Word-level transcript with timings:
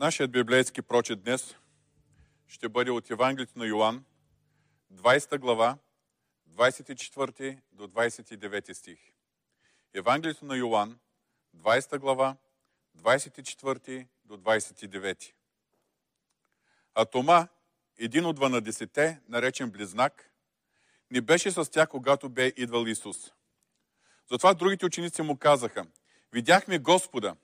Нашият 0.00 0.30
библейски 0.30 0.82
прочет 0.82 1.22
днес 1.22 1.56
ще 2.48 2.68
бъде 2.68 2.90
от 2.90 3.10
Евангелието 3.10 3.58
на 3.58 3.66
Йоанн, 3.66 4.04
20 4.94 5.38
глава, 5.38 5.78
24 6.50 7.58
до 7.72 7.88
29 7.88 8.72
стих. 8.72 8.98
Евангелието 9.94 10.44
на 10.44 10.56
Йоанн, 10.56 10.98
20 11.56 11.98
глава, 11.98 12.36
24 12.98 14.06
до 14.24 14.36
29. 14.36 15.32
А 16.94 17.04
Тома, 17.04 17.48
един 17.98 18.26
от 18.26 18.40
12, 18.40 19.18
наречен 19.28 19.70
Близнак, 19.70 20.30
не 21.10 21.20
беше 21.20 21.50
с 21.50 21.70
тях, 21.70 21.88
когато 21.88 22.28
бе 22.28 22.52
идвал 22.56 22.86
Исус. 22.86 23.32
Затова 24.30 24.54
другите 24.54 24.86
ученици 24.86 25.22
му 25.22 25.38
казаха, 25.38 25.86
видяхме 26.32 26.78
Господа, 26.78 27.36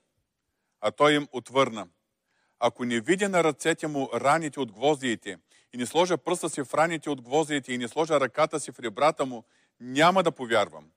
а 0.81 0.91
той 0.91 1.13
им 1.13 1.27
отвърна. 1.31 1.87
Ако 2.59 2.85
не 2.85 2.99
видя 2.99 3.29
на 3.29 3.43
ръцете 3.43 3.87
му 3.87 4.09
раните 4.13 4.59
от 4.59 4.71
гвоздиите 4.71 5.37
и 5.73 5.77
не 5.77 5.85
сложа 5.85 6.17
пръста 6.17 6.49
си 6.49 6.63
в 6.63 6.73
раните 6.73 7.09
от 7.09 7.21
гвоздиите 7.21 7.73
и 7.73 7.77
не 7.77 7.87
сложа 7.87 8.19
ръката 8.19 8.59
си 8.59 8.71
в 8.71 8.79
ребрата 8.79 9.25
му, 9.25 9.43
няма 9.79 10.23
да 10.23 10.31
повярвам. 10.31 10.91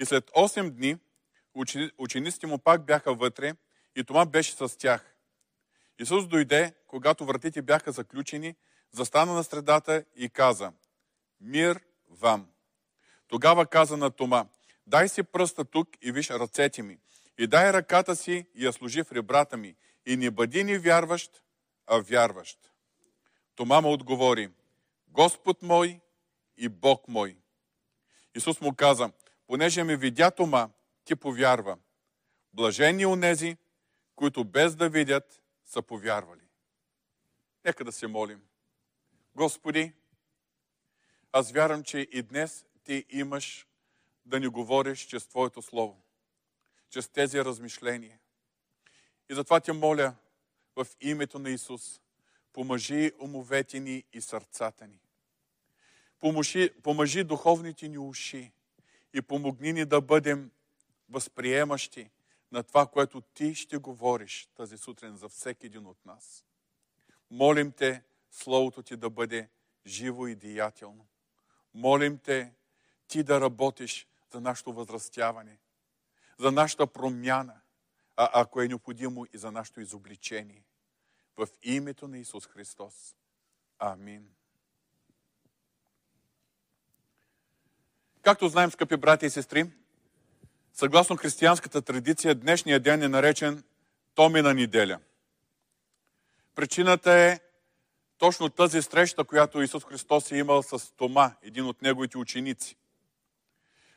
И 0.00 0.04
след 0.04 0.30
8 0.30 0.70
дни 0.70 0.98
учениците 1.98 2.46
му 2.46 2.58
пак 2.58 2.84
бяха 2.84 3.14
вътре 3.14 3.52
и 3.96 4.04
това 4.04 4.26
беше 4.26 4.52
с 4.52 4.78
тях. 4.78 5.14
Исус 5.98 6.26
дойде, 6.26 6.74
когато 6.86 7.24
вратите 7.24 7.62
бяха 7.62 7.92
заключени, 7.92 8.54
застана 8.92 9.32
на 9.32 9.44
средата 9.44 10.04
и 10.16 10.28
каза, 10.28 10.72
мир 11.40 11.80
вам. 12.10 12.46
Тогава 13.28 13.66
каза 13.66 13.96
на 13.96 14.10
Тома, 14.10 14.46
дай 14.86 15.08
си 15.08 15.22
пръста 15.22 15.64
тук 15.64 15.88
и 16.02 16.12
виж 16.12 16.30
ръцете 16.30 16.82
ми, 16.82 16.98
и 17.38 17.46
дай 17.46 17.72
ръката 17.72 18.16
си 18.16 18.46
и 18.54 18.66
я 18.66 18.72
служи 18.72 19.02
в 19.02 19.12
ребрата 19.12 19.56
ми, 19.56 19.74
и 20.06 20.16
не 20.16 20.30
бъди 20.30 20.64
ни 20.64 20.78
вярващ, 20.78 21.42
а 21.86 21.98
вярващ. 21.98 22.72
Тома 23.54 23.80
му 23.80 23.92
отговори, 23.92 24.50
Господ 25.08 25.62
мой 25.62 26.00
и 26.56 26.68
Бог 26.68 27.08
мой. 27.08 27.36
Исус 28.34 28.60
му 28.60 28.74
каза, 28.74 29.12
понеже 29.46 29.84
ме 29.84 29.96
видя 29.96 30.30
Тома, 30.30 30.68
ти 31.04 31.16
повярва. 31.16 31.78
Блажени 32.52 33.06
онези, 33.06 33.56
които 34.16 34.44
без 34.44 34.76
да 34.76 34.88
видят 34.88 35.42
са 35.64 35.82
повярвали. 35.82 36.40
Нека 37.64 37.84
да 37.84 37.92
се 37.92 38.06
молим. 38.06 38.42
Господи, 39.34 39.92
аз 41.32 41.52
вярвам, 41.52 41.82
че 41.82 41.98
и 41.98 42.22
днес 42.22 42.66
Ти 42.84 43.04
имаш 43.10 43.66
да 44.26 44.40
ни 44.40 44.48
говориш 44.48 45.06
чрез 45.06 45.26
Твоето 45.26 45.62
Слово, 45.62 46.02
чрез 46.90 47.08
тези 47.08 47.44
размишления. 47.44 48.18
И 49.30 49.34
затова 49.34 49.60
Те 49.60 49.72
моля 49.72 50.14
в 50.76 50.86
името 51.00 51.38
на 51.38 51.50
Исус, 51.50 52.00
помажи 52.52 53.12
умовете 53.20 53.80
ни 53.80 54.04
и 54.12 54.20
сърцата 54.20 54.86
ни. 54.86 55.00
Помажи, 56.20 56.70
помажи 56.82 57.24
духовните 57.24 57.88
ни 57.88 57.98
уши 57.98 58.52
и 59.14 59.22
помогни 59.22 59.72
ни 59.72 59.84
да 59.84 60.00
бъдем 60.00 60.50
възприемащи 61.08 62.10
на 62.52 62.62
това, 62.62 62.86
което 62.86 63.20
Ти 63.20 63.54
ще 63.54 63.76
говориш 63.76 64.48
тази 64.56 64.78
сутрин 64.78 65.16
за 65.16 65.28
всеки 65.28 65.66
един 65.66 65.86
от 65.86 66.06
нас. 66.06 66.44
Молим 67.30 67.72
Те, 67.72 68.02
Словото 68.30 68.82
Ти 68.82 68.96
да 68.96 69.10
бъде 69.10 69.48
живо 69.86 70.26
и 70.26 70.34
деятелно. 70.34 71.06
Молим 71.74 72.18
Те, 72.18 72.52
Ти 73.08 73.22
да 73.22 73.40
работиш 73.40 74.06
за 74.32 74.40
нашето 74.40 74.72
възрастяване, 74.72 75.58
за 76.38 76.52
нашата 76.52 76.86
промяна, 76.86 77.60
а 78.16 78.30
ако 78.32 78.60
е 78.60 78.68
необходимо 78.68 79.26
и 79.32 79.38
за 79.38 79.52
нашето 79.52 79.80
изобличение. 79.80 80.62
В 81.36 81.48
името 81.62 82.08
на 82.08 82.18
Исус 82.18 82.46
Христос. 82.46 83.14
Амин. 83.78 84.28
Както 88.22 88.48
знаем, 88.48 88.70
скъпи 88.70 88.96
брати 88.96 89.26
и 89.26 89.30
сестри, 89.30 89.70
съгласно 90.72 91.16
християнската 91.16 91.82
традиция, 91.82 92.34
днешния 92.34 92.80
ден 92.80 93.02
е 93.02 93.08
наречен 93.08 93.64
Томина 94.14 94.54
неделя. 94.54 95.00
Причината 96.54 97.12
е 97.12 97.40
точно 98.18 98.48
тази 98.48 98.82
среща, 98.82 99.24
която 99.24 99.62
Исус 99.62 99.84
Христос 99.84 100.32
е 100.32 100.36
имал 100.36 100.62
с 100.62 100.92
Тома, 100.96 101.32
един 101.42 101.66
от 101.66 101.82
неговите 101.82 102.18
ученици. 102.18 102.76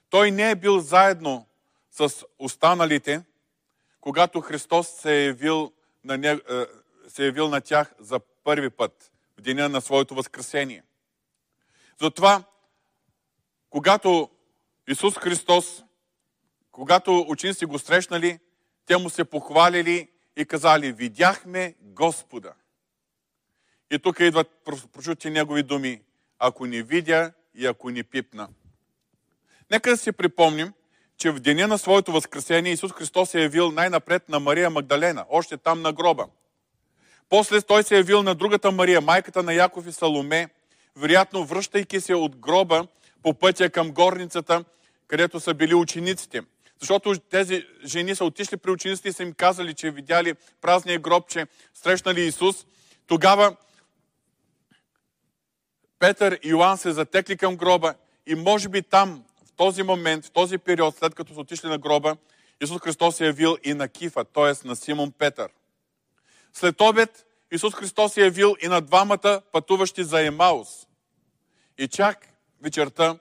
Той 0.10 0.32
не 0.32 0.52
е 0.52 0.56
бил 0.56 0.80
заедно 0.80 1.48
с 1.92 2.26
останалите, 2.40 3.24
когато 4.08 4.42
Христос 4.42 4.88
се 4.88 5.16
е 5.16 5.26
явил 5.26 5.72
на, 6.04 6.18
не, 6.18 6.40
се 7.08 7.24
е 7.24 7.26
явил 7.26 7.50
на 7.50 7.62
тях 7.62 7.94
за 8.00 8.20
първи 8.20 8.70
път, 8.70 9.12
в 9.38 9.42
деня 9.42 9.70
на 9.70 9.82
своето 9.82 10.16
възкресение. 10.16 10.84
Затова, 12.02 12.44
когато 13.70 14.30
Исус 14.88 15.18
Христос, 15.18 15.84
когато 16.72 17.26
ученици 17.28 17.66
го 17.66 17.80
срещнали, 17.80 18.40
те 18.86 18.98
му 18.98 19.10
се 19.10 19.26
похвалили 19.26 20.10
и 20.36 20.46
казали, 20.46 20.92
видяхме 20.92 21.76
Господа. 21.82 22.54
И 23.92 24.00
тук 24.00 24.20
идват 24.20 24.48
прочути 24.94 25.30
негови 25.30 25.64
думи, 25.64 26.02
ако 26.40 26.66
не 26.66 26.84
видя 26.84 27.32
и 27.56 27.66
ако 27.66 27.90
не 27.90 28.04
пипна. 28.04 28.50
Нека 29.72 29.90
да 29.90 29.98
си 29.98 30.12
припомним, 30.12 30.74
че 31.18 31.32
в 31.32 31.40
деня 31.40 31.68
на 31.68 31.78
своето 31.78 32.12
възкресение 32.12 32.72
Исус 32.72 32.92
Христос 32.92 33.30
се 33.30 33.40
е 33.40 33.44
явил 33.44 33.72
най-напред 33.72 34.30
на 34.30 34.40
Мария 34.40 34.70
Магдалена, 34.70 35.26
още 35.30 35.58
там 35.58 35.82
на 35.82 35.94
гроба. 35.94 36.26
После 37.30 37.62
той 37.62 37.84
се 37.84 37.96
е 37.96 37.98
явил 37.98 38.24
на 38.24 38.36
другата 38.36 38.72
Мария, 38.72 39.02
майката 39.02 39.44
на 39.44 39.54
Яков 39.54 39.88
и 39.88 39.92
Саломе, 39.92 40.50
вероятно 40.96 41.46
връщайки 41.46 42.02
се 42.02 42.16
от 42.16 42.36
гроба 42.36 42.88
по 43.24 43.34
пътя 43.34 43.70
към 43.70 43.92
горницата, 43.92 44.64
където 45.08 45.40
са 45.40 45.54
били 45.54 45.74
учениците. 45.76 46.42
Защото 46.80 47.20
тези 47.20 47.66
жени 47.86 48.16
са 48.16 48.26
отишли 48.26 48.58
при 48.58 48.72
учениците 48.72 49.10
и 49.10 49.14
са 49.14 49.24
им 49.24 49.34
казали, 49.34 49.74
че 49.74 49.92
видяли 49.92 50.34
празния 50.62 51.00
гроб, 51.00 51.30
че 51.30 51.48
срещнали 51.74 52.22
Исус. 52.22 52.66
Тогава 53.08 53.56
Петър 56.00 56.40
и 56.44 56.50
Йоан 56.50 56.78
се 56.78 56.92
затекли 56.92 57.38
към 57.38 57.56
гроба 57.56 57.94
и 58.28 58.36
може 58.36 58.70
би 58.70 58.82
там 58.82 59.24
този 59.58 59.84
момент, 59.84 60.26
в 60.26 60.32
този 60.32 60.58
период, 60.58 60.98
след 60.98 61.16
като 61.16 61.34
са 61.34 61.40
отишли 61.40 61.70
на 61.70 61.78
гроба, 61.78 62.18
Исус 62.62 62.82
Христос 62.82 63.16
се 63.16 63.24
е 63.24 63.28
явил 63.28 63.58
и 63.64 63.74
на 63.74 63.88
Кифа, 63.88 64.26
т.е. 64.26 64.68
на 64.68 64.76
Симон 64.76 65.12
Петър. 65.12 65.50
След 66.54 66.82
обед 66.82 67.26
Исус 67.52 67.74
Христос 67.74 68.14
се 68.14 68.22
е 68.22 68.24
явил 68.24 68.56
и 68.62 68.68
на 68.68 68.82
двамата 68.82 69.42
пътуващи 69.52 70.04
за 70.04 70.26
Емаус. 70.26 70.88
И 71.78 71.88
чак 71.88 72.28
вечерта 72.62 73.20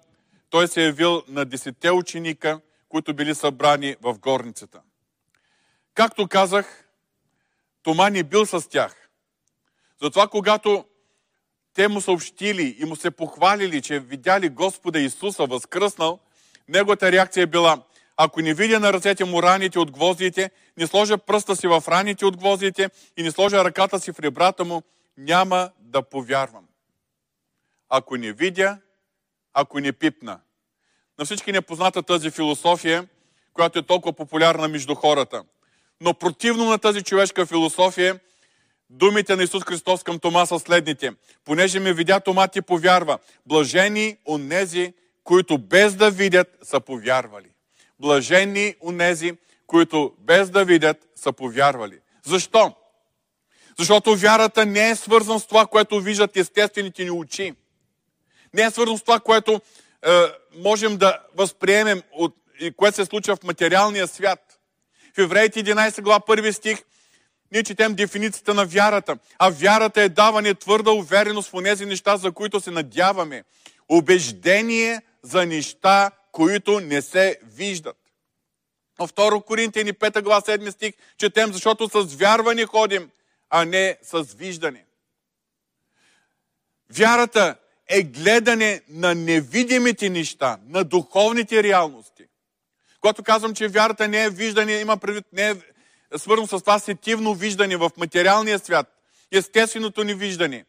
той 0.50 0.68
се 0.68 0.82
е 0.82 0.84
явил 0.86 1.22
на 1.28 1.44
десете 1.44 1.90
ученика, 1.90 2.60
които 2.88 3.14
били 3.14 3.34
събрани 3.34 3.96
в 4.02 4.18
горницата. 4.18 4.80
Както 5.94 6.28
казах, 6.28 6.84
Тома 7.82 8.10
не 8.10 8.22
бил 8.22 8.46
с 8.46 8.68
тях. 8.68 9.08
Затова, 10.02 10.28
когато 10.28 10.84
те 11.74 11.88
му 11.88 12.00
съобщили 12.00 12.76
и 12.78 12.84
му 12.84 12.96
се 12.96 13.10
похвалили, 13.10 13.82
че 13.82 14.00
видяли 14.00 14.48
Господа 14.48 15.00
Исуса 15.00 15.46
възкръснал, 15.46 16.20
неговата 16.68 17.12
реакция 17.12 17.42
е 17.42 17.46
била, 17.46 17.82
ако 18.16 18.40
не 18.40 18.54
видя 18.54 18.80
на 18.80 18.92
ръцете 18.92 19.24
му 19.24 19.42
раните 19.42 19.78
от 19.78 19.90
гвоздите, 19.90 20.50
не 20.76 20.86
сложа 20.86 21.18
пръста 21.18 21.56
си 21.56 21.66
в 21.66 21.84
раните 21.88 22.26
от 22.26 22.36
гвоздите 22.36 22.90
и 23.16 23.22
не 23.22 23.30
сложа 23.30 23.64
ръката 23.64 24.00
си 24.00 24.12
в 24.12 24.20
ребрата 24.20 24.64
му, 24.64 24.82
няма 25.16 25.70
да 25.80 26.02
повярвам. 26.02 26.64
Ако 27.88 28.16
не 28.16 28.32
видя, 28.32 28.78
ако 29.54 29.80
не 29.80 29.92
пипна. 29.92 30.40
На 31.18 31.24
всички 31.24 31.52
не 31.52 31.60
позната 31.60 32.02
тази 32.02 32.30
философия, 32.30 33.08
която 33.52 33.78
е 33.78 33.82
толкова 33.82 34.12
популярна 34.12 34.68
между 34.68 34.94
хората. 34.94 35.42
Но 36.00 36.14
противно 36.14 36.64
на 36.64 36.78
тази 36.78 37.02
човешка 37.02 37.46
философия, 37.46 38.20
думите 38.90 39.36
на 39.36 39.42
Исус 39.42 39.64
Христос 39.64 40.02
към 40.02 40.18
Тома 40.18 40.46
са 40.46 40.58
следните. 40.58 41.12
Понеже 41.44 41.80
ме 41.80 41.92
видя 41.92 42.20
Тома, 42.20 42.48
ти 42.48 42.62
повярва. 42.62 43.18
Блажени 43.46 44.16
онези, 44.26 44.94
които 45.26 45.58
без 45.58 45.94
да 45.94 46.10
видят 46.10 46.58
са 46.62 46.80
повярвали. 46.80 47.48
Блажени 48.00 48.74
унези, 48.80 49.32
които 49.66 50.12
без 50.18 50.50
да 50.50 50.64
видят 50.64 51.08
са 51.16 51.32
повярвали. 51.32 51.98
Защо? 52.26 52.74
Защото 53.78 54.16
вярата 54.16 54.66
не 54.66 54.90
е 54.90 54.96
свързана 54.96 55.40
с 55.40 55.46
това, 55.46 55.66
което 55.66 56.00
виждат 56.00 56.36
естествените 56.36 57.04
ни 57.04 57.10
очи. 57.10 57.54
Не 58.54 58.62
е 58.62 58.70
свързано 58.70 58.98
с 58.98 59.02
това, 59.02 59.20
което 59.20 59.60
е, 60.06 60.10
можем 60.56 60.96
да 60.96 61.18
възприемем 61.34 62.02
от, 62.12 62.36
и 62.60 62.72
което 62.72 62.96
се 62.96 63.04
случва 63.04 63.36
в 63.36 63.42
материалния 63.42 64.06
свят. 64.06 64.60
В 65.14 65.18
Евреите 65.18 65.64
11 65.64 66.02
глава 66.02 66.20
1 66.20 66.50
стих 66.50 66.78
ние 67.52 67.62
четем 67.62 67.94
дефиницията 67.94 68.54
на 68.54 68.66
вярата. 68.66 69.18
А 69.38 69.50
вярата 69.50 70.02
е 70.02 70.08
даване 70.08 70.54
твърда 70.54 70.90
увереност 70.90 71.50
в 71.50 71.62
тези 71.62 71.86
неща, 71.86 72.16
за 72.16 72.32
които 72.32 72.60
се 72.60 72.70
надяваме. 72.70 73.44
Убеждение 73.88 75.00
за 75.26 75.46
неща, 75.46 76.10
които 76.32 76.80
не 76.80 77.02
се 77.02 77.38
виждат. 77.42 77.96
В 78.98 79.08
2 79.08 79.44
Коринтияни 79.44 79.92
5 79.92 80.22
глава 80.22 80.40
7 80.40 80.70
стих 80.70 80.94
четем, 81.18 81.52
защото 81.52 81.88
с 81.88 82.14
вярване 82.14 82.66
ходим, 82.66 83.10
а 83.50 83.64
не 83.64 83.98
с 84.02 84.22
виждане. 84.22 84.84
Вярата 86.90 87.56
е 87.88 88.02
гледане 88.02 88.82
на 88.88 89.14
невидимите 89.14 90.10
неща, 90.10 90.58
на 90.68 90.84
духовните 90.84 91.62
реалности. 91.62 92.24
Когато 93.00 93.22
казвам, 93.22 93.54
че 93.54 93.68
вярата 93.68 94.08
не 94.08 94.24
е 94.24 94.30
виждане, 94.30 94.72
има 94.72 94.96
предвид, 94.96 95.26
не 95.32 95.50
е 95.50 95.54
свързано 96.18 96.46
с 96.46 96.60
това 96.60 96.78
сетивно 96.78 97.34
виждане 97.34 97.76
в 97.76 97.90
материалния 97.96 98.58
свят, 98.58 98.86
естественото 99.32 100.04
ни 100.04 100.14
виждане. 100.14 100.64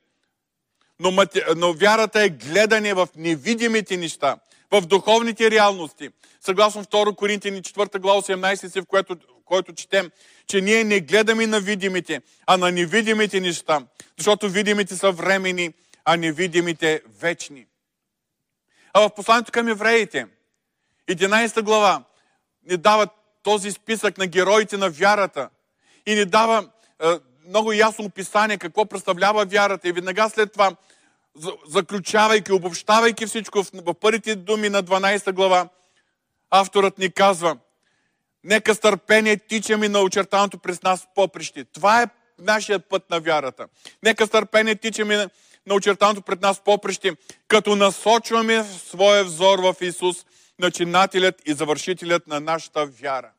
Но, 0.99 1.25
но 1.55 1.73
вярата 1.73 2.23
е 2.23 2.29
гледане 2.29 2.93
в 2.93 3.07
невидимите 3.15 3.97
неща, 3.97 4.37
в 4.71 4.81
духовните 4.81 5.51
реалности. 5.51 6.09
Съгласно 6.41 6.83
2 6.83 7.15
Коринтини 7.15 7.61
4 7.61 7.99
глава 7.99 8.21
18 8.21 8.67
си, 8.67 8.81
в 8.81 8.85
което, 8.85 9.17
който 9.45 9.73
четем, 9.73 10.11
че 10.47 10.61
ние 10.61 10.83
не 10.83 10.99
гледаме 10.99 11.47
на 11.47 11.59
видимите, 11.59 12.21
а 12.45 12.57
на 12.57 12.71
невидимите 12.71 13.39
неща, 13.39 13.81
защото 14.17 14.49
видимите 14.49 14.95
са 14.95 15.11
времени, 15.11 15.73
а 16.05 16.17
невидимите 16.17 17.01
вечни. 17.19 17.65
А 18.93 19.01
в 19.01 19.09
посланието 19.15 19.51
към 19.51 19.67
евреите, 19.67 20.27
11 21.09 21.61
глава, 21.61 22.03
ни 22.69 22.77
дава 22.77 23.07
този 23.43 23.71
списък 23.71 24.17
на 24.17 24.27
героите 24.27 24.77
на 24.77 24.89
вярата 24.89 25.49
и 26.05 26.15
ни 26.15 26.25
дава 26.25 26.69
много 27.47 27.73
ясно 27.73 28.05
описание 28.05 28.57
какво 28.57 28.85
представлява 28.85 29.45
вярата. 29.45 29.87
И 29.87 29.91
веднага 29.91 30.29
след 30.29 30.53
това, 30.53 30.75
заключавайки, 31.67 32.51
обобщавайки 32.51 33.25
всичко 33.25 33.63
в, 33.63 33.93
първите 33.93 34.35
думи 34.35 34.69
на 34.69 34.83
12 34.83 35.31
глава, 35.31 35.69
авторът 36.49 36.97
ни 36.97 37.11
казва, 37.11 37.57
нека 38.43 38.75
с 38.75 38.79
търпение 38.79 39.37
тичаме 39.37 39.89
на 39.89 39.99
очертаното 39.99 40.57
през 40.57 40.83
нас 40.83 41.07
поприще. 41.15 41.63
Това 41.63 42.01
е 42.01 42.07
нашият 42.39 42.89
път 42.89 43.09
на 43.09 43.19
вярата. 43.19 43.67
Нека 44.03 44.27
с 44.27 44.29
търпение 44.29 44.75
тичаме 44.75 45.27
на 45.65 45.75
очертаното 45.75 46.21
пред 46.21 46.41
нас 46.41 46.59
поприще, 46.59 47.11
като 47.47 47.75
насочваме 47.75 48.63
своя 48.63 49.23
взор 49.23 49.59
в 49.59 49.75
Исус, 49.81 50.25
начинателят 50.59 51.41
и 51.45 51.53
завършителят 51.53 52.27
на 52.27 52.39
нашата 52.39 52.85
вяра. 52.85 53.31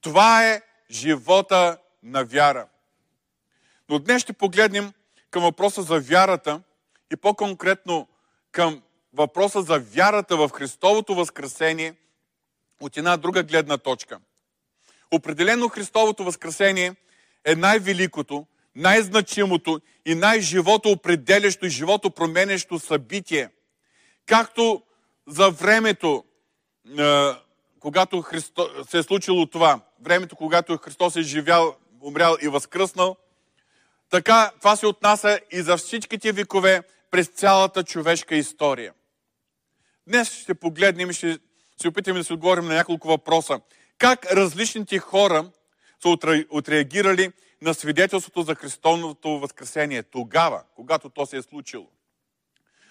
Това 0.00 0.46
е 0.46 0.62
живота 0.90 1.78
на 2.02 2.24
вяра. 2.24 2.66
Но 3.88 3.98
днес 3.98 4.22
ще 4.22 4.32
погледнем 4.32 4.92
към 5.30 5.42
въпроса 5.42 5.82
за 5.82 6.00
вярата 6.00 6.62
и 7.12 7.16
по-конкретно 7.16 8.08
към 8.52 8.82
въпроса 9.12 9.62
за 9.62 9.78
вярата 9.78 10.36
в 10.36 10.48
Христовото 10.48 11.14
възкресение 11.14 11.94
от 12.80 12.96
една 12.96 13.16
друга 13.16 13.42
гледна 13.42 13.78
точка. 13.78 14.20
Определено 15.10 15.68
Христовото 15.68 16.24
възкресение 16.24 16.94
е 17.44 17.54
най-великото, 17.54 18.46
най-значимото 18.76 19.80
и 20.06 20.14
най-живото 20.14 20.90
определящо 20.90 21.66
и 21.66 21.70
живото 21.70 22.10
променящо 22.10 22.78
събитие. 22.78 23.50
Както 24.26 24.82
за 25.26 25.50
времето, 25.50 26.24
когато 27.80 28.22
Христо, 28.22 28.84
се 28.88 28.98
е 28.98 29.02
случило 29.02 29.46
това, 29.46 29.80
времето, 30.00 30.36
когато 30.36 30.76
Христос 30.76 31.16
е 31.16 31.22
живял, 31.22 31.76
умрял 32.00 32.36
и 32.42 32.48
възкръснал, 32.48 33.16
така 34.10 34.50
това 34.58 34.76
се 34.76 34.86
отнася 34.86 35.40
и 35.50 35.62
за 35.62 35.76
всичките 35.76 36.32
векове 36.32 36.82
през 37.10 37.26
цялата 37.26 37.84
човешка 37.84 38.36
история. 38.36 38.92
Днес 40.06 40.32
ще 40.32 40.54
погледнем 40.54 41.10
и 41.10 41.14
ще 41.14 41.38
се 41.80 41.88
опитаме 41.88 42.18
да 42.18 42.24
се 42.24 42.32
отговорим 42.32 42.66
на 42.66 42.74
няколко 42.74 43.08
въпроса. 43.08 43.60
Как 43.98 44.32
различните 44.32 44.98
хора 44.98 45.50
са 46.02 46.08
отреагирали 46.50 47.32
на 47.62 47.74
свидетелството 47.74 48.42
за 48.42 48.54
Христовното 48.54 49.38
възкресение 49.38 50.02
тогава, 50.02 50.62
когато 50.76 51.08
то 51.08 51.26
се 51.26 51.36
е 51.36 51.42
случило. 51.42 51.86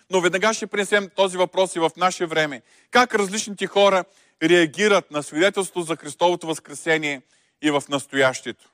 Но 0.10 0.22
веднага 0.22 0.54
ще 0.54 0.68
принесем 0.68 1.10
този 1.16 1.38
въпрос 1.38 1.76
и 1.76 1.80
в 1.80 1.92
наше 1.98 2.26
време. 2.26 2.62
Как 2.92 3.16
различните 3.16 3.68
хора 3.68 4.04
реагират 4.44 5.12
на 5.12 5.24
свидетелството 5.24 5.82
за 5.82 5.96
Христовото 5.96 6.48
възкресение 6.48 7.22
и 7.62 7.72
в 7.72 7.84
настоящето? 7.90 8.70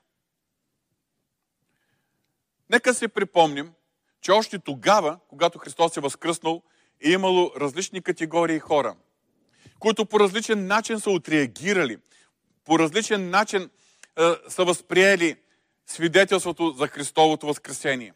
Нека 2.70 2.94
се 2.94 3.08
припомним, 3.08 3.74
че 4.22 4.32
още 4.32 4.60
тогава, 4.60 5.20
когато 5.28 5.60
Христос 5.60 5.98
е 5.98 6.02
възкръснал, 6.02 6.62
е 7.06 7.10
имало 7.12 7.52
различни 7.58 8.02
категории 8.02 8.60
хора, 8.60 8.96
които 9.80 10.06
по 10.06 10.20
различен 10.20 10.68
начин 10.68 11.00
са 11.00 11.10
отреагирали, 11.10 11.98
по 12.66 12.80
различен 12.80 13.30
начин 13.30 13.62
е, 13.62 13.70
са 14.48 14.66
възприели 14.66 15.36
свидетелството 15.88 16.72
за 16.78 16.88
Христовото 16.88 17.48
възкресение. 17.48 18.14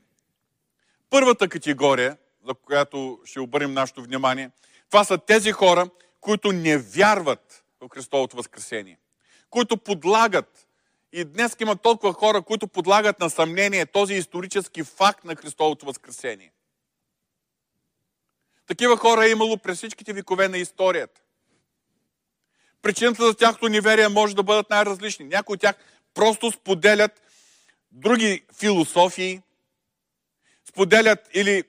Първата 1.10 1.50
категория, 1.50 2.18
за 2.48 2.54
която 2.54 3.20
ще 3.26 3.40
обърнем 3.40 3.74
нашето 3.74 4.04
внимание, 4.04 4.52
това 4.90 5.04
са 5.04 5.18
тези 5.18 5.52
хора, 5.52 5.90
които 6.22 6.52
не 6.52 6.78
вярват 6.78 7.64
в 7.82 7.90
Христовото 7.90 8.36
възкресение, 8.36 9.00
които 9.50 9.78
подлагат, 9.78 10.67
и 11.12 11.26
днес 11.26 11.56
има 11.60 11.76
толкова 11.76 12.14
хора, 12.14 12.42
които 12.42 12.68
подлагат 12.68 13.20
на 13.20 13.30
съмнение 13.30 13.86
този 13.86 14.14
исторически 14.14 14.84
факт 14.84 15.24
на 15.24 15.36
Христовото 15.36 15.86
възкресение. 15.86 16.52
Такива 18.68 18.98
хора 18.98 19.26
е 19.26 19.30
имало 19.30 19.58
през 19.58 19.78
всичките 19.78 20.14
векове 20.14 20.48
на 20.48 20.58
историята. 20.58 21.22
Причината 22.82 23.26
за 23.26 23.34
тяхното 23.34 23.70
неверие 23.70 24.08
може 24.08 24.36
да 24.36 24.44
бъдат 24.44 24.70
най-различни. 24.70 25.26
Някои 25.26 25.54
от 25.54 25.62
тях 25.62 25.76
просто 26.14 26.52
споделят 26.52 27.22
други 27.92 28.46
философии, 28.60 29.42
споделят 30.70 31.30
или 31.34 31.64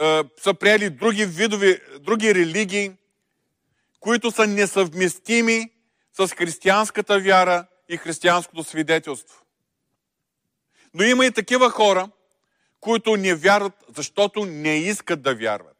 е, 0.00 0.22
са 0.40 0.54
приели 0.54 0.90
други 0.90 1.26
видови, 1.26 1.80
други 2.00 2.34
религии, 2.34 2.92
които 4.00 4.30
са 4.30 4.46
несъвместими 4.46 5.70
с 6.12 6.28
християнската 6.28 7.20
вяра 7.20 7.66
и 7.92 7.96
християнското 7.96 8.64
свидетелство. 8.64 9.42
Но 10.94 11.04
има 11.04 11.26
и 11.26 11.30
такива 11.30 11.70
хора, 11.70 12.08
които 12.80 13.16
не 13.16 13.34
вярват, 13.34 13.84
защото 13.96 14.44
не 14.44 14.76
искат 14.76 15.22
да 15.22 15.34
вярват. 15.34 15.76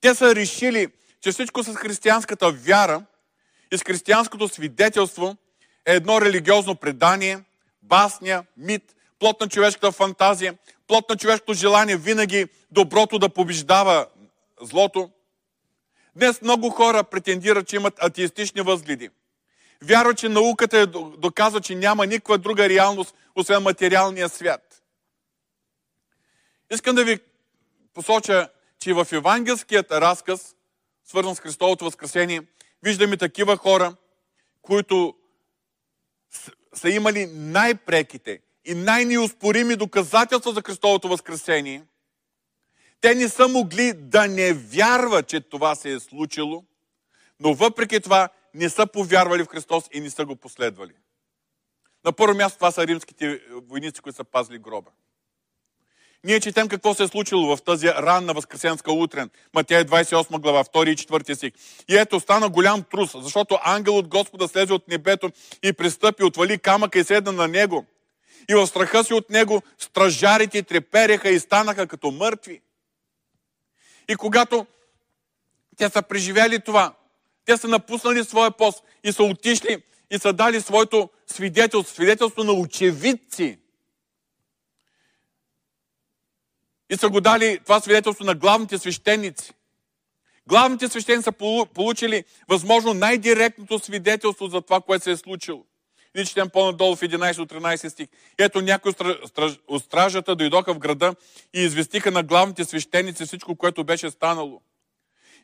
Те 0.00 0.14
са 0.14 0.34
решили, 0.34 0.88
че 1.20 1.32
всичко 1.32 1.62
с 1.62 1.74
християнската 1.74 2.52
вяра 2.52 3.04
и 3.72 3.78
с 3.78 3.82
християнското 3.82 4.48
свидетелство 4.48 5.36
е 5.86 5.94
едно 5.94 6.20
религиозно 6.20 6.76
предание– 6.76 7.44
басня, 7.82 8.44
мит, 8.56 8.96
плод 9.18 9.40
на 9.40 9.48
човешката 9.48 9.92
фантазия, 9.92 10.54
плод 10.86 11.10
на 11.10 11.16
човешкото 11.16 11.54
желание 11.54 11.96
винаги 11.96 12.46
доброто 12.70 13.18
да 13.18 13.28
побеждава 13.28 14.06
злото. 14.60 15.10
Днес 16.16 16.42
много 16.42 16.70
хора 16.70 17.04
претендират, 17.04 17.68
че 17.68 17.76
имат 17.76 17.94
атеистични 18.02 18.60
възгледи. 18.60 19.10
Вярват, 19.82 20.18
че 20.18 20.28
науката 20.28 20.78
е 20.78 20.86
доказва, 20.86 21.60
че 21.60 21.74
няма 21.74 22.06
никаква 22.06 22.38
друга 22.38 22.68
реалност, 22.68 23.14
освен 23.36 23.62
материалния 23.62 24.28
свят. 24.28 24.82
Искам 26.72 26.96
да 26.96 27.04
ви 27.04 27.18
посоча, 27.94 28.48
че 28.78 28.92
в 28.94 29.06
евангелският 29.12 29.92
разказ, 29.92 30.56
свързан 31.04 31.36
с 31.36 31.40
Христовото 31.40 31.84
възкресение, 31.84 32.42
виждаме 32.82 33.16
такива 33.16 33.56
хора, 33.56 33.94
които 34.62 35.14
са 36.74 36.90
имали 36.90 37.26
най-преките 37.26 38.40
и 38.64 38.74
най-неоспорими 38.74 39.76
доказателства 39.76 40.52
за 40.52 40.62
Христовото 40.62 41.08
възкресение, 41.08 41.84
те 43.00 43.14
не 43.14 43.28
са 43.28 43.48
могли 43.48 43.92
да 43.92 44.28
не 44.28 44.52
вярват, 44.52 45.28
че 45.28 45.40
това 45.40 45.74
се 45.74 45.92
е 45.92 46.00
случило, 46.00 46.64
но 47.40 47.54
въпреки 47.54 48.00
това 48.00 48.28
не 48.54 48.70
са 48.70 48.86
повярвали 48.86 49.42
в 49.42 49.48
Христос 49.48 49.84
и 49.92 50.00
не 50.00 50.10
са 50.10 50.24
го 50.24 50.36
последвали. 50.36 50.92
На 52.04 52.12
първо 52.12 52.36
място 52.36 52.58
това 52.58 52.70
са 52.70 52.86
римските 52.86 53.40
войници, 53.68 54.00
които 54.00 54.16
са 54.16 54.24
пазили 54.24 54.58
гроба. 54.58 54.90
Ние 56.24 56.40
четем 56.40 56.68
какво 56.68 56.94
се 56.94 57.02
е 57.02 57.08
случило 57.08 57.56
в 57.56 57.62
тази 57.62 57.88
ранна 57.88 58.32
възкресенска 58.32 58.92
утрен. 58.92 59.30
Матея 59.54 59.84
28 59.84 60.40
глава, 60.40 60.64
2 60.64 60.90
и 60.90 60.96
4 60.96 61.34
стих. 61.34 61.52
И 61.88 61.96
ето 61.96 62.20
стана 62.20 62.48
голям 62.48 62.82
трус, 62.82 63.10
защото 63.14 63.58
ангел 63.62 63.98
от 63.98 64.08
Господа 64.08 64.48
слезе 64.48 64.72
от 64.72 64.88
небето 64.88 65.30
и 65.62 65.72
пристъпи, 65.72 66.24
отвали 66.24 66.58
камъка 66.58 66.98
и 66.98 67.04
седна 67.04 67.32
на 67.32 67.48
него. 67.48 67.86
И 68.50 68.54
в 68.54 68.66
страха 68.66 69.04
си 69.04 69.14
от 69.14 69.30
него 69.30 69.62
стражарите 69.78 70.62
трепереха 70.62 71.30
и 71.30 71.40
станаха 71.40 71.86
като 71.86 72.10
мъртви. 72.10 72.60
И 74.08 74.16
когато 74.16 74.66
те 75.76 75.88
са 75.88 76.02
преживели 76.02 76.60
това, 76.60 76.94
те 77.44 77.56
са 77.56 77.68
напуснали 77.68 78.24
своя 78.24 78.50
пост 78.50 78.84
и 79.04 79.12
са 79.12 79.22
отишли 79.22 79.82
и 80.10 80.18
са 80.18 80.32
дали 80.32 80.60
своето 80.60 81.10
свидетелство, 81.26 81.94
свидетелство 81.94 82.44
на 82.44 82.52
очевидци– 82.52 83.58
И 86.92 86.96
са 86.96 87.08
го 87.08 87.20
дали 87.20 87.58
това 87.58 87.80
свидетелство 87.80 88.24
на 88.24 88.34
главните 88.34 88.78
свещеници. 88.78 89.52
Главните 90.46 90.88
свещени 90.88 91.22
са 91.22 91.32
получили 91.74 92.24
възможно 92.48 92.94
най-директното 92.94 93.78
свидетелство 93.78 94.46
за 94.46 94.60
това, 94.60 94.80
което 94.80 95.04
се 95.04 95.10
е 95.10 95.16
случило. 95.16 95.64
И 96.16 96.24
четем 96.24 96.48
по-надолу 96.48 96.96
в 96.96 97.00
11-13 97.00 97.88
стих. 97.88 98.08
Ето 98.38 98.60
някои 98.60 98.92
от 99.68 99.84
стражата 99.84 100.36
дойдоха 100.36 100.74
в 100.74 100.78
града 100.78 101.14
и 101.54 101.60
известиха 101.60 102.10
на 102.10 102.22
главните 102.22 102.64
свещеници 102.64 103.24
всичко, 103.24 103.56
което 103.56 103.84
беше 103.84 104.10
станало. 104.10 104.60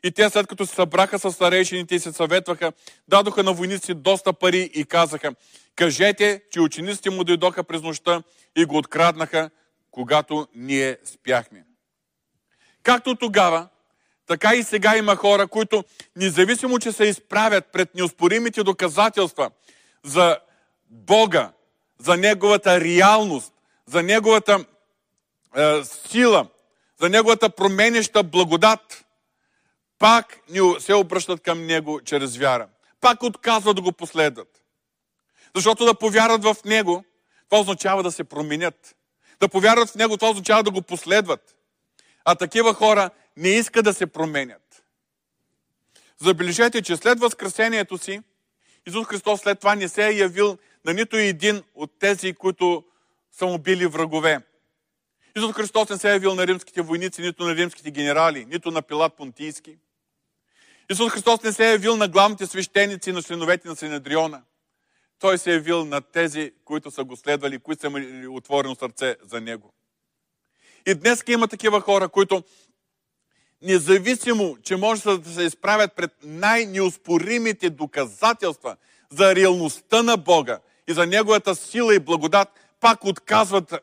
И 0.03 0.11
те, 0.11 0.29
след 0.29 0.47
като 0.47 0.65
се 0.65 0.75
събраха 0.75 1.19
с 1.19 1.31
старейшините 1.31 1.95
и 1.95 1.99
се 1.99 2.11
съветваха, 2.11 2.71
дадоха 3.07 3.43
на 3.43 3.53
войници 3.53 3.93
доста 3.93 4.33
пари 4.33 4.69
и 4.73 4.85
казаха, 4.85 5.33
кажете, 5.75 6.41
че 6.51 6.61
учениците 6.61 7.09
му 7.09 7.23
дойдоха 7.23 7.63
през 7.63 7.81
нощта 7.81 8.23
и 8.57 8.65
го 8.65 8.77
откраднаха, 8.77 9.49
когато 9.91 10.47
ние 10.55 10.97
спяхме. 11.05 11.65
Както 12.83 13.15
тогава, 13.15 13.67
така 14.27 14.55
и 14.55 14.63
сега 14.63 14.97
има 14.97 15.15
хора, 15.15 15.47
които, 15.47 15.83
независимо, 16.15 16.79
че 16.79 16.91
се 16.91 17.05
изправят 17.05 17.65
пред 17.71 17.95
неоспоримите 17.95 18.63
доказателства 18.63 19.51
за 20.03 20.39
Бога, 20.89 21.51
за 21.99 22.17
Неговата 22.17 22.79
реалност, 22.79 23.53
за 23.85 24.03
Неговата 24.03 24.65
е, 25.57 25.83
сила, 25.83 26.47
за 27.01 27.09
Неговата 27.09 27.49
променеща 27.49 28.23
благодат, 28.23 29.05
пак 29.99 30.39
се 30.79 30.93
обръщат 30.93 31.41
към 31.41 31.65
Него 31.65 32.01
чрез 32.01 32.37
вяра. 32.37 32.67
Пак 33.01 33.23
отказват 33.23 33.75
да 33.75 33.81
го 33.81 33.91
последват. 33.91 34.61
Защото 35.55 35.85
да 35.85 35.93
повярват 35.93 36.43
в 36.43 36.55
Него, 36.65 37.03
това 37.49 37.61
означава 37.61 38.03
да 38.03 38.11
се 38.11 38.23
променят. 38.23 38.95
Да 39.39 39.49
повярват 39.49 39.89
в 39.89 39.95
Него, 39.95 40.17
това 40.17 40.29
означава 40.29 40.63
да 40.63 40.71
го 40.71 40.81
последват. 40.81 41.55
А 42.25 42.35
такива 42.35 42.73
хора 42.73 43.09
не 43.37 43.49
искат 43.49 43.85
да 43.85 43.93
се 43.93 44.07
променят. 44.07 44.83
Забележете, 46.17 46.81
че 46.81 46.97
след 46.97 47.19
възкресението 47.19 47.97
си, 47.97 48.21
Исус 48.87 49.07
Христос 49.07 49.39
след 49.39 49.59
това 49.59 49.75
не 49.75 49.87
се 49.87 50.07
е 50.07 50.11
явил 50.11 50.57
на 50.85 50.93
нито 50.93 51.17
един 51.17 51.63
от 51.75 51.99
тези, 51.99 52.33
които 52.33 52.83
са 53.31 53.45
му 53.45 53.57
били 53.57 53.87
врагове. 53.87 54.41
Исус 55.37 55.55
Христос 55.55 55.89
не 55.89 55.97
се 55.97 56.09
е 56.09 56.13
явил 56.13 56.35
на 56.35 56.47
римските 56.47 56.81
войници, 56.81 57.21
нито 57.21 57.43
на 57.43 57.55
римските 57.55 57.91
генерали, 57.91 58.45
нито 58.45 58.71
на 58.71 58.81
Пилат 58.81 59.13
Понтийски. 59.13 59.77
Исус 60.91 61.11
Христос 61.11 61.43
не 61.43 61.53
се 61.53 61.67
е 61.67 61.71
явил 61.71 61.97
на 61.97 62.07
главните 62.07 62.45
свещеници, 62.45 63.11
на 63.11 63.23
членовете 63.23 63.67
на 63.67 63.75
Синедриона. 63.75 64.41
Той 65.19 65.37
се 65.37 65.51
е 65.51 65.53
явил 65.53 65.85
на 65.85 66.01
тези, 66.01 66.51
които 66.65 66.91
са 66.91 67.03
го 67.03 67.15
следвали, 67.15 67.59
които 67.59 67.81
са 67.81 67.87
имали 67.87 68.27
отворено 68.27 68.75
сърце 68.75 69.15
за 69.23 69.41
Него. 69.41 69.73
И 70.87 70.95
днес 70.95 71.23
има 71.27 71.47
такива 71.47 71.81
хора, 71.81 72.09
които 72.09 72.43
независимо, 73.61 74.57
че 74.63 74.75
може 74.75 75.17
да 75.17 75.29
се 75.33 75.43
изправят 75.43 75.95
пред 75.95 76.11
най-неоспоримите 76.23 77.69
доказателства 77.69 78.75
за 79.09 79.35
реалността 79.35 80.03
на 80.03 80.17
Бога 80.17 80.59
и 80.87 80.93
за 80.93 81.05
Неговата 81.05 81.55
сила 81.55 81.95
и 81.95 81.99
благодат, 81.99 82.49
пак 82.79 83.05
отказват 83.05 83.73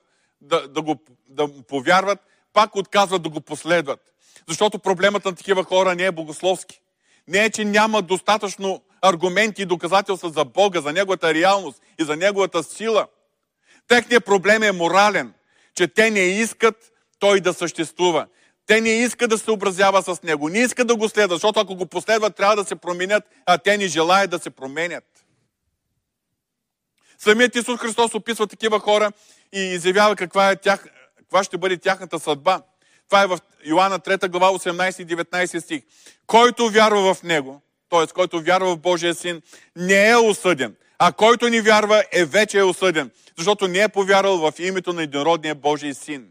да, 0.41 0.69
да, 0.69 0.83
го, 0.83 0.97
да 1.29 1.63
повярват, 1.63 2.19
пак 2.53 2.77
отказват 2.77 3.23
да 3.23 3.29
го 3.29 3.41
последват. 3.41 4.01
Защото 4.49 4.79
проблемът 4.79 5.25
на 5.25 5.35
такива 5.35 5.65
хора 5.65 5.95
не 5.95 6.05
е 6.05 6.13
богословски. 6.13 6.81
Не 7.29 7.45
е, 7.45 7.51
че 7.51 7.65
няма 7.65 8.03
достатъчно 8.03 8.83
аргументи 9.03 9.63
и 9.63 9.67
доказателства 9.67 10.31
за 10.31 10.45
Бога, 10.45 10.81
за 10.81 10.93
Неговата 10.93 11.35
реалност 11.35 11.83
и 12.01 12.05
за 12.05 12.17
Неговата 12.17 12.63
сила. 12.63 13.07
Техният 13.89 14.25
проблем 14.25 14.63
е 14.63 14.73
морален, 14.73 15.35
че 15.75 15.89
те 15.89 16.11
не 16.11 16.21
искат 16.21 16.93
Той 17.19 17.41
да 17.41 17.55
съществува. 17.55 18.27
Те 18.67 18.81
не 18.81 18.91
искат 18.91 19.31
да 19.31 19.39
се 19.39 19.51
образява 19.51 20.03
с 20.03 20.23
Него, 20.23 20.49
не 20.49 20.59
искат 20.59 20.87
да 20.87 20.97
го 20.97 21.09
следват, 21.09 21.37
защото 21.37 21.61
ако 21.61 21.77
го 21.77 21.87
последват, 21.87 22.37
трябва 22.37 22.57
да 22.57 22.65
се 22.65 22.77
променят, 22.77 23.25
а 23.47 23.59
те 23.59 23.79
не 23.79 23.87
желаят 23.87 24.31
да 24.31 24.39
се 24.39 24.51
променят. 24.51 25.05
Самият 27.19 27.57
Исус 27.57 27.81
Христос 27.81 28.15
описва 28.15 28.47
такива 28.47 28.81
хора 28.81 29.13
и 29.53 29.61
изявява 29.61 30.17
каква, 30.17 30.51
е 30.51 30.57
тях, 30.57 30.87
каква 31.17 31.45
ще 31.45 31.59
бъде 31.59 31.77
тяхната 31.77 32.19
съдба. 32.21 32.63
Това 33.09 33.23
е 33.23 33.27
в 33.27 33.39
Йоанна 33.65 33.99
3 33.99 34.29
глава 34.29 34.59
18 34.59 35.03
и 35.03 35.17
19 35.17 35.61
стих. 35.61 35.83
Който 36.27 36.71
вярва 36.71 37.15
в 37.15 37.23
Него, 37.23 37.63
т.е. 37.91 38.07
който 38.07 38.43
вярва 38.43 38.75
в 38.77 38.81
Божия 38.81 39.15
Син, 39.15 39.43
не 39.77 40.09
е 40.09 40.17
осъден. 40.17 40.77
А 40.99 41.13
който 41.13 41.49
ни 41.49 41.61
вярва, 41.61 42.05
е 42.13 42.25
вече 42.25 42.59
е 42.59 42.63
осъден, 42.63 43.11
защото 43.37 43.69
не 43.69 43.79
е 43.79 43.89
повярвал 43.89 44.39
в 44.39 44.53
името 44.59 44.93
на 44.93 45.03
единородния 45.03 45.55
Божий 45.55 45.95
Син. 45.95 46.29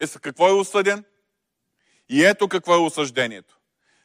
Е, 0.00 0.06
с 0.06 0.18
какво 0.18 0.48
е 0.48 0.52
осъден? 0.52 1.04
И 2.08 2.24
ето 2.24 2.48
какво 2.48 2.74
е 2.74 2.78
осъждението. 2.78 3.58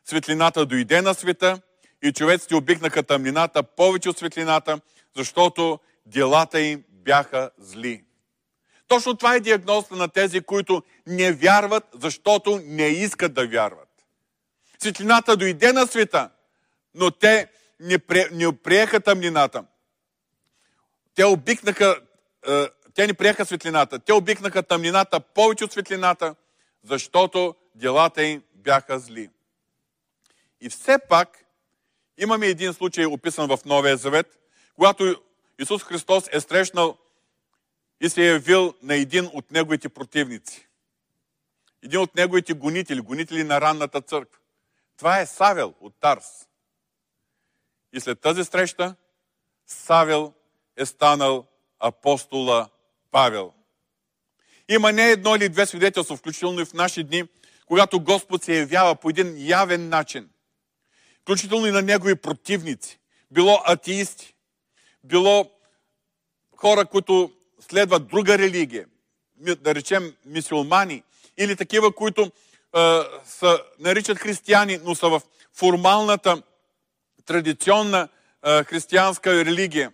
Светлината 0.06 0.66
дойде 0.66 1.02
на 1.02 1.14
света 1.14 1.62
и 2.04 2.12
човеците 2.12 2.56
обикнаха 2.56 3.04
тъмнината 3.04 3.64
повече 3.64 4.10
от 4.10 4.18
светлината, 4.18 4.80
защото 5.16 5.80
делата 6.06 6.62
им 6.62 6.84
бяха 6.90 7.50
зли. 7.58 8.04
Точно 8.90 9.18
това 9.18 9.36
е 9.36 9.40
диагнозата 9.40 9.96
на 9.96 10.08
тези, 10.08 10.42
които 10.42 10.84
не 11.08 11.32
вярват, 11.32 11.84
защото 11.94 12.62
не 12.66 12.88
искат 12.88 13.34
да 13.34 13.48
вярват. 13.48 13.90
Светлината 14.80 15.38
дойде 15.38 15.74
на 15.74 15.88
света, 15.88 16.30
но 16.96 17.12
те 17.12 17.48
не, 17.80 18.00
пре, 18.00 18.30
не 18.32 18.58
приеха 18.58 19.00
тъмнината. 19.00 19.64
Те 21.16 21.26
обикнаха, 21.26 22.02
е, 22.48 22.68
те 22.94 23.08
не 23.08 23.14
приеха 23.14 23.46
светлината. 23.46 24.00
Те 24.00 24.14
обикнаха 24.14 24.64
тъмнината 24.64 25.20
повече 25.20 25.64
от 25.64 25.72
светлината, 25.72 26.36
защото 26.84 27.56
делата 27.76 28.24
им 28.24 28.44
бяха 28.56 29.00
зли. 29.00 29.30
И 30.62 30.70
все 30.70 30.98
пак 31.10 31.46
имаме 32.18 32.48
един 32.48 32.74
случай, 32.74 33.06
описан 33.06 33.48
в 33.48 33.60
Новия 33.66 33.98
Завет, 33.98 34.40
когато 34.76 35.16
Исус 35.60 35.84
Христос 35.84 36.24
е 36.32 36.40
срещнал 36.40 36.98
и 38.02 38.10
се 38.10 38.22
е 38.22 38.32
явил 38.32 38.74
на 38.82 38.96
един 38.96 39.30
от 39.34 39.52
неговите 39.52 39.90
противници. 39.90 40.68
Един 41.84 42.00
от 42.00 42.16
неговите 42.16 42.54
гонители, 42.54 43.02
гонители 43.02 43.44
на 43.44 43.62
ранната 43.62 44.02
църква. 44.02 44.40
Това 44.98 45.20
е 45.20 45.26
Савел 45.26 45.74
от 45.80 45.94
Тарс. 46.00 46.48
И 47.94 48.00
след 48.00 48.20
тази 48.20 48.44
среща 48.44 48.96
Савел 49.66 50.34
е 50.78 50.86
станал 50.86 51.46
апостола 51.80 52.70
Павел. 53.12 53.54
Има 54.70 54.92
не 54.92 55.10
едно 55.10 55.36
или 55.36 55.50
две 55.50 55.66
свидетелства, 55.66 56.18
включително 56.18 56.62
и 56.62 56.66
в 56.66 56.74
наши 56.74 57.04
дни, 57.04 57.24
когато 57.66 58.00
Господ 58.00 58.44
се 58.44 58.60
явява 58.60 58.96
по 58.96 59.10
един 59.10 59.48
явен 59.48 59.90
начин. 59.90 60.30
Включително 61.22 61.68
и 61.68 61.72
на 61.72 61.82
негови 61.82 62.16
противници. 62.16 63.00
Било 63.32 63.62
атеисти, 63.66 64.36
било 65.04 65.52
хора, 66.56 66.86
които 66.86 67.32
следват 67.70 68.08
друга 68.08 68.38
религия, 68.38 68.86
да 69.38 69.76
речем 69.76 70.16
мисиомани, 70.26 71.04
или 71.38 71.56
такива, 71.56 71.96
които 71.96 72.22
е, 72.22 72.30
са, 73.26 73.60
наричат 73.80 74.18
християни, 74.18 74.80
но 74.84 74.96
са 74.96 75.10
в 75.10 75.22
формалната, 75.54 76.42
традиционна 77.26 78.08
е, 78.46 78.64
християнска 78.64 79.46
религия. 79.46 79.92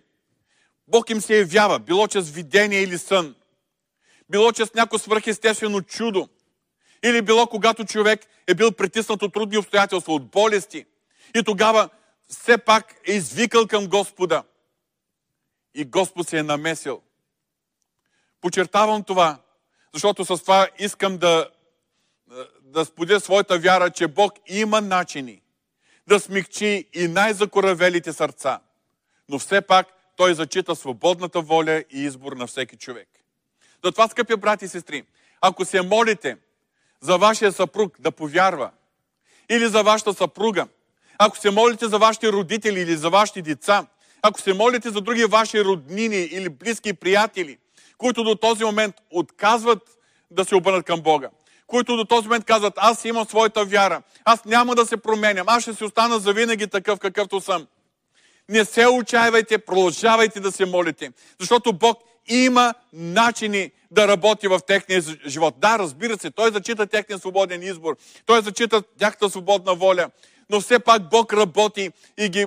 Бог 0.88 1.10
им 1.10 1.20
се 1.20 1.38
явява, 1.38 1.78
било 1.78 2.08
чрез 2.08 2.30
видение 2.30 2.82
или 2.82 2.98
сън, 2.98 3.34
било 4.30 4.52
чрез 4.52 4.74
някакво 4.74 4.98
свръхестествено 4.98 5.82
чудо, 5.82 6.28
или 7.04 7.22
било 7.22 7.46
когато 7.46 7.84
човек 7.84 8.20
е 8.46 8.54
бил 8.54 8.72
притиснат 8.72 9.22
от 9.22 9.32
трудни 9.32 9.58
обстоятелства, 9.58 10.12
от 10.12 10.30
болести, 10.30 10.86
и 11.34 11.42
тогава 11.42 11.88
все 12.28 12.58
пак 12.58 12.94
е 13.08 13.12
извикал 13.12 13.66
към 13.66 13.86
Господа. 13.86 14.42
И 15.74 15.84
Господ 15.84 16.28
се 16.28 16.38
е 16.38 16.42
намесил. 16.42 17.02
Почертавам 18.40 19.02
това, 19.02 19.38
защото 19.94 20.24
с 20.24 20.42
това 20.42 20.68
искам 20.78 21.18
да, 21.18 21.50
да 22.62 22.84
сподя 22.84 23.20
своята 23.20 23.58
вяра, 23.58 23.90
че 23.90 24.08
Бог 24.08 24.32
има 24.46 24.80
начини 24.80 25.42
да 26.08 26.20
смекчи 26.20 26.84
и 26.92 27.08
най-закоравелите 27.08 28.12
сърца. 28.12 28.60
Но 29.28 29.38
все 29.38 29.60
пак 29.60 29.86
Той 30.16 30.34
зачита 30.34 30.76
свободната 30.76 31.40
воля 31.40 31.84
и 31.90 32.02
избор 32.02 32.32
на 32.32 32.46
всеки 32.46 32.76
човек. 32.76 33.08
Затова, 33.84 34.08
скъпи 34.08 34.36
брати 34.36 34.64
и 34.64 34.68
сестри, 34.68 35.02
ако 35.40 35.64
се 35.64 35.82
молите 35.82 36.36
за 37.00 37.18
вашия 37.18 37.52
съпруг 37.52 38.00
да 38.00 38.12
повярва, 38.12 38.70
или 39.50 39.66
за 39.66 39.82
вашата 39.82 40.14
съпруга, 40.14 40.68
ако 41.18 41.38
се 41.38 41.50
молите 41.50 41.88
за 41.88 41.98
вашите 41.98 42.32
родители 42.32 42.80
или 42.80 42.96
за 42.96 43.10
вашите 43.10 43.42
деца, 43.42 43.86
ако 44.22 44.40
се 44.40 44.54
молите 44.54 44.90
за 44.90 45.00
други 45.00 45.24
ваши 45.24 45.64
роднини 45.64 46.16
или 46.16 46.48
близки 46.48 46.92
приятели, 46.92 47.58
които 47.98 48.24
до 48.24 48.34
този 48.34 48.64
момент 48.64 48.94
отказват 49.10 49.98
да 50.30 50.44
се 50.44 50.54
обърнат 50.54 50.86
към 50.86 51.00
Бога, 51.00 51.28
които 51.66 51.96
до 51.96 52.04
този 52.04 52.28
момент 52.28 52.44
казват, 52.44 52.74
аз 52.76 53.04
имам 53.04 53.24
своята 53.24 53.64
вяра, 53.64 54.02
аз 54.24 54.44
няма 54.44 54.74
да 54.74 54.86
се 54.86 54.96
променям, 54.96 55.46
аз 55.48 55.62
ще 55.62 55.74
си 55.74 55.84
остана 55.84 56.18
завинаги 56.18 56.66
такъв 56.66 56.98
какъвто 56.98 57.40
съм. 57.40 57.66
Не 58.48 58.64
се 58.64 58.86
отчаивайте, 58.86 59.58
продължавайте 59.58 60.40
да 60.40 60.52
се 60.52 60.66
молите, 60.66 61.12
защото 61.40 61.72
Бог 61.72 61.98
има 62.28 62.74
начини 62.92 63.70
да 63.90 64.08
работи 64.08 64.48
в 64.48 64.60
техния 64.66 65.02
живот. 65.26 65.54
Да, 65.58 65.78
разбира 65.78 66.18
се, 66.18 66.30
той 66.30 66.50
зачита 66.50 66.86
техния 66.86 67.18
свободен 67.18 67.62
избор, 67.62 67.96
той 68.26 68.42
зачита 68.42 68.82
тяхната 68.98 69.30
свободна 69.30 69.74
воля, 69.74 70.10
но 70.50 70.60
все 70.60 70.78
пак 70.78 71.08
Бог 71.08 71.32
работи 71.32 71.90
и 72.18 72.28
ги 72.28 72.46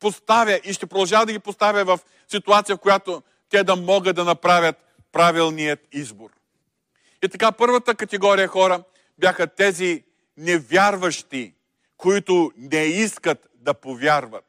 поставя 0.00 0.60
и 0.64 0.72
ще 0.72 0.86
продължава 0.86 1.26
да 1.26 1.32
ги 1.32 1.38
поставя 1.38 1.84
в 1.84 1.98
ситуация, 2.28 2.76
в 2.76 2.80
която 2.80 3.22
те 3.50 3.64
да 3.64 3.76
могат 3.76 4.16
да 4.16 4.24
направят 4.24 4.76
правилният 5.16 5.80
избор. 5.92 6.30
И 7.22 7.28
така, 7.28 7.52
първата 7.52 7.94
категория 7.94 8.48
хора 8.48 8.82
бяха 9.18 9.46
тези 9.46 10.04
невярващи, 10.36 11.54
които 11.96 12.52
не 12.56 12.84
искат 12.84 13.48
да 13.54 13.74
повярват. 13.74 14.44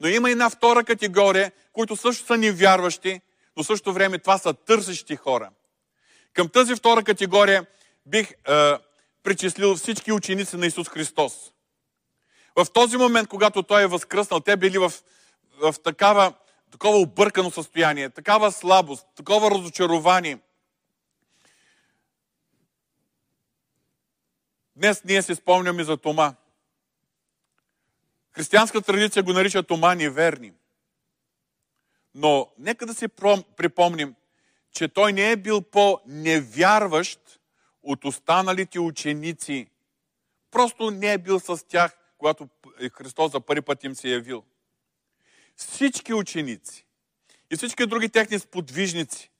Но 0.00 0.08
има 0.08 0.30
една 0.30 0.50
втора 0.50 0.84
категория, 0.84 1.52
които 1.72 1.96
също 1.96 2.26
са 2.26 2.36
невярващи, 2.36 3.20
но 3.56 3.62
в 3.62 3.66
същото 3.66 3.92
време 3.92 4.18
това 4.18 4.38
са 4.38 4.54
търсещи 4.54 5.16
хора. 5.16 5.50
Към 6.32 6.48
тази 6.48 6.74
втора 6.74 7.04
категория 7.04 7.66
бих 8.06 8.30
е, 8.30 8.34
причислил 9.22 9.76
всички 9.76 10.12
ученици 10.12 10.56
на 10.56 10.66
Исус 10.66 10.88
Христос. 10.88 11.52
В 12.56 12.66
този 12.72 12.96
момент, 12.96 13.28
когато 13.28 13.62
Той 13.62 13.82
е 13.82 13.86
възкръснал, 13.86 14.40
те 14.40 14.56
били 14.56 14.78
в, 14.78 14.92
в 15.58 15.74
такава, 15.84 16.32
такова 16.70 16.98
объркано 16.98 17.50
състояние, 17.50 18.10
такава 18.10 18.52
слабост, 18.52 19.06
такова 19.14 19.50
разочарование. 19.50 20.38
Днес 24.76 25.04
ние 25.04 25.22
си 25.22 25.34
спомняме 25.34 25.84
за 25.84 25.96
Тома. 25.96 26.34
Християнска 28.32 28.82
традиция 28.82 29.22
го 29.22 29.32
нарича 29.32 29.62
Тома 29.62 29.94
неверни. 29.94 30.52
Но 32.14 32.52
нека 32.58 32.86
да 32.86 32.94
си 32.94 33.08
припомним, 33.56 34.14
че 34.72 34.88
той 34.88 35.12
не 35.12 35.30
е 35.30 35.36
бил 35.36 35.62
по-невярващ 35.62 37.40
от 37.82 38.04
останалите 38.04 38.80
ученици. 38.80 39.70
Просто 40.50 40.90
не 40.90 41.12
е 41.12 41.18
бил 41.18 41.40
с 41.40 41.66
тях, 41.68 41.96
когато 42.18 42.48
Христос 42.92 43.32
за 43.32 43.40
първи 43.40 43.62
път 43.62 43.84
им 43.84 43.94
се 43.94 44.08
е 44.08 44.12
явил. 44.12 44.44
Всички 45.56 46.14
ученици 46.14 46.86
и 47.50 47.56
всички 47.56 47.86
други 47.86 48.08
техни 48.08 48.38
сподвижници 48.38 49.30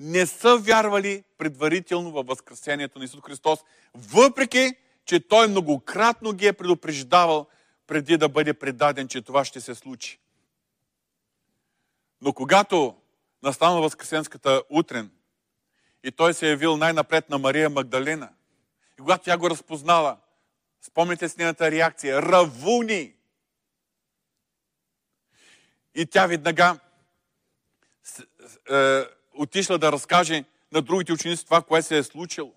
не 0.00 0.26
са 0.26 0.56
вярвали 0.56 1.24
предварително 1.38 2.12
във 2.12 2.26
Възкресението 2.26 2.98
на 2.98 3.04
Исус 3.04 3.20
Христос, 3.26 3.58
въпреки, 3.94 4.74
че 5.04 5.20
Той 5.20 5.48
многократно 5.48 6.32
ги 6.32 6.46
е 6.46 6.52
предупреждавал 6.52 7.46
преди 7.86 8.16
да 8.16 8.28
бъде 8.28 8.54
предаден, 8.54 9.08
че 9.08 9.22
това 9.22 9.44
ще 9.44 9.60
се 9.60 9.74
случи. 9.74 10.18
Но 12.20 12.32
когато 12.32 12.96
настана 13.42 13.80
Възкресенската 13.80 14.62
утрен 14.70 15.10
и 16.04 16.12
той 16.12 16.34
се 16.34 16.46
е 16.46 16.50
явил 16.50 16.76
най-напред 16.76 17.30
на 17.30 17.38
Мария 17.38 17.70
Магдалина, 17.70 18.28
и 18.98 19.02
когато 19.02 19.24
тя 19.24 19.38
го 19.38 19.50
разпознала, 19.50 20.16
спомните 20.82 21.28
с 21.28 21.36
нейната 21.36 21.70
реакция, 21.70 22.22
равуни! 22.22 23.15
И 25.96 26.06
тя 26.06 26.26
веднага 26.26 26.78
е, 28.70 29.02
отишла 29.34 29.78
да 29.78 29.92
разкаже 29.92 30.44
на 30.72 30.82
другите 30.82 31.12
ученици 31.12 31.44
това, 31.44 31.62
което 31.62 31.86
се 31.86 31.98
е 31.98 32.02
случило. 32.02 32.52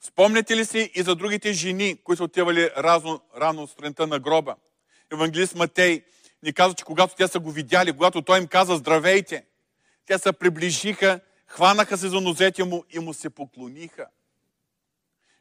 Спомняте 0.00 0.56
ли 0.56 0.64
си 0.64 0.90
и 0.94 1.02
за 1.02 1.14
другите 1.14 1.52
жени, 1.52 1.96
които 2.04 2.24
отивали 2.24 2.70
рано, 2.76 3.20
рано 3.36 3.66
сутринта 3.66 4.06
на 4.06 4.18
гроба? 4.18 4.56
Евангелист 5.12 5.54
Матей 5.54 6.04
ни 6.42 6.52
казва, 6.52 6.74
че 6.74 6.84
когато 6.84 7.14
те 7.16 7.28
са 7.28 7.40
го 7.40 7.50
видяли, 7.50 7.92
когато 7.92 8.22
той 8.22 8.38
им 8.38 8.46
каза 8.46 8.76
здравейте, 8.76 9.46
те 10.06 10.18
се 10.18 10.32
приближиха, 10.32 11.20
хванаха 11.46 11.98
се 11.98 12.08
за 12.08 12.20
нозете 12.20 12.64
му 12.64 12.84
и 12.90 12.98
му 12.98 13.14
се 13.14 13.30
поклониха. 13.30 14.06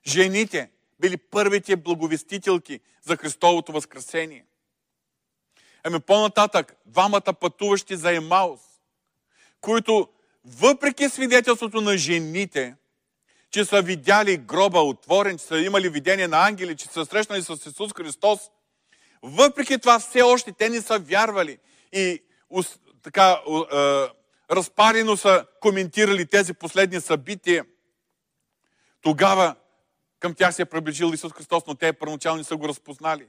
Жените 0.07 0.71
били 0.99 1.17
първите 1.17 1.75
благовестителки 1.75 2.79
за 3.01 3.17
Христовото 3.17 3.71
възкресение. 3.71 4.45
Ами 5.87 5.99
по-нататък, 5.99 6.75
двамата 6.85 7.33
пътуващи 7.39 7.95
за 7.95 8.15
Емаус, 8.15 8.59
които 9.61 10.09
въпреки 10.45 11.09
свидетелството 11.09 11.81
на 11.81 11.97
жените, 11.97 12.75
че 13.49 13.65
са 13.65 13.81
видяли 13.81 14.37
гроба 14.37 14.79
отворен, 14.79 15.37
че 15.37 15.45
са 15.45 15.59
имали 15.59 15.89
видение 15.89 16.27
на 16.27 16.47
ангели, 16.47 16.75
че 16.75 16.87
са 16.87 17.05
срещнали 17.05 17.43
с 17.43 17.53
Исус 17.65 17.93
Христос, 17.93 18.39
въпреки 19.23 19.79
това 19.79 19.99
все 19.99 20.21
още 20.21 20.51
те 20.51 20.69
не 20.69 20.81
са 20.81 20.99
вярвали 20.99 21.57
и 21.91 22.23
така 23.03 23.41
разпарено 24.51 25.17
са 25.17 25.45
коментирали 25.61 26.25
тези 26.25 26.53
последни 26.53 27.01
събития. 27.01 27.65
Тогава 29.01 29.55
към 30.19 30.35
тях 30.35 30.55
се 30.55 30.61
е 30.61 30.65
приближил 30.65 31.11
Исус 31.13 31.33
Христос, 31.33 31.63
но 31.67 31.75
те 31.75 31.93
първоначално 31.93 32.37
не 32.37 32.43
са 32.43 32.55
го 32.55 32.67
разпознали. 32.67 33.27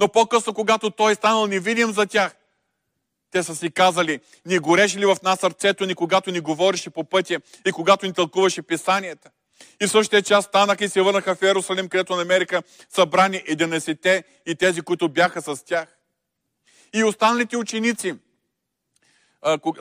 Но 0.00 0.08
по-късно, 0.08 0.54
когато 0.54 0.90
Той 0.90 1.12
е 1.12 1.14
станал 1.14 1.46
невидим 1.46 1.92
за 1.92 2.06
тях, 2.06 2.36
те 3.30 3.42
са 3.42 3.56
си 3.56 3.70
казали, 3.70 4.20
ни 4.46 4.58
гореше 4.58 4.98
ли 4.98 5.06
в 5.06 5.16
нас 5.22 5.40
сърцето 5.40 5.86
ни, 5.86 5.94
когато 5.94 6.30
ни 6.30 6.40
говореше 6.40 6.90
по 6.90 7.04
пътя 7.04 7.40
и 7.66 7.72
когато 7.72 8.06
ни 8.06 8.12
тълкуваше 8.12 8.62
писанията. 8.62 9.30
И 9.80 9.86
в 9.86 9.90
същия 9.90 10.22
час 10.22 10.44
станаха 10.44 10.84
и 10.84 10.88
се 10.88 11.02
върнаха 11.02 11.34
в 11.34 11.42
Иерусалим, 11.42 11.88
където 11.88 12.16
намериха 12.16 12.62
събрани 12.88 13.38
11 13.38 14.22
и 14.46 14.54
тези, 14.54 14.82
които 14.82 15.08
бяха 15.08 15.42
с 15.42 15.64
тях. 15.64 15.98
И 16.94 17.04
останалите 17.04 17.56
ученици, 17.56 18.14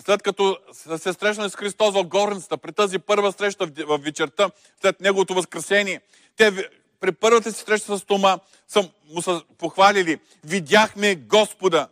след 0.06 0.24
като 0.24 0.58
се 0.98 1.14
срещнали 1.14 1.50
с 1.50 1.56
Христос 1.56 1.94
в 1.94 2.04
горницата, 2.04 2.58
при 2.58 2.72
тази 2.72 3.00
първа 3.00 3.32
среща 3.32 3.68
в 3.88 3.98
вечерта, 3.98 4.50
след 4.82 5.02
Неговото 5.02 5.34
възкресение, 5.34 6.02
те 6.38 6.70
при 7.00 7.12
първата 7.12 7.52
си 7.52 7.64
среща 7.64 7.98
с 7.98 8.06
Тома 8.06 8.40
са, 8.68 8.92
му 9.10 9.22
са 9.22 9.44
похвалили. 9.58 10.20
Видяхме 10.44 11.16
Господа. 11.16 11.90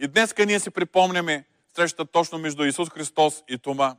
И 0.00 0.08
днес 0.08 0.34
ние 0.38 0.60
си 0.60 0.70
припомняме 0.70 1.44
среща 1.76 2.04
точно 2.04 2.38
между 2.38 2.64
Исус 2.64 2.90
Христос 2.90 3.42
и 3.48 3.58
Тома. 3.58 3.96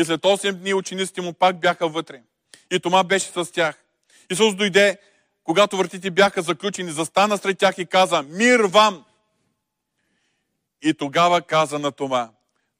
И 0.00 0.04
след 0.04 0.20
8 0.20 0.52
дни 0.52 0.74
учениците 0.74 1.20
му 1.20 1.32
пак 1.32 1.60
бяха 1.60 1.88
вътре. 1.88 2.22
И 2.70 2.80
Тома 2.80 3.04
беше 3.04 3.26
с 3.26 3.52
тях. 3.52 3.84
Исус 4.30 4.54
дойде, 4.54 4.98
когато 5.44 5.76
вратите 5.76 6.10
бяха 6.10 6.42
заключени, 6.42 6.90
застана 6.90 7.38
сред 7.38 7.58
тях 7.58 7.78
и 7.78 7.86
каза, 7.86 8.22
мир 8.22 8.60
вам! 8.60 9.04
И 10.82 10.94
тогава 10.94 11.42
каза 11.42 11.78
на 11.78 11.92
Тома, 11.92 12.30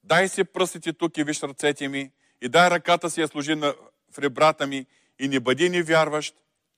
дай 0.05 0.29
си 0.29 0.45
пръстите 0.45 0.93
тук 0.93 1.19
и 1.19 1.25
виж 1.25 1.43
ръцете 1.43 1.89
ми, 1.89 2.11
и 2.41 2.49
дай 2.49 2.71
ръката 2.71 3.11
си 3.11 3.21
я 3.21 3.29
служи 3.29 3.55
на, 3.55 3.75
в 4.13 4.19
ребрата 4.19 4.67
ми, 4.67 4.87
и 5.19 5.29
не 5.29 5.41
бъди 5.41 5.69
не 5.69 5.83
вярващ, 5.83 6.35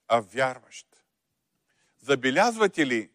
а 0.07 0.19
вярващ. 0.19 0.87
Забелязвате 1.99 2.87
ли, 2.87 3.09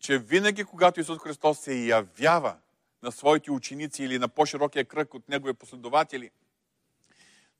че 0.00 0.18
винаги, 0.18 0.64
когато 0.64 1.00
Исус 1.00 1.18
Христос 1.18 1.58
се 1.58 1.74
явява 1.74 2.56
на 3.02 3.12
своите 3.12 3.50
ученици 3.50 4.04
или 4.04 4.18
на 4.18 4.28
по-широкия 4.28 4.84
кръг 4.84 5.14
от 5.14 5.28
негови 5.28 5.52
последователи, 5.52 6.30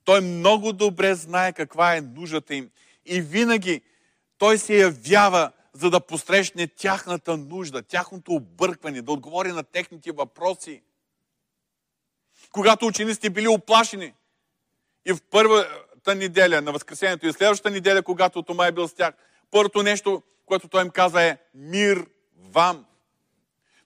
той 0.03 0.21
много 0.21 0.73
добре 0.73 1.15
знае 1.15 1.53
каква 1.53 1.95
е 1.95 2.01
нуждата 2.01 2.55
им. 2.55 2.71
И 3.05 3.21
винаги 3.21 3.81
той 4.37 4.57
се 4.57 4.77
явява, 4.77 5.51
за 5.73 5.89
да 5.89 5.99
посрещне 5.99 6.67
тяхната 6.67 7.37
нужда, 7.37 7.83
тяхното 7.83 8.31
объркване, 8.31 9.01
да 9.01 9.11
отговори 9.11 9.51
на 9.51 9.63
техните 9.63 10.11
въпроси. 10.11 10.81
Когато 12.51 12.85
учениците 12.85 13.29
били 13.29 13.47
оплашени 13.47 14.13
и 15.07 15.13
в 15.13 15.19
първата 15.31 16.15
неделя 16.15 16.61
на 16.61 16.71
Възкресението 16.71 17.27
и 17.27 17.33
следващата 17.33 17.69
неделя, 17.69 18.03
когато 18.03 18.43
Тома 18.43 18.67
е 18.67 18.71
бил 18.71 18.87
с 18.87 18.93
тях, 18.93 19.13
първото 19.51 19.83
нещо, 19.83 20.21
което 20.45 20.67
той 20.67 20.81
им 20.81 20.89
каза 20.89 21.23
е 21.23 21.37
мир 21.55 22.05
вам. 22.53 22.85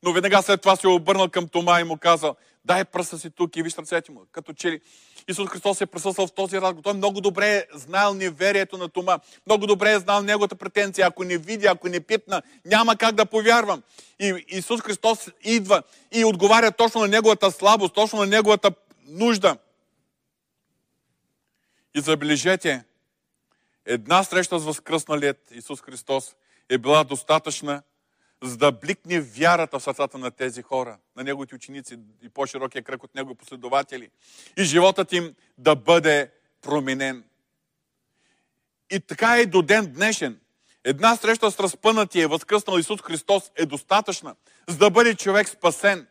Но 0.04 0.14
веднага 0.14 0.42
след 0.42 0.62
това 0.62 0.76
се 0.76 0.88
е 0.88 0.90
обърнал 0.90 1.30
към 1.30 1.48
Тома 1.48 1.82
и 1.82 1.84
му 1.84 1.98
казал, 1.98 2.36
дай 2.66 2.86
пръста 2.86 3.20
си 3.20 3.30
тук 3.30 3.56
и 3.56 3.64
виж 3.64 3.78
ръцете 3.78 4.12
му. 4.12 4.22
Като 4.32 4.54
че 4.54 4.72
ли 4.72 4.82
Исус 5.28 5.50
Христос 5.50 5.82
е 5.82 5.86
присъствал 5.86 6.28
в 6.28 6.32
този 6.32 6.62
разговор. 6.62 6.84
Той 6.84 6.94
много 6.94 7.22
добре 7.22 7.50
е 7.50 7.66
знал 7.74 8.14
неверието 8.14 8.78
на 8.78 8.90
Тома. 8.90 9.20
Много 9.46 9.68
добре 9.68 9.92
е 9.92 10.00
знал 10.00 10.22
неговата 10.22 10.56
претенция. 10.56 11.08
Ако 11.08 11.24
не 11.24 11.38
видя, 11.38 11.70
ако 11.72 11.90
не 11.90 12.00
пипна, 12.00 12.42
няма 12.66 12.96
как 12.96 13.16
да 13.16 13.26
повярвам. 13.26 13.82
И 14.20 14.46
Исус 14.48 14.82
Христос 14.82 15.28
идва 15.44 15.84
и 16.12 16.26
отговаря 16.26 16.72
точно 16.72 17.02
на 17.02 17.08
неговата 17.08 17.52
слабост, 17.52 17.94
точно 17.94 18.20
на 18.20 18.26
неговата 18.26 18.72
нужда. 19.08 19.58
И 21.96 22.02
забележете, 22.02 22.84
една 23.86 24.24
среща 24.24 24.60
с 24.60 24.66
възкръсналият 24.66 25.52
Исус 25.52 25.82
Христос 25.82 26.36
е 26.70 26.78
била 26.78 27.04
достатъчна, 27.04 27.84
за 28.44 28.58
да 28.58 28.72
бликне 28.72 29.22
вярата 29.22 29.80
в 29.80 29.84
сърцата 29.84 30.18
на 30.18 30.32
тези 30.32 30.62
хора, 30.62 30.98
на 31.16 31.24
неговите 31.24 31.56
ученици 31.56 31.98
и 32.22 32.30
по-широкия 32.30 32.84
кръг 32.84 33.04
от 33.04 33.16
негови 33.16 33.36
последователи. 33.36 34.10
И 34.58 34.64
животът 34.64 35.14
им 35.14 35.36
да 35.58 35.76
бъде 35.76 36.32
променен. 36.62 37.24
И 38.92 39.00
така 39.00 39.38
е 39.38 39.46
до 39.46 39.62
ден 39.62 39.94
днешен. 39.94 40.40
Една 40.84 41.16
среща 41.16 41.52
с 41.52 41.60
разпънатия, 41.60 42.28
възкръснал 42.28 42.78
Исус 42.78 43.02
Христос 43.02 43.52
е 43.56 43.66
достатъчна, 43.66 44.36
за 44.68 44.78
да 44.78 44.90
бъде 44.90 45.16
човек 45.16 45.50
спасен. 45.50 46.08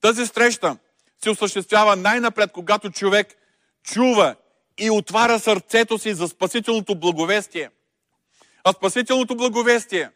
Тази 0.00 0.26
среща 0.26 0.78
се 1.22 1.30
осъществява 1.30 1.96
най-напред, 1.96 2.52
когато 2.52 2.90
човек 2.90 3.34
чува 3.82 4.36
и 4.78 4.90
отваря 4.90 5.38
сърцето 5.38 5.98
си 5.98 6.14
за 6.14 6.28
спасителното 6.28 6.94
благовестие. 6.94 7.70
А 8.64 8.72
спасителното 8.72 9.36
благовестие 9.36 10.10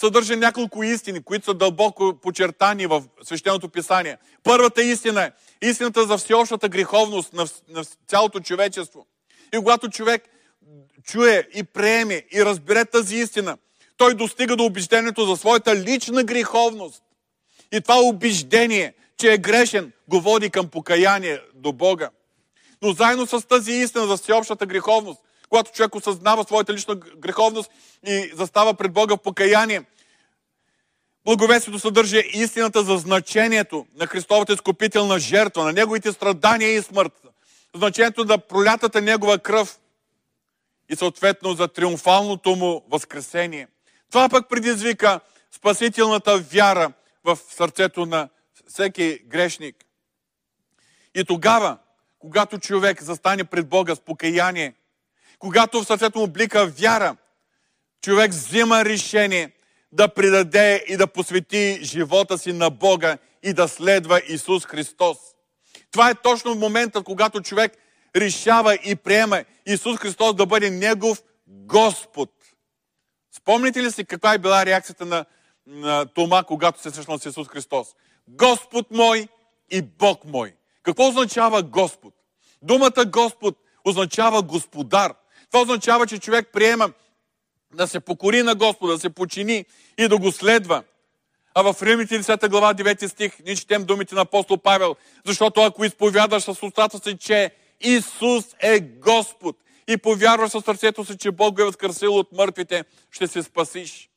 съдържа 0.00 0.36
няколко 0.36 0.82
истини, 0.82 1.22
които 1.22 1.44
са 1.44 1.54
дълбоко 1.54 2.14
почертани 2.22 2.86
в 2.86 3.02
свещеното 3.22 3.68
писание. 3.68 4.16
Първата 4.42 4.82
истина 4.82 5.22
е 5.22 5.68
истината 5.68 6.06
за 6.06 6.18
всеобщата 6.18 6.68
греховност 6.68 7.32
на, 7.32 7.46
на 7.68 7.84
цялото 7.84 8.40
човечество. 8.40 9.06
И 9.54 9.58
когато 9.58 9.90
човек 9.90 10.22
чуе 11.04 11.48
и 11.54 11.64
приеме 11.64 12.22
и 12.32 12.44
разбере 12.44 12.84
тази 12.84 13.16
истина, 13.16 13.58
той 13.96 14.14
достига 14.14 14.56
до 14.56 14.64
убеждението 14.64 15.26
за 15.26 15.36
своята 15.36 15.76
лична 15.76 16.24
греховност. 16.24 17.02
И 17.72 17.80
това 17.80 17.96
убеждение, 18.00 18.94
че 19.16 19.32
е 19.32 19.38
грешен, 19.38 19.92
го 20.08 20.20
води 20.20 20.50
към 20.50 20.68
покаяние 20.68 21.40
до 21.54 21.72
Бога. 21.72 22.10
Но 22.82 22.92
заедно 22.92 23.26
с 23.26 23.46
тази 23.48 23.72
истина 23.72 24.06
за 24.06 24.16
всеобщата 24.16 24.66
греховност, 24.66 25.20
когато 25.48 25.72
човек 25.72 25.94
осъзнава 25.94 26.44
своята 26.44 26.72
лична 26.72 26.94
греховност 26.94 27.70
и 28.06 28.30
застава 28.34 28.74
пред 28.74 28.92
Бога 28.92 29.14
в 29.14 29.22
покаяние, 29.22 29.84
Благовестието 31.28 31.78
съдържа 31.78 32.22
истината 32.32 32.82
за 32.82 32.96
значението 32.96 33.86
на 33.94 34.06
Христовата 34.06 34.52
изкупителна 34.52 35.18
жертва, 35.18 35.64
на 35.64 35.72
Неговите 35.72 36.12
страдания 36.12 36.74
и 36.74 36.82
смърт, 36.82 37.12
значението 37.74 38.24
на 38.24 38.38
пролятата 38.38 39.00
Негова 39.00 39.38
кръв 39.38 39.78
и 40.88 40.96
съответно 40.96 41.52
за 41.52 41.68
триумфалното 41.68 42.56
му 42.56 42.84
възкресение. 42.90 43.68
Това 44.10 44.28
пък 44.28 44.48
предизвика 44.48 45.20
спасителната 45.50 46.38
вяра 46.38 46.92
в 47.24 47.38
сърцето 47.50 48.06
на 48.06 48.28
всеки 48.66 49.18
грешник. 49.26 49.76
И 51.14 51.24
тогава, 51.24 51.78
когато 52.18 52.58
човек 52.58 53.02
застане 53.02 53.44
пред 53.44 53.68
Бога 53.68 53.94
с 53.94 54.00
покаяние, 54.00 54.74
когато 55.38 55.82
в 55.82 55.86
сърцето 55.86 56.18
му 56.18 56.26
блика 56.26 56.66
вяра, 56.66 57.16
човек 58.02 58.30
взима 58.30 58.84
решение 58.84 59.52
да 59.92 60.08
предаде 60.08 60.84
и 60.88 60.96
да 60.96 61.06
посвети 61.06 61.78
живота 61.82 62.38
си 62.38 62.52
на 62.52 62.70
Бога 62.70 63.18
и 63.42 63.52
да 63.52 63.68
следва 63.68 64.20
Исус 64.28 64.66
Христос. 64.66 65.18
Това 65.90 66.10
е 66.10 66.14
точно 66.14 66.54
момента, 66.54 67.02
когато 67.02 67.40
човек 67.40 67.72
решава 68.16 68.74
и 68.74 68.96
приема 68.96 69.44
Исус 69.66 69.98
Христос 69.98 70.34
да 70.34 70.46
бъде 70.46 70.70
Негов 70.70 71.22
Господ. 71.46 72.30
Спомните 73.36 73.82
ли 73.82 73.92
си 73.92 74.04
каква 74.04 74.34
е 74.34 74.38
била 74.38 74.66
реакцията 74.66 75.04
на, 75.06 75.24
на 75.66 76.06
Тома, 76.06 76.42
когато 76.42 76.80
се 76.80 76.90
срещнал 76.90 77.18
с 77.18 77.26
Исус 77.26 77.48
Христос? 77.48 77.88
Господ 78.28 78.90
мой 78.90 79.28
и 79.70 79.82
Бог 79.82 80.24
мой. 80.24 80.57
Какво 80.88 81.08
означава 81.08 81.62
Господ? 81.62 82.14
Думата 82.62 83.04
Господ 83.06 83.56
означава 83.84 84.42
Господар. 84.42 85.14
Това 85.50 85.62
означава, 85.62 86.06
че 86.06 86.18
човек 86.18 86.48
приема 86.52 86.92
да 87.74 87.88
се 87.88 88.00
покори 88.00 88.42
на 88.42 88.54
Господа, 88.54 88.92
да 88.92 88.98
се 88.98 89.10
почини 89.10 89.64
и 89.98 90.08
да 90.08 90.18
го 90.18 90.32
следва. 90.32 90.82
А 91.54 91.72
в 91.72 91.82
Римите 91.82 92.22
10 92.22 92.48
глава 92.48 92.74
9 92.74 93.06
стих 93.06 93.38
ние 93.44 93.56
четем 93.56 93.84
думите 93.84 94.14
на 94.14 94.20
апостол 94.20 94.56
Павел, 94.56 94.96
защото 95.24 95.60
ако 95.60 95.84
изповядаш 95.84 96.42
с 96.42 96.62
устата 96.62 96.98
си, 96.98 97.18
че 97.18 97.50
Исус 97.80 98.44
е 98.60 98.80
Господ 98.80 99.56
и 99.88 99.96
повярваш 99.96 100.50
със 100.50 100.64
сърцето 100.64 101.04
си, 101.04 101.18
че 101.18 101.30
Бог 101.30 101.54
го 101.54 101.62
е 101.62 101.64
възкресил 101.64 102.16
от 102.16 102.32
мъртвите, 102.32 102.84
ще 103.10 103.26
се 103.26 103.42
спасиш. 103.42 104.10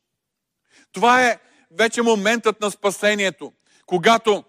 Това 0.92 1.28
е 1.28 1.40
вече 1.72 2.02
моментът 2.02 2.62
на 2.62 2.72
спасението, 2.72 3.54
когато 3.86 4.44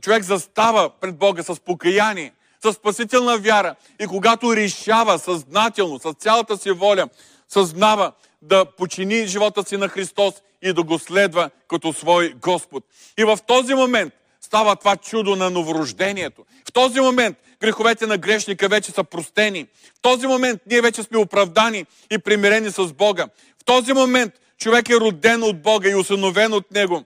човек 0.00 0.22
застава 0.22 0.90
пред 1.00 1.16
Бога 1.16 1.42
с 1.42 1.60
покаяние, 1.60 2.32
с 2.64 2.72
спасителна 2.72 3.38
вяра 3.38 3.74
и 4.00 4.06
когато 4.06 4.56
решава 4.56 5.18
съзнателно, 5.18 5.98
с 5.98 6.12
цялата 6.12 6.58
си 6.58 6.70
воля, 6.70 7.08
съзнава 7.48 8.12
да 8.42 8.64
почини 8.64 9.26
живота 9.26 9.64
си 9.64 9.76
на 9.76 9.88
Христос 9.88 10.34
и 10.62 10.72
да 10.72 10.82
го 10.82 10.98
следва 10.98 11.50
като 11.68 11.92
свой 11.92 12.34
Господ. 12.42 12.84
И 13.18 13.24
в 13.24 13.38
този 13.46 13.74
момент 13.74 14.14
става 14.40 14.76
това 14.76 14.96
чудо 14.96 15.36
на 15.36 15.50
новорождението. 15.50 16.44
В 16.68 16.72
този 16.72 17.00
момент 17.00 17.36
греховете 17.60 18.06
на 18.06 18.18
грешника 18.18 18.68
вече 18.68 18.92
са 18.92 19.04
простени. 19.04 19.66
В 19.98 20.00
този 20.02 20.26
момент 20.26 20.62
ние 20.66 20.80
вече 20.80 21.02
сме 21.02 21.18
оправдани 21.18 21.86
и 22.10 22.18
примирени 22.18 22.70
с 22.70 22.92
Бога. 22.92 23.26
В 23.62 23.64
този 23.64 23.92
момент 23.92 24.32
човек 24.58 24.88
е 24.88 25.00
роден 25.00 25.42
от 25.42 25.62
Бога 25.62 25.90
и 25.90 25.94
усъновен 25.94 26.52
от 26.52 26.70
Него. 26.70 27.04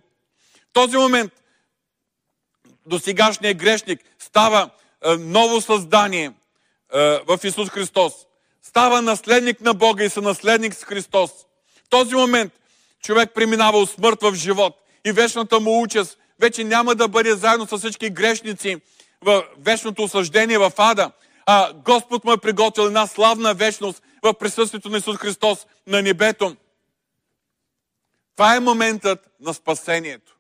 В 0.55 0.73
този 0.73 0.97
момент 0.97 1.33
до 2.87 2.99
сегашния 2.99 3.55
грешник 3.55 4.01
става 4.19 4.71
е, 5.05 5.17
ново 5.17 5.61
създание 5.61 6.33
е, 6.95 7.21
в 7.29 7.39
Исус 7.45 7.69
Христос. 7.69 8.13
Става 8.63 9.03
наследник 9.03 9.61
на 9.61 9.75
Бога 9.75 10.05
и 10.05 10.11
сънаследник 10.11 10.75
с 10.75 10.85
Христос. 10.85 11.31
В 11.85 11.89
този 11.89 12.15
момент 12.15 12.53
човек 13.03 13.31
преминава 13.35 13.79
от 13.79 13.91
смърт 13.91 14.23
в 14.23 14.35
живот 14.35 14.75
и 15.07 15.13
вечната 15.13 15.61
му 15.61 15.83
участ 15.83 16.19
вече 16.41 16.65
няма 16.65 16.95
да 16.95 17.09
бъде 17.09 17.35
заедно 17.35 17.67
с 17.67 17.79
всички 17.79 18.11
грешници 18.11 18.77
в 19.23 19.45
вечното 19.59 20.03
осъждение 20.03 20.59
в 20.59 20.73
ада, 20.77 21.11
а 21.47 21.73
Господ 21.73 22.25
му 22.25 22.33
е 22.33 22.39
приготвил 22.39 22.85
една 22.85 23.07
славна 23.07 23.55
вечност 23.55 24.03
в 24.23 24.35
присъствието 24.35 24.89
на 24.89 24.99
Исус 24.99 25.17
Христос 25.17 25.67
на 25.87 26.03
небето. 26.03 26.57
Това 28.37 28.57
е 28.57 28.61
моментът 28.61 29.29
на 29.41 29.55
спасението. 29.55 30.37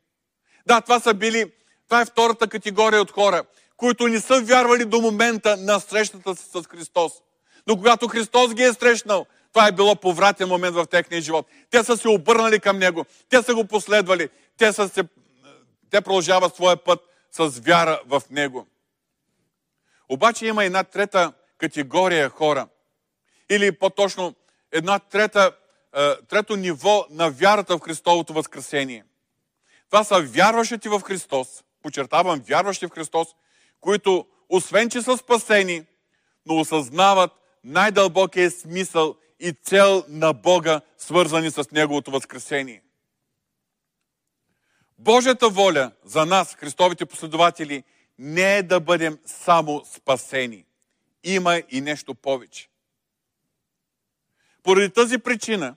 Да, 0.66 0.80
това 0.80 1.00
са 1.00 1.14
били, 1.14 1.52
това 1.88 2.00
е 2.00 2.04
втората 2.04 2.48
категория 2.48 3.02
от 3.02 3.10
хора, 3.10 3.44
които 3.76 4.08
не 4.08 4.20
са 4.20 4.40
вярвали 4.40 4.84
до 4.84 5.00
момента 5.00 5.56
на 5.56 5.80
срещата 5.80 6.36
си 6.36 6.44
с 6.54 6.62
Христос. 6.62 7.12
Но 7.66 7.76
когато 7.76 8.08
Христос 8.08 8.54
ги 8.54 8.62
е 8.62 8.72
срещнал, 8.72 9.26
това 9.52 9.68
е 9.68 9.72
било 9.72 9.96
повратен 9.96 10.48
момент 10.48 10.74
в 10.74 10.86
техния 10.86 11.20
живот. 11.20 11.46
Те 11.70 11.84
са 11.84 11.96
се 11.96 12.08
обърнали 12.08 12.60
към 12.60 12.78
Него, 12.78 13.04
те 13.28 13.42
са 13.42 13.54
го 13.54 13.64
последвали, 13.64 14.28
те, 14.56 14.72
са 14.72 14.88
се, 14.88 15.02
те 15.90 16.00
продължават 16.00 16.54
своя 16.54 16.76
път 16.76 17.00
с 17.32 17.60
вяра 17.60 18.00
в 18.06 18.22
Него. 18.30 18.66
Обаче 20.08 20.46
има 20.46 20.64
една 20.64 20.84
трета 20.84 21.32
категория 21.58 22.28
хора. 22.28 22.68
Или 23.50 23.72
по-точно 23.72 24.34
една 24.72 24.98
трета, 24.98 25.52
е, 25.96 26.16
трето 26.28 26.56
ниво 26.56 27.06
на 27.10 27.30
вярата 27.30 27.76
в 27.76 27.80
Христовото 27.80 28.32
възкресение. 28.32 29.04
Това 29.90 30.04
са 30.04 30.22
вярващите 30.22 30.88
в 30.88 31.00
Христос, 31.00 31.64
подчертавам, 31.82 32.42
вярващи 32.48 32.86
в 32.86 32.90
Христос, 32.90 33.28
които 33.80 34.26
освен, 34.48 34.90
че 34.90 35.02
са 35.02 35.16
спасени, 35.16 35.84
но 36.46 36.60
осъзнават 36.60 37.30
най-дълбокия 37.64 38.50
смисъл 38.50 39.16
и 39.40 39.52
цел 39.52 40.04
на 40.08 40.32
Бога, 40.32 40.80
свързани 40.98 41.50
с 41.50 41.70
Неговото 41.72 42.10
възкресение. 42.10 42.82
Божията 44.98 45.48
воля 45.48 45.92
за 46.04 46.26
нас, 46.26 46.54
Христовите 46.54 47.06
последователи, 47.06 47.84
не 48.18 48.56
е 48.56 48.62
да 48.62 48.80
бъдем 48.80 49.18
само 49.26 49.84
спасени. 49.84 50.64
Има 51.24 51.62
и 51.70 51.80
нещо 51.80 52.14
повече. 52.14 52.68
Поради 54.62 54.90
тази 54.90 55.18
причина, 55.18 55.76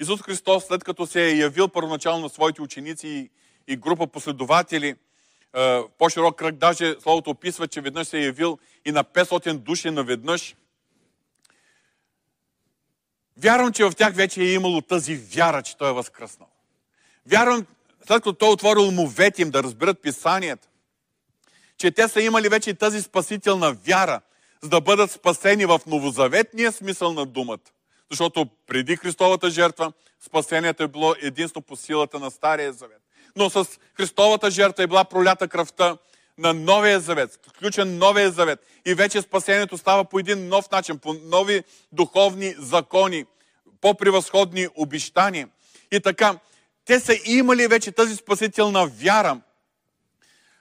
Исус 0.00 0.22
Христос, 0.22 0.64
след 0.64 0.84
като 0.84 1.06
се 1.06 1.26
е 1.26 1.36
явил 1.36 1.68
първоначално 1.68 2.22
на 2.22 2.28
своите 2.28 2.62
ученици 2.62 3.30
и 3.68 3.76
група 3.76 4.06
последователи, 4.06 4.94
по-широк 5.98 6.36
кръг, 6.36 6.54
даже 6.54 6.96
Словото 7.00 7.30
описва, 7.30 7.68
че 7.68 7.80
веднъж 7.80 8.08
се 8.08 8.18
е 8.18 8.24
явил 8.24 8.58
и 8.84 8.92
на 8.92 9.04
500 9.04 9.52
души 9.52 9.90
наведнъж. 9.90 10.56
Вярвам, 13.36 13.72
че 13.72 13.84
в 13.84 13.92
тях 13.92 14.14
вече 14.14 14.40
е 14.40 14.52
имало 14.52 14.80
тази 14.80 15.16
вяра, 15.16 15.62
че 15.62 15.76
Той 15.76 15.90
е 15.90 15.92
възкръснал. 15.92 16.48
Вярвам, 17.26 17.66
след 18.06 18.22
като 18.22 18.32
Той 18.32 18.48
е 18.48 18.52
отворил 18.52 18.88
умовете 18.88 19.42
им 19.42 19.50
да 19.50 19.62
разберат 19.62 20.02
писанията, 20.02 20.68
че 21.78 21.90
те 21.90 22.08
са 22.08 22.22
имали 22.22 22.48
вече 22.48 22.74
тази 22.74 23.02
спасителна 23.02 23.72
вяра, 23.72 24.20
за 24.62 24.68
да 24.68 24.80
бъдат 24.80 25.10
спасени 25.10 25.66
в 25.66 25.80
новозаветния 25.86 26.72
смисъл 26.72 27.12
на 27.12 27.26
думата. 27.26 27.58
Защото 28.10 28.46
преди 28.66 28.96
Христовата 28.96 29.50
жертва 29.50 29.92
спасението 30.20 30.82
е 30.82 30.88
било 30.88 31.14
единствено 31.22 31.62
по 31.62 31.76
силата 31.76 32.18
на 32.18 32.30
Стария 32.30 32.72
завет. 32.72 33.03
Но 33.36 33.50
с 33.50 33.68
Христовата 33.94 34.50
жертва 34.50 34.82
е 34.82 34.86
била 34.86 35.04
пролята 35.04 35.48
кръвта 35.48 35.96
на 36.38 36.54
Новия 36.54 37.00
завет, 37.00 37.40
включен 37.48 37.98
Новия 37.98 38.30
завет. 38.30 38.66
И 38.86 38.94
вече 38.94 39.22
спасението 39.22 39.78
става 39.78 40.04
по 40.04 40.18
един 40.18 40.48
нов 40.48 40.70
начин, 40.70 40.98
по 40.98 41.14
нови 41.14 41.62
духовни 41.92 42.54
закони, 42.58 43.24
по-превъзходни 43.80 44.68
обещания. 44.76 45.48
И 45.92 46.00
така, 46.00 46.38
те 46.84 47.00
са 47.00 47.16
имали 47.24 47.66
вече 47.66 47.92
тази 47.92 48.16
спасителна 48.16 48.86
вяра, 48.86 49.40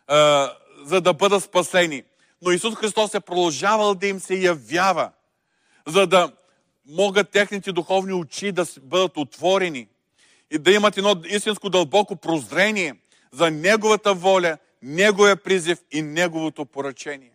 а, 0.08 0.52
за 0.84 1.02
да 1.02 1.14
бъдат 1.14 1.44
спасени. 1.44 2.04
Но 2.42 2.52
Исус 2.52 2.76
Христос 2.76 3.14
е 3.14 3.20
продължавал 3.20 3.96
да 3.96 4.08
им 4.08 4.20
се 4.20 4.36
явява, 4.36 5.12
за 5.88 6.08
да 6.08 6.32
могат 6.86 7.30
техните 7.30 7.72
духовни 7.72 8.14
очи 8.14 8.52
да 8.52 8.66
бъдат 8.82 9.18
отворени 9.18 9.88
и 10.52 10.58
да 10.58 10.72
имат 10.72 10.98
едно 10.98 11.22
истинско 11.26 11.70
дълбоко 11.70 12.16
прозрение 12.16 12.96
за 13.32 13.52
Неговата 13.52 14.14
воля, 14.14 14.58
Неговия 14.82 15.36
призив 15.36 15.80
и 15.92 16.02
Неговото 16.02 16.66
поръчение. 16.66 17.32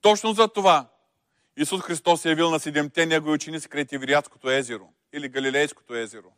Точно 0.00 0.32
за 0.32 0.48
това 0.48 0.86
Исус 1.56 1.80
Христос 1.80 2.24
е 2.24 2.28
явил 2.28 2.50
на 2.50 2.60
седемте 2.60 3.06
Негови 3.06 3.32
ученици 3.32 3.68
край 3.68 3.84
Тивериадското 3.84 4.50
езеро 4.50 4.88
или 5.12 5.28
Галилейското 5.28 5.94
езеро, 5.94 6.32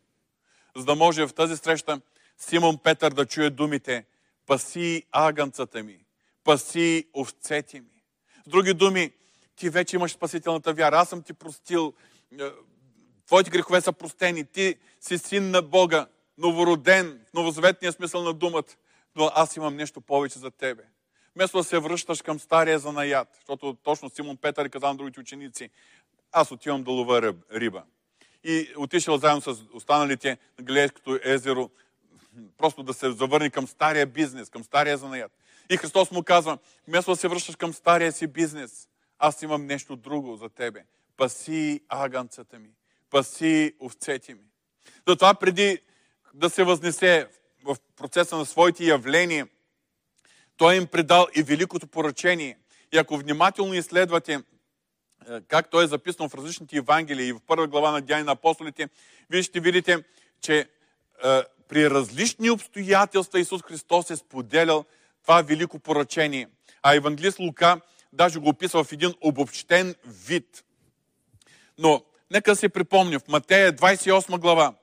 за 0.77 0.85
да 0.85 0.95
може 0.95 1.27
в 1.27 1.35
тази 1.35 1.57
среща 1.57 2.01
Симон 2.39 2.79
Петър 2.79 3.13
да 3.13 3.27
чуе 3.27 3.51
думите 3.51 4.05
Паси 4.47 5.03
агънцата 5.13 5.83
ми, 5.83 6.05
паси 6.45 7.07
овцете 7.17 7.81
ми. 7.81 8.03
С 8.47 8.49
други 8.49 8.75
думи, 8.75 9.13
ти 9.57 9.71
вече 9.71 9.97
имаш 9.97 10.13
спасителната 10.13 10.73
вяра. 10.73 10.97
Аз 10.97 11.09
съм 11.09 11.23
ти 11.23 11.33
простил. 11.33 11.93
Твоите 13.33 13.51
грехове 13.51 13.81
са 13.81 13.93
простени. 13.93 14.45
Ти 14.45 14.75
си 15.01 15.19
син 15.19 15.51
на 15.51 15.63
Бога, 15.63 16.07
новороден, 16.39 17.21
в 17.31 17.35
новозаветния 17.35 17.93
смисъл 17.93 18.23
на 18.23 18.33
думата. 18.33 18.63
Но 19.17 19.31
аз 19.35 19.57
имам 19.57 19.77
нещо 19.77 20.01
повече 20.01 20.39
за 20.39 20.51
тебе. 20.51 20.83
Вместо 21.37 21.57
да 21.57 21.65
се 21.65 21.79
връщаш 21.79 22.23
към 22.23 22.41
стария 22.41 22.79
занаят, 22.79 23.29
защото 23.35 23.77
точно 23.83 24.11
Симон 24.11 24.37
Петър 24.37 24.65
е 24.65 24.69
казал 24.69 24.89
на 24.89 24.97
другите 24.97 25.21
ученици, 25.21 25.71
аз 26.33 26.51
отивам 26.51 26.83
да 26.83 26.91
лова 26.91 27.35
риба. 27.55 27.83
И 28.45 28.69
отишъл 28.77 29.19
заедно 29.19 29.41
с 29.41 29.57
останалите 29.73 30.39
на 30.59 30.65
Галилейското 30.65 31.19
езеро, 31.25 31.71
просто 32.59 32.83
да 32.83 32.95
се 32.95 33.13
завърне 33.13 33.51
към 33.51 33.67
стария 33.67 34.07
бизнес, 34.07 34.51
към 34.51 34.65
стария 34.65 34.99
занаят. 34.99 35.33
И 35.71 35.77
Христос 35.77 36.11
му 36.11 36.23
казва, 36.23 36.59
вместо 36.89 37.11
да 37.11 37.17
се 37.17 37.29
връщаш 37.29 37.57
към 37.57 37.73
стария 37.73 38.13
си 38.13 38.27
бизнес, 38.27 38.89
аз 39.19 39.43
имам 39.43 39.67
нещо 39.67 39.97
друго 39.97 40.37
за 40.37 40.49
тебе. 40.49 40.85
Паси 41.17 41.81
аганцата 41.89 42.59
ми. 42.59 42.71
Паси 43.13 43.75
овцете 43.81 44.35
ми. 44.35 44.41
Затова 45.09 45.35
преди 45.35 45.79
да 46.35 46.51
се 46.51 46.65
възнесе 46.65 47.29
в 47.65 47.77
процеса 47.97 48.37
на 48.37 48.47
своите 48.47 48.85
явления, 48.85 49.49
той 50.57 50.77
им 50.77 50.87
предал 50.87 51.27
и 51.37 51.43
великото 51.43 51.87
поръчение. 51.87 52.59
И 52.93 52.99
ако 52.99 53.17
внимателно 53.17 53.75
изследвате 53.75 54.33
е, 54.33 55.41
как 55.49 55.71
той 55.71 55.85
е 55.85 55.87
записано 55.87 56.29
в 56.29 56.35
различните 56.35 56.77
Евангелия 56.77 57.27
и 57.27 57.33
в 57.33 57.41
първа 57.47 57.67
глава 57.67 57.91
на 57.91 58.01
Дяни 58.01 58.23
на 58.25 58.33
апостолите, 58.33 58.89
вие 59.31 59.43
ще 59.43 59.61
видите, 59.61 60.05
че 60.41 60.59
е, 60.59 60.67
при 61.69 61.91
различни 61.91 62.51
обстоятелства 62.51 63.41
Исус 63.41 63.63
Христос 63.63 64.11
е 64.11 64.17
споделял 64.17 64.85
това 65.23 65.43
велико 65.43 65.79
поръчение. 65.79 66.49
А 66.83 66.95
евангелист 66.95 67.39
Лука 67.39 67.81
даже 68.13 68.39
го 68.39 68.49
описва 68.49 68.85
в 68.85 68.93
един 68.93 69.15
обобщен 69.21 69.95
вид. 70.05 70.65
Но 71.79 72.05
нека 72.33 72.57
се 72.57 72.69
припомня, 72.69 73.19
в 73.19 73.29
Матея 73.29 73.73
28 73.73 74.39
глава, 74.39 74.75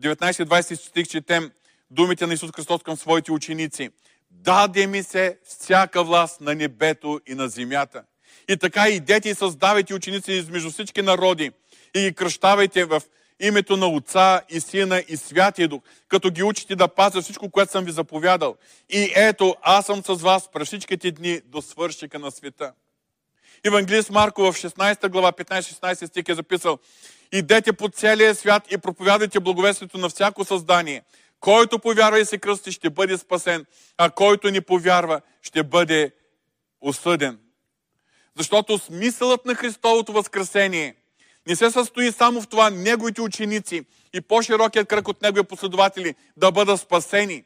19-20 0.00 0.74
стих 0.74 1.08
четем 1.08 1.50
думите 1.90 2.26
на 2.26 2.34
Исус 2.34 2.50
Христос 2.56 2.82
към 2.82 2.96
своите 2.96 3.32
ученици. 3.32 3.90
Даде 4.30 4.86
ми 4.86 5.02
се 5.02 5.38
всяка 5.44 6.04
власт 6.04 6.40
на 6.40 6.54
небето 6.54 7.20
и 7.26 7.34
на 7.34 7.48
земята. 7.48 8.02
И 8.48 8.56
така 8.56 8.88
идете 8.88 9.28
и 9.28 9.34
създавайте 9.34 9.94
ученици 9.94 10.32
измежду 10.32 10.70
всички 10.70 11.02
народи 11.02 11.50
и 11.94 12.00
ги 12.00 12.14
кръщавайте 12.14 12.84
в 12.84 13.02
името 13.40 13.76
на 13.76 13.86
Отца 13.86 14.42
и 14.48 14.60
Сина 14.60 15.02
и 15.08 15.16
Святия 15.16 15.68
Дух, 15.68 15.82
като 16.08 16.30
ги 16.30 16.42
учите 16.42 16.76
да 16.76 16.88
пазят 16.88 17.22
всичко, 17.22 17.50
което 17.50 17.72
съм 17.72 17.84
ви 17.84 17.92
заповядал. 17.92 18.56
И 18.90 19.12
ето, 19.16 19.56
аз 19.62 19.86
съм 19.86 20.02
с 20.04 20.22
вас 20.22 20.50
през 20.52 20.68
всичките 20.68 21.10
дни 21.10 21.40
до 21.46 21.62
свършика 21.62 22.18
на 22.18 22.30
света. 22.30 22.72
Евангелист 23.64 24.10
Марко 24.10 24.42
в 24.42 24.56
16 24.56 25.08
глава, 25.08 25.32
15-16 25.32 26.06
стих 26.06 26.28
е 26.28 26.34
записал 26.34 26.78
Идете 27.32 27.72
по 27.72 27.88
целия 27.88 28.34
свят 28.34 28.72
и 28.72 28.78
проповядайте 28.78 29.40
благовестието 29.40 29.98
на 29.98 30.08
всяко 30.08 30.44
създание. 30.44 31.02
Който 31.40 31.78
повярва 31.78 32.20
и 32.20 32.24
се 32.24 32.38
кръсти, 32.38 32.72
ще 32.72 32.90
бъде 32.90 33.18
спасен, 33.18 33.66
а 33.98 34.10
който 34.10 34.50
не 34.50 34.60
повярва, 34.60 35.20
ще 35.42 35.62
бъде 35.62 36.12
осъден. 36.80 37.38
Защото 38.38 38.78
смисълът 38.78 39.46
на 39.46 39.54
Христовото 39.54 40.12
възкресение 40.12 40.94
не 41.48 41.56
се 41.56 41.70
състои 41.70 42.12
само 42.12 42.40
в 42.40 42.48
това 42.48 42.70
неговите 42.70 43.20
ученици 43.20 43.84
и 44.14 44.20
по-широкият 44.20 44.88
кръг 44.88 45.08
от 45.08 45.22
негови 45.22 45.42
последователи 45.42 46.14
да 46.36 46.52
бъдат 46.52 46.80
спасени. 46.80 47.44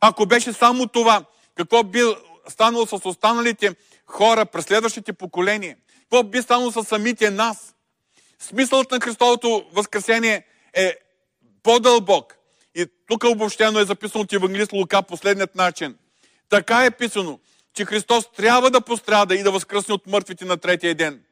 Ако 0.00 0.26
беше 0.26 0.52
само 0.52 0.86
това, 0.86 1.24
какво 1.54 1.82
би 1.82 2.02
станало 2.48 2.86
с 2.86 2.92
останалите 3.04 3.74
хора 4.06 4.46
през 4.46 4.64
следващите 4.64 5.12
поколения? 5.12 5.76
Какво 6.00 6.22
би 6.22 6.42
станало 6.42 6.72
с 6.72 6.84
самите 6.84 7.30
нас? 7.30 7.74
Смисълът 8.38 8.90
на 8.90 9.00
Христовото 9.00 9.64
възкресение 9.72 10.44
е 10.74 10.96
по-дълбок. 11.62 12.36
И 12.74 12.86
тук 13.08 13.24
обобщено 13.24 13.78
е 13.78 13.84
записано 13.84 14.22
от 14.22 14.32
Евангелист 14.32 14.72
Лука 14.72 15.02
последният 15.02 15.54
начин. 15.54 15.96
Така 16.48 16.84
е 16.84 16.90
писано, 16.90 17.38
че 17.74 17.84
Христос 17.84 18.32
трябва 18.36 18.70
да 18.70 18.80
пострада 18.80 19.34
и 19.34 19.42
да 19.42 19.50
възкръсне 19.50 19.94
от 19.94 20.06
мъртвите 20.06 20.44
на 20.44 20.56
третия 20.56 20.94
ден. 20.94 21.22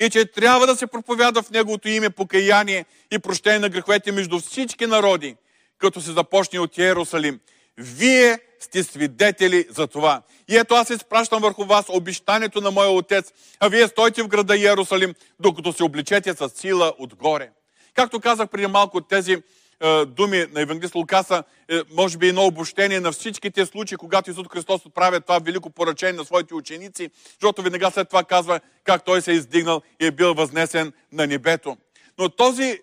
И 0.00 0.10
че 0.10 0.26
трябва 0.26 0.66
да 0.66 0.76
се 0.76 0.86
проповяда 0.86 1.42
в 1.42 1.50
Неговото 1.50 1.88
име 1.88 2.10
покаяние 2.10 2.84
и 3.10 3.18
прощение 3.18 3.58
на 3.58 3.68
греховете 3.68 4.12
между 4.12 4.40
всички 4.40 4.86
народи, 4.86 5.36
като 5.78 6.00
се 6.00 6.12
започне 6.12 6.58
от 6.58 6.78
Иерусалим. 6.78 7.40
Вие 7.78 8.38
сте 8.60 8.84
свидетели 8.84 9.66
за 9.70 9.86
това. 9.86 10.22
И 10.48 10.56
ето 10.56 10.74
аз 10.74 10.90
изпращам 10.90 11.42
върху 11.42 11.64
вас 11.64 11.84
обещанието 11.88 12.60
на 12.60 12.70
моя 12.70 12.90
отец, 12.90 13.32
а 13.60 13.68
вие 13.68 13.88
стойте 13.88 14.22
в 14.22 14.28
града 14.28 14.56
Иерусалим, 14.56 15.14
докато 15.40 15.72
се 15.72 15.84
обличете 15.84 16.34
с 16.34 16.48
сила 16.48 16.92
отгоре. 16.98 17.50
Както 17.94 18.20
казах 18.20 18.48
преди 18.48 18.66
малко, 18.66 19.00
тези 19.00 19.36
е, 19.82 20.04
думи 20.04 20.46
на 20.52 20.60
Евангелист 20.60 20.94
Лукаса, 20.94 21.42
е, 21.68 21.80
може 21.96 22.18
би 22.18 22.28
едно 22.28 22.46
обобщение 22.46 23.00
на 23.00 23.12
всичките 23.12 23.66
случаи, 23.66 23.98
когато 23.98 24.30
Исус 24.30 24.46
Христос 24.52 24.86
отправя 24.86 25.20
това 25.20 25.38
велико 25.38 25.70
поръчение 25.70 26.12
на 26.12 26.24
своите 26.24 26.54
ученици, 26.54 27.10
защото 27.32 27.62
веднага 27.62 27.90
след 27.90 28.08
това 28.08 28.24
казва 28.24 28.60
как 28.84 29.04
той 29.04 29.22
се 29.22 29.32
е 29.32 29.34
издигнал 29.34 29.82
и 30.00 30.06
е 30.06 30.10
бил 30.10 30.34
възнесен 30.34 30.92
на 31.12 31.26
небето. 31.26 31.76
Но 32.18 32.28
този 32.28 32.78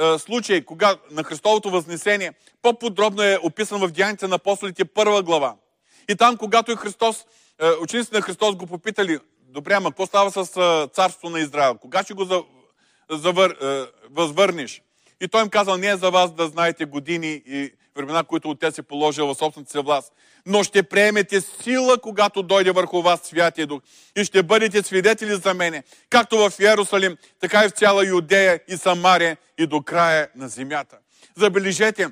е, 0.00 0.18
случай, 0.18 0.64
кога 0.64 0.96
на 1.10 1.24
Христовото 1.24 1.70
възнесение, 1.70 2.32
по-подробно 2.62 3.22
е 3.22 3.38
описан 3.42 3.80
в 3.80 3.88
Деяните 3.88 4.26
на 4.26 4.34
апостолите 4.34 4.84
първа 4.84 5.22
глава. 5.22 5.54
И 6.08 6.16
там, 6.16 6.36
когато 6.36 6.72
и 6.72 6.76
Христос, 6.76 7.26
учениците 7.80 8.16
на 8.16 8.22
Христос 8.22 8.56
го 8.56 8.66
попитали, 8.66 9.18
добре, 9.48 9.74
ама 9.74 9.90
какво 9.90 10.06
става 10.06 10.30
с 10.30 10.44
царството 10.94 11.30
на 11.30 11.40
Израел? 11.40 11.74
Кога 11.74 12.02
ще 12.02 12.14
го 12.14 12.46
завър, 13.10 13.56
възвърнеш? 14.10 14.82
И 15.20 15.28
той 15.28 15.42
им 15.42 15.48
казал, 15.48 15.76
не 15.76 15.88
е 15.88 15.96
за 15.96 16.10
вас 16.10 16.32
да 16.32 16.46
знаете 16.46 16.84
години 16.84 17.42
и 17.46 17.72
времена, 17.98 18.24
които 18.24 18.50
Отец 18.50 18.78
е 18.78 18.82
положил 18.82 19.26
в 19.26 19.34
собствената 19.34 19.70
си 19.70 19.78
власт, 19.78 20.12
но 20.46 20.62
ще 20.62 20.82
приемете 20.82 21.40
сила, 21.40 21.98
когато 21.98 22.42
дойде 22.42 22.70
върху 22.70 23.02
вас 23.02 23.20
Святия 23.24 23.66
Дух 23.66 23.82
и 24.16 24.24
ще 24.24 24.42
бъдете 24.42 24.82
свидетели 24.82 25.34
за 25.34 25.54
мене, 25.54 25.82
както 26.10 26.36
в 26.38 26.52
Иерусалим, 26.60 27.16
така 27.40 27.64
и 27.64 27.68
в 27.68 27.72
цяла 27.72 28.06
Юдея 28.06 28.60
и 28.68 28.76
Самария 28.76 29.36
и 29.58 29.66
до 29.66 29.82
края 29.82 30.28
на 30.36 30.48
земята. 30.48 30.96
Забележете, 31.36 32.08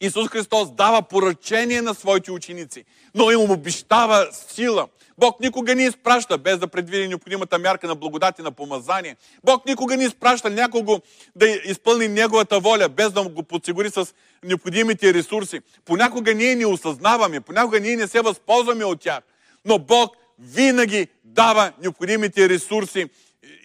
Исус 0.00 0.28
Христос 0.28 0.70
дава 0.70 1.02
поръчение 1.02 1.82
на 1.82 1.94
своите 1.94 2.32
ученици, 2.32 2.84
но 3.14 3.30
им 3.30 3.50
обещава 3.50 4.28
сила– 4.32 4.88
Бог 5.20 5.40
никога 5.40 5.74
не 5.74 5.82
изпраща, 5.82 6.38
без 6.38 6.58
да 6.58 6.68
предвиди 6.68 7.08
необходимата 7.08 7.58
мярка 7.58 7.86
на 7.86 7.94
благодати 7.94 8.42
на 8.42 8.52
помазание. 8.52 9.16
Бог 9.44 9.66
никога 9.66 9.96
не 9.96 10.04
изпраща 10.04 10.50
някого 10.50 11.00
да 11.36 11.48
изпълни 11.48 12.08
Неговата 12.08 12.60
воля, 12.60 12.88
без 12.88 13.12
да 13.12 13.28
го 13.28 13.42
подсигури 13.42 13.90
с 13.90 14.14
необходимите 14.44 15.14
ресурси. 15.14 15.60
Понякога 15.84 16.34
ние 16.34 16.54
не 16.54 16.66
осъзнаваме, 16.66 17.40
понякога 17.40 17.80
ние 17.80 17.96
не 17.96 18.08
се 18.08 18.20
възползваме 18.20 18.84
от 18.84 19.00
тях. 19.00 19.20
Но 19.64 19.78
Бог 19.78 20.16
винаги 20.38 21.06
дава 21.24 21.72
необходимите 21.82 22.48
ресурси 22.48 23.06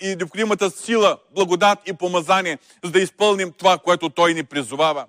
и 0.02 0.16
необходимата 0.16 0.72
сила, 0.72 1.18
благодат 1.36 1.80
и 1.86 1.94
помазание, 1.94 2.58
за 2.84 2.92
да 2.92 3.00
изпълним 3.00 3.52
това, 3.52 3.78
което 3.78 4.10
Той 4.10 4.34
ни 4.34 4.44
призовава. 4.44 5.06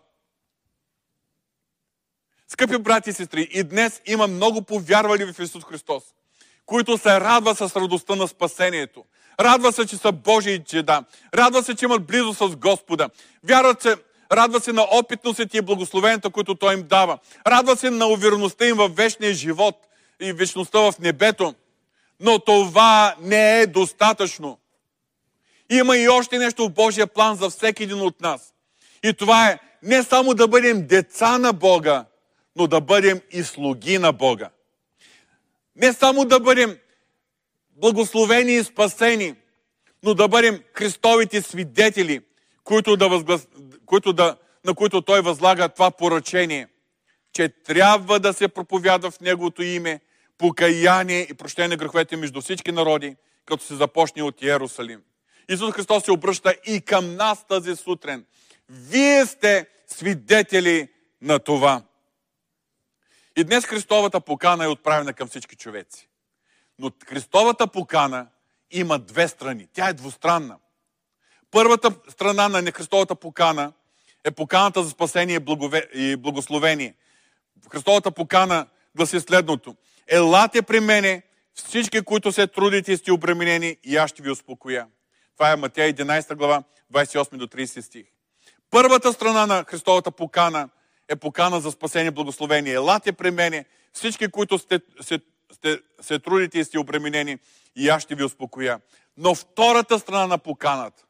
Скъпи 2.49 2.79
брати 2.79 3.11
и 3.11 3.13
сестри, 3.13 3.49
и 3.53 3.63
днес 3.65 4.01
има 4.07 4.27
много 4.27 4.63
повярвали 4.63 5.33
в 5.33 5.39
Исус 5.43 5.65
Христос 5.65 6.03
които 6.67 6.99
се 6.99 7.21
радват 7.21 7.59
с 7.59 7.77
радостта 7.77 8.15
на 8.15 8.29
спасението. 8.29 9.05
Радва 9.41 9.73
се, 9.73 9.87
че 9.87 9.97
са 9.97 10.13
Божии 10.13 10.65
чеда. 10.65 11.05
Радва 11.35 11.63
се, 11.63 11.75
че 11.75 11.85
имат 11.85 12.07
близо 12.07 12.35
с 12.35 12.57
Господа. 12.57 13.09
Вярват 13.45 13.83
се, 13.83 13.97
радва 14.33 14.61
се 14.61 14.73
на 14.73 14.87
опитностите 14.93 15.59
и 15.59 15.63
благословенията, 15.63 16.31
които 16.31 16.55
Той 16.55 16.75
им 16.75 16.83
дава. 16.83 17.19
Радва 17.47 17.77
се 17.77 17.91
на 17.91 18.07
увереността 18.07 18.67
им 18.67 18.77
в 18.77 18.89
вечния 18.89 19.35
живот 19.35 19.77
и 20.21 20.33
вечността 20.33 20.81
в 20.81 20.95
небето. 21.01 21.55
Но 22.21 22.39
това 22.39 23.15
не 23.21 23.61
е 23.61 23.67
достатъчно. 23.67 24.59
Има 25.71 25.97
и 25.97 26.09
още 26.09 26.39
нещо 26.39 26.65
в 26.65 26.73
Божия 26.73 27.07
план 27.07 27.37
за 27.37 27.51
всеки 27.51 27.83
един 27.83 28.01
от 28.01 28.21
нас. 28.21 28.55
И 29.05 29.13
това 29.13 29.49
е 29.49 29.59
не 29.83 30.03
само 30.03 30.35
да 30.35 30.49
бъдем 30.49 30.87
деца 30.87 31.39
на 31.39 31.53
Бога, 31.53 32.05
но 32.57 32.67
да 32.67 32.81
бъдем 32.81 33.21
и 33.31 33.43
слуги 33.43 33.99
на 33.99 34.13
Бога. 34.13 34.51
Не 35.77 35.93
само 35.93 36.25
да 36.25 36.41
бъдем 36.41 36.79
благословени 37.77 38.55
и 38.55 38.65
спасени, 38.65 39.35
но 40.03 40.15
да 40.15 40.29
бъдем 40.29 40.63
Христовите 40.73 41.43
свидетели, 41.43 42.21
които 42.65 42.97
да, 42.97 43.09
възглас... 43.09 43.49
които 43.87 44.13
да, 44.13 44.37
на 44.65 44.75
които 44.75 45.03
той 45.03 45.21
възлага 45.21 45.69
това 45.69 45.91
поръчение, 45.91 46.69
че 47.33 47.49
трябва 47.49 48.21
да 48.21 48.33
се 48.33 48.49
проповядва 48.49 49.11
в 49.11 49.21
Неговото 49.21 49.63
име 49.63 50.01
покаяние 50.39 51.21
и 51.21 51.35
прощение 51.35 51.69
на 51.69 51.77
греховете 51.77 52.17
между 52.17 52.41
всички 52.41 52.73
народи, 52.73 53.17
като 53.47 53.65
се 53.65 53.75
започне 53.75 54.23
от 54.23 54.43
Иерусалим. 54.43 55.03
Исус 55.49 55.75
Христос 55.75 56.05
се 56.05 56.13
обръща 56.13 56.55
и 56.67 56.81
към 56.81 57.17
нас 57.17 57.47
тази 57.49 57.77
сутрин. 57.77 58.25
Вие 58.69 59.27
сте 59.27 59.67
свидетели 59.87 60.89
на 61.23 61.39
това. 61.39 61.83
И 63.37 63.45
днес 63.45 63.65
Христовата 63.65 64.21
покана 64.21 64.65
е 64.65 64.69
отправена 64.69 65.13
към 65.13 65.29
всички 65.29 65.57
човеци. 65.57 66.09
Но 66.79 66.91
Христовата 67.07 67.67
покана 67.67 68.27
има 68.71 68.99
две 68.99 69.29
страни. 69.29 69.69
Тя 69.73 69.89
е 69.89 69.93
двустранна. 69.93 70.57
Първата 71.51 71.95
страна 72.09 72.49
на 72.49 72.73
Христовата 72.73 73.15
покана 73.15 73.73
е 74.25 74.31
поканата 74.31 74.83
за 74.83 74.91
спасение 74.91 75.41
и 75.95 76.17
благословение. 76.17 76.95
Христовата 77.71 78.11
покана 78.11 78.67
гласи 78.97 79.21
следното. 79.21 79.77
Елате 80.07 80.63
при 80.63 80.81
мене 80.81 81.23
всички, 81.55 82.01
които 82.01 82.33
се 82.33 82.47
трудите 82.47 82.93
и 82.93 82.97
сте 82.97 83.13
обременени, 83.13 83.77
и 83.85 83.97
аз 83.97 84.11
ще 84.11 84.23
ви 84.23 84.31
успокоя. 84.31 84.87
Това 85.37 85.51
е 85.51 85.57
Матея 85.57 85.95
11 85.95 86.35
глава, 86.35 86.63
28 86.93 87.37
до 87.37 87.47
30 87.47 87.81
стих. 87.81 88.07
Първата 88.71 89.13
страна 89.13 89.47
на 89.47 89.65
Христовата 89.65 90.11
покана 90.11 90.69
е 91.09 91.17
покана 91.17 91.61
за 91.61 91.71
спасение 91.71 92.11
благословение. 92.11 92.73
Елате 92.73 93.13
при 93.13 93.31
мене 93.31 93.65
всички, 93.93 94.29
които 94.29 94.59
сте, 94.59 94.81
се, 95.01 95.21
сте, 95.53 95.79
се 96.01 96.19
трудите 96.19 96.59
и 96.59 96.65
сте 96.65 96.79
обременени, 96.79 97.39
и 97.77 97.89
аз 97.89 98.03
ще 98.03 98.15
ви 98.15 98.25
успокоя. 98.25 98.81
Но 99.17 99.35
втората 99.35 99.99
страна 99.99 100.27
на 100.27 100.39
поканата, 100.39 101.03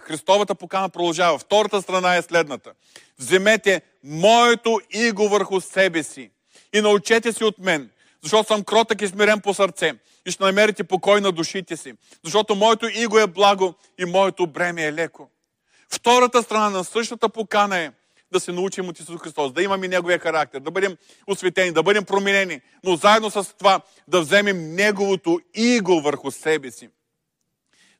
Христовата 0.00 0.54
покана 0.54 0.88
продължава. 0.88 1.38
Втората 1.38 1.82
страна 1.82 2.16
е 2.16 2.22
следната. 2.22 2.72
Вземете 3.18 3.82
моето 4.04 4.80
иго 4.90 5.28
върху 5.28 5.60
себе 5.60 6.02
си 6.02 6.30
и 6.74 6.80
научете 6.80 7.32
си 7.32 7.44
от 7.44 7.58
мен, 7.58 7.90
защото 8.22 8.46
съм 8.46 8.64
кротък 8.64 9.02
и 9.02 9.08
смирен 9.08 9.40
по 9.40 9.54
сърце 9.54 9.94
и 10.26 10.30
ще 10.30 10.44
намерите 10.44 10.84
покой 10.84 11.20
на 11.20 11.32
душите 11.32 11.76
си, 11.76 11.94
защото 12.24 12.54
моето 12.54 12.88
иго 12.88 13.18
е 13.18 13.26
благо 13.26 13.74
и 13.98 14.04
моето 14.04 14.46
бреме 14.46 14.84
е 14.84 14.92
леко. 14.92 15.30
Втората 15.90 16.42
страна 16.42 16.70
на 16.70 16.84
същата 16.84 17.28
покана 17.28 17.78
е 17.78 17.92
да 18.32 18.40
се 18.40 18.52
научим 18.52 18.88
от 18.88 19.00
Исус 19.00 19.20
Христос, 19.20 19.52
да 19.52 19.62
имаме 19.62 19.88
Неговия 19.88 20.18
характер, 20.18 20.60
да 20.60 20.70
бъдем 20.70 20.96
осветени, 21.26 21.72
да 21.72 21.82
бъдем 21.82 22.04
променени, 22.04 22.60
но 22.84 22.96
заедно 22.96 23.30
с 23.30 23.44
това 23.58 23.80
да 24.08 24.20
вземем 24.20 24.74
Неговото 24.74 25.40
иго 25.54 26.00
върху 26.00 26.30
себе 26.30 26.70
си. 26.70 26.88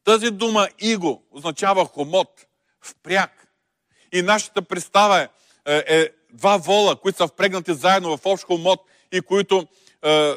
Тази 0.04 0.30
дума 0.30 0.68
иго 0.78 1.22
означава 1.30 1.84
хомот, 1.84 2.46
впряг. 2.80 3.48
И 4.12 4.22
нашата 4.22 4.62
представа 4.62 5.20
е, 5.20 5.28
е, 5.66 5.84
е 5.86 6.08
два 6.32 6.56
вола, 6.56 6.96
които 6.96 7.16
са 7.16 7.28
впрегнати 7.28 7.74
заедно 7.74 8.16
в 8.16 8.26
общ 8.26 8.44
хомот 8.44 8.80
и 9.12 9.20
които 9.20 9.66
е, 10.02 10.34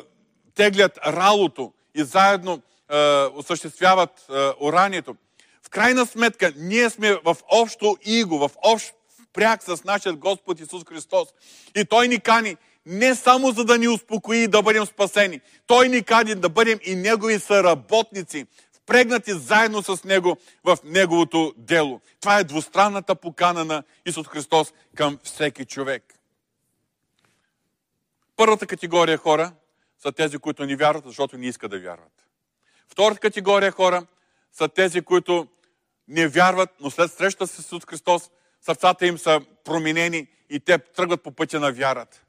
теглят 0.55 0.99
ралото 1.07 1.73
и 1.95 2.03
заедно 2.03 2.61
е, 2.91 2.97
осъществяват 3.23 4.25
е, 4.29 4.49
оранието. 4.59 5.15
В 5.63 5.69
крайна 5.69 6.05
сметка, 6.05 6.53
ние 6.57 6.89
сме 6.89 7.13
в 7.13 7.37
общо 7.51 7.97
иго, 8.05 8.39
в 8.39 8.51
общ 8.63 8.93
пряк 9.33 9.63
с 9.63 9.83
нашия 9.83 10.13
Господ 10.13 10.59
Исус 10.59 10.83
Христос. 10.85 11.27
И 11.75 11.85
Той 11.85 12.07
ни 12.07 12.19
кани 12.19 12.57
не 12.85 13.15
само 13.15 13.51
за 13.51 13.65
да 13.65 13.77
ни 13.77 13.87
успокои 13.87 14.37
и 14.37 14.47
да 14.47 14.61
бъдем 14.61 14.85
спасени. 14.85 15.41
Той 15.67 15.89
ни 15.89 16.03
кани 16.03 16.35
да 16.35 16.49
бъдем 16.49 16.79
и 16.83 16.95
Негови 16.95 17.39
съработници, 17.39 18.45
впрегнати 18.73 19.33
заедно 19.33 19.83
с 19.83 20.03
Него 20.03 20.37
в 20.63 20.77
Неговото 20.83 21.53
дело. 21.57 22.01
Това 22.19 22.39
е 22.39 22.43
двустранната 22.43 23.15
покана 23.15 23.65
на 23.65 23.83
Исус 24.05 24.27
Христос 24.27 24.73
към 24.95 25.19
всеки 25.23 25.65
човек. 25.65 26.19
Първата 28.35 28.67
категория 28.67 29.17
хора 29.17 29.51
са 30.03 30.11
тези, 30.11 30.37
които 30.37 30.65
ни 30.65 30.75
вярват, 30.75 31.05
защото 31.05 31.37
не 31.37 31.47
искат 31.47 31.71
да 31.71 31.79
вярват. 31.79 32.25
Втората 32.87 33.19
категория 33.19 33.71
хора 33.71 34.05
са 34.53 34.67
тези, 34.67 35.01
които 35.01 35.47
не 36.07 36.27
вярват, 36.27 36.69
но 36.79 36.91
след 36.91 37.11
среща 37.11 37.47
с 37.47 37.59
Исус 37.59 37.85
Христос, 37.85 38.29
сърцата 38.61 39.05
им 39.05 39.17
са 39.17 39.41
променени 39.63 40.27
и 40.49 40.59
те 40.59 40.77
тръгват 40.77 41.23
по 41.23 41.31
пътя 41.31 41.59
на 41.59 41.71
вярата. 41.71 42.21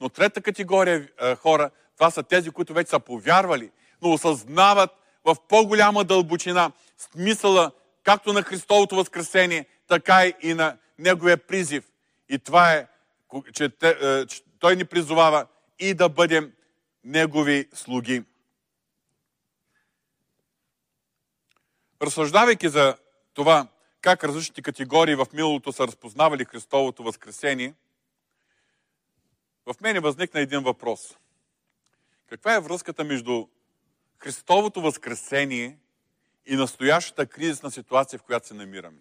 Но 0.00 0.08
трета 0.08 0.42
категория 0.42 1.08
е, 1.20 1.34
хора, 1.34 1.70
това 1.96 2.10
са 2.10 2.22
тези, 2.22 2.50
които 2.50 2.74
вече 2.74 2.90
са 2.90 3.00
повярвали, 3.00 3.70
но 4.02 4.12
осъзнават 4.12 4.90
в 5.24 5.36
по-голяма 5.48 6.04
дълбочина 6.04 6.72
смисъла 6.98 7.72
както 8.02 8.32
на 8.32 8.42
Христовото 8.42 8.96
възкресение, 8.96 9.66
така 9.88 10.26
и 10.42 10.54
на 10.54 10.76
Неговия 10.98 11.36
призив. 11.36 11.84
И 12.28 12.38
това 12.38 12.72
е, 12.72 12.86
е, 13.82 14.26
че 14.26 14.42
Той 14.58 14.76
ни 14.76 14.84
призовава 14.84 15.46
и 15.78 15.94
да 15.94 16.08
бъдем 16.08 16.52
Негови 17.04 17.68
слуги. 17.74 18.24
Разсъждавайки 22.02 22.68
за 22.68 22.96
това, 23.34 23.66
как 24.02 24.24
различните 24.24 24.62
категории 24.62 25.14
в 25.14 25.26
миналото 25.32 25.72
са 25.72 25.86
разпознавали 25.86 26.44
Христовото 26.44 27.02
възкресение, 27.02 27.74
в 29.66 29.74
мене 29.80 30.00
възникна 30.00 30.40
един 30.40 30.60
въпрос. 30.60 31.16
Каква 32.28 32.54
е 32.54 32.60
връзката 32.60 33.04
между 33.04 33.46
Христовото 34.18 34.82
възкресение 34.82 35.78
и 36.46 36.56
настоящата 36.56 37.26
кризисна 37.26 37.70
ситуация, 37.70 38.18
в 38.18 38.22
която 38.22 38.46
се 38.46 38.54
намираме? 38.54 39.00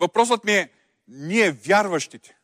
Въпросът 0.00 0.44
ми 0.44 0.52
е, 0.52 0.70
ние 1.08 1.52
вярващите, 1.52 2.36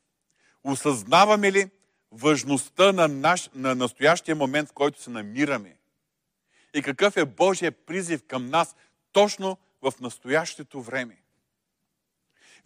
осъзнаваме 0.65 1.53
ли 1.53 1.71
важността 2.13 2.93
на, 2.93 3.09
наш, 3.09 3.51
на 3.55 3.75
настоящия 3.75 4.37
момент, 4.37 4.69
в 4.69 4.73
който 4.73 5.03
се 5.03 5.11
намираме? 5.11 5.77
И 6.75 6.83
какъв 6.83 7.17
е 7.17 7.25
Божия 7.25 7.73
призив 7.73 8.27
към 8.27 8.47
нас 8.47 8.77
точно 9.13 9.59
в 9.83 9.93
настоящето 10.01 10.83
време? 10.83 11.17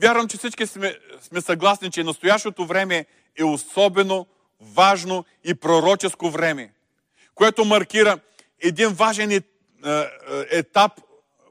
Вярвам, 0.03 0.29
че 0.29 0.37
всички 0.37 0.66
сме, 0.66 0.98
сме 1.20 1.40
съгласни, 1.40 1.90
че 1.90 2.05
настоящото 2.05 2.66
време 2.66 3.07
е 3.38 3.44
особено 3.44 4.27
важно 4.61 5.25
и 5.44 5.55
пророческо 5.55 6.31
време, 6.31 6.72
което 7.35 7.64
маркира 7.64 8.20
един 8.61 8.88
важен 8.88 9.31
е, 9.31 9.37
е, 9.37 9.42
етап, 10.51 10.92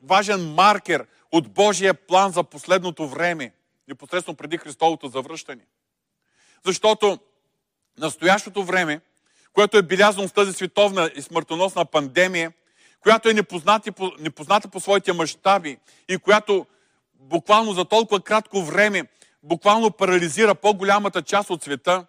важен 0.04 0.54
маркер 0.54 1.06
от 1.32 1.54
Божия 1.54 1.94
план 1.94 2.32
за 2.32 2.44
последното 2.44 3.08
време, 3.08 3.54
непосредствено 3.88 4.36
преди 4.36 4.58
Христовото 4.58 5.08
завръщане. 5.08 5.66
Защото 6.66 7.20
настоящото 7.98 8.64
време, 8.64 9.02
което 9.54 9.78
е 9.78 9.82
белязано 9.82 10.28
с 10.28 10.32
тази 10.32 10.54
световна 10.54 11.12
и 11.16 11.22
смъртоносна 11.22 11.86
пандемия, 11.86 12.54
която 13.02 13.30
е 13.30 13.34
непозната 14.20 14.70
по, 14.70 14.80
своите 14.80 15.14
мащаби 15.14 15.78
и 16.10 16.18
която 16.18 16.66
буквално 17.20 17.74
за 17.74 17.86
толкова 17.86 18.22
кратко 18.22 18.62
време 18.62 19.08
буквално 19.44 19.92
парализира 19.92 20.56
по-голямата 20.56 21.22
част 21.22 21.50
от 21.50 21.64
света. 21.64 22.06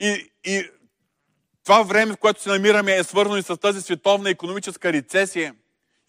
И, 0.00 0.30
и 0.44 0.70
това 1.64 1.82
време, 1.82 2.12
в 2.12 2.16
което 2.16 2.42
се 2.42 2.48
намираме, 2.48 2.96
е 2.96 3.04
свързано 3.04 3.36
и 3.36 3.42
с 3.42 3.56
тази 3.56 3.82
световна 3.82 4.30
економическа 4.30 4.92
рецесия, 4.92 5.54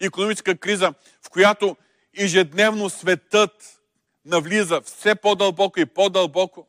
економическа 0.00 0.56
криза, 0.56 0.94
в 1.26 1.30
която 1.30 1.76
ежедневно 2.16 2.90
светът 2.90 3.80
навлиза 4.24 4.80
все 4.80 5.14
по-дълбоко 5.14 5.80
и 5.80 5.86
по-дълбоко. 5.86 6.66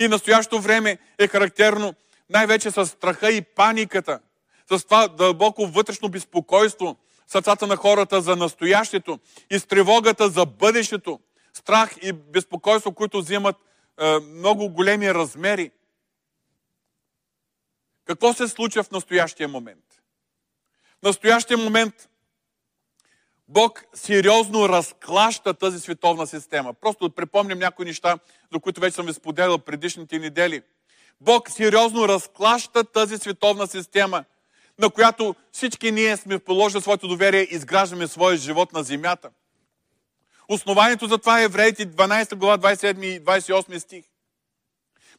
И 0.00 0.08
настоящото 0.08 0.60
време 0.60 0.98
е 1.18 1.28
характерно 1.28 1.94
най-вече 2.30 2.70
с 2.70 2.86
страха 2.86 3.30
и 3.30 3.42
паниката, 3.42 4.20
с 4.70 4.84
това 4.84 5.08
дълбоко 5.08 5.66
вътрешно 5.66 6.08
безпокойство, 6.08 6.96
сърцата 7.26 7.66
на 7.66 7.76
хората 7.76 8.20
за 8.20 8.36
настоящето 8.36 9.18
и 9.50 9.58
с 9.58 9.66
тревогата 9.66 10.28
за 10.28 10.46
бъдещето, 10.46 11.20
страх 11.54 11.96
и 12.02 12.12
безпокойство, 12.12 12.92
които 12.92 13.18
взимат 13.18 13.56
е, 14.00 14.18
много 14.18 14.68
големи 14.68 15.14
размери. 15.14 15.70
Какво 18.04 18.32
се 18.32 18.48
случва 18.48 18.82
в 18.82 18.90
настоящия 18.90 19.48
момент? 19.48 19.84
В 21.00 21.02
настоящия 21.02 21.58
момент 21.58 22.08
Бог 23.48 23.84
сериозно 23.94 24.68
разклаща 24.68 25.54
тази 25.54 25.80
световна 25.80 26.26
система. 26.26 26.74
Просто 26.74 27.10
припомням 27.10 27.58
някои 27.58 27.84
неща, 27.84 28.18
за 28.52 28.60
които 28.60 28.80
вече 28.80 28.94
съм 28.94 29.06
ви 29.06 29.12
споделял 29.12 29.58
предишните 29.58 30.18
недели. 30.18 30.62
Бог 31.20 31.50
сериозно 31.50 32.08
разклаща 32.08 32.84
тази 32.84 33.18
световна 33.18 33.66
система– 33.66 34.24
на 34.78 34.90
която 34.90 35.34
всички 35.52 35.92
ние 35.92 36.16
сме 36.16 36.38
положили 36.38 36.82
своето 36.82 37.08
доверие 37.08 37.40
и 37.40 37.54
изграждаме 37.54 38.06
своя 38.06 38.36
живот 38.36 38.72
на 38.72 38.82
земята. 38.82 39.30
Основанието 40.48 41.06
за 41.06 41.18
това 41.18 41.40
е 41.40 41.44
Евреите 41.44 41.86
12 41.86 42.34
глава 42.34 42.58
27 42.58 43.04
и 43.04 43.24
28 43.24 43.78
стих. 43.78 44.04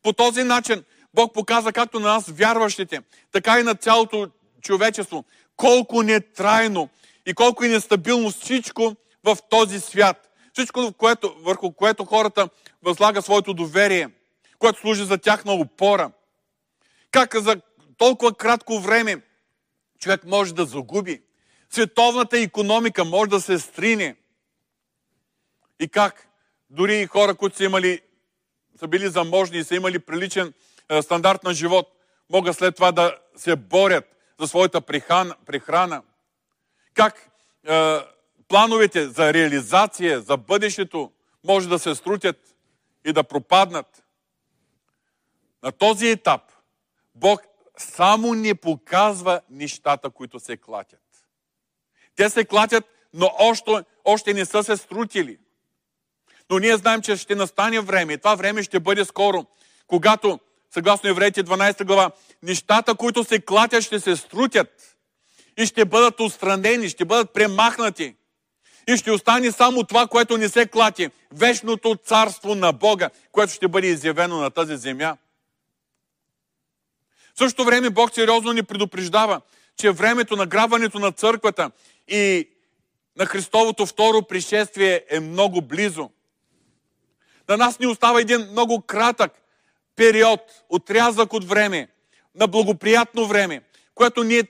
По 0.03 0.13
този 0.13 0.43
начин 0.43 0.83
Бог 1.13 1.33
показва 1.33 1.73
както 1.73 1.99
на 1.99 2.07
нас 2.07 2.29
вярващите, 2.29 3.01
така 3.31 3.59
и 3.59 3.63
на 3.63 3.75
цялото 3.75 4.29
човечество, 4.61 5.25
колко 5.55 6.03
нетрайно 6.03 6.89
и 7.25 7.33
колко 7.33 7.65
и 7.65 7.69
нестабилно 7.69 8.31
всичко 8.31 8.95
в 9.23 9.37
този 9.49 9.79
свят. 9.79 10.29
Всичко, 10.53 10.93
което, 10.97 11.35
върху 11.39 11.71
което 11.71 12.05
хората 12.05 12.49
възлага 12.83 13.21
своето 13.21 13.53
доверие, 13.53 14.09
което 14.59 14.79
служи 14.79 15.03
за 15.03 15.17
тяхна 15.17 15.53
опора. 15.53 16.11
Как 17.11 17.35
за 17.35 17.61
толкова 17.97 18.33
кратко 18.33 18.79
време 18.79 19.21
човек 19.99 20.23
може 20.25 20.53
да 20.53 20.65
загуби. 20.65 21.21
Световната 21.69 22.39
економика 22.39 23.05
може 23.05 23.29
да 23.29 23.41
се 23.41 23.59
стрине. 23.59 24.15
И 25.79 25.87
как 25.87 26.27
дори 26.69 27.01
и 27.01 27.05
хора, 27.05 27.35
които 27.35 27.57
са 27.57 27.63
имали, 27.63 28.01
са 28.79 28.87
били 28.87 29.09
заможни 29.09 29.57
и 29.57 29.63
са 29.63 29.75
имали 29.75 29.99
приличен 29.99 30.53
е, 30.89 31.01
стандарт 31.01 31.43
на 31.43 31.53
живот, 31.53 31.87
могат 32.29 32.57
след 32.57 32.75
това 32.75 32.91
да 32.91 33.17
се 33.35 33.55
борят 33.55 34.05
за 34.39 34.47
своята 34.47 34.81
прехрана. 34.81 36.01
Как 36.93 37.29
е, 37.67 37.99
плановете 38.47 39.07
за 39.07 39.33
реализация, 39.33 40.21
за 40.21 40.37
бъдещето 40.37 41.11
може 41.43 41.69
да 41.69 41.79
се 41.79 41.95
струтят 41.95 42.55
и 43.05 43.13
да 43.13 43.23
пропаднат. 43.23 44.03
На 45.63 45.71
този 45.71 46.09
етап 46.09 46.41
Бог 47.15 47.41
само 47.81 48.33
ни 48.33 48.53
показва 48.53 49.41
нещата, 49.49 50.09
които 50.09 50.39
се 50.39 50.57
клатят. 50.57 50.99
Те 52.15 52.29
се 52.29 52.45
клатят, 52.45 52.85
но 53.13 53.31
още, 53.39 53.71
още 54.05 54.33
не 54.33 54.45
са 54.45 54.63
се 54.63 54.77
струтили. 54.77 55.37
Но 56.49 56.59
ние 56.59 56.77
знаем, 56.77 57.01
че 57.01 57.17
ще 57.17 57.35
настане 57.35 57.79
време. 57.79 58.13
И 58.13 58.17
това 58.17 58.35
време 58.35 58.63
ще 58.63 58.79
бъде 58.79 59.05
скоро, 59.05 59.45
когато, 59.87 60.39
съгласно 60.73 61.09
Евреите 61.09 61.43
12 61.43 61.85
глава, 61.85 62.11
нещата, 62.43 62.95
които 62.95 63.23
се 63.23 63.39
клатят, 63.39 63.83
ще 63.83 63.99
се 63.99 64.15
струтят 64.15 64.97
и 65.57 65.65
ще 65.65 65.85
бъдат 65.85 66.19
устранени, 66.19 66.89
ще 66.89 67.05
бъдат 67.05 67.33
премахнати. 67.33 68.15
И 68.87 68.97
ще 68.97 69.11
остане 69.11 69.51
само 69.51 69.83
това, 69.83 70.07
което 70.07 70.37
не 70.37 70.49
се 70.49 70.65
клати. 70.65 71.09
Вечното 71.31 71.95
царство 71.95 72.55
на 72.55 72.71
Бога, 72.71 73.09
което 73.31 73.53
ще 73.53 73.67
бъде 73.67 73.87
изявено 73.87 74.37
на 74.37 74.51
тази 74.51 74.77
земя. 74.77 75.17
В 77.39 77.41
същото 77.41 77.65
време 77.65 77.89
Бог 77.89 78.13
сериозно 78.13 78.53
ни 78.53 78.63
предупреждава, 78.63 79.41
че 79.77 79.91
времето 79.91 80.35
на 80.35 80.45
грабването 80.45 80.99
на 80.99 81.11
църквата 81.11 81.71
и 82.07 82.49
на 83.17 83.25
Христовото 83.25 83.85
второ 83.85 84.21
пришествие 84.21 85.05
е 85.09 85.19
много 85.19 85.61
близо. 85.61 86.09
На 87.49 87.57
нас 87.57 87.79
ни 87.79 87.87
остава 87.87 88.21
един 88.21 88.47
много 88.51 88.81
кратък 88.81 89.31
период, 89.95 90.39
отрязък 90.69 91.33
от 91.33 91.43
време, 91.43 91.87
на 92.35 92.47
благоприятно 92.47 93.27
време, 93.27 93.61
което 93.95 94.23
ние 94.23 94.43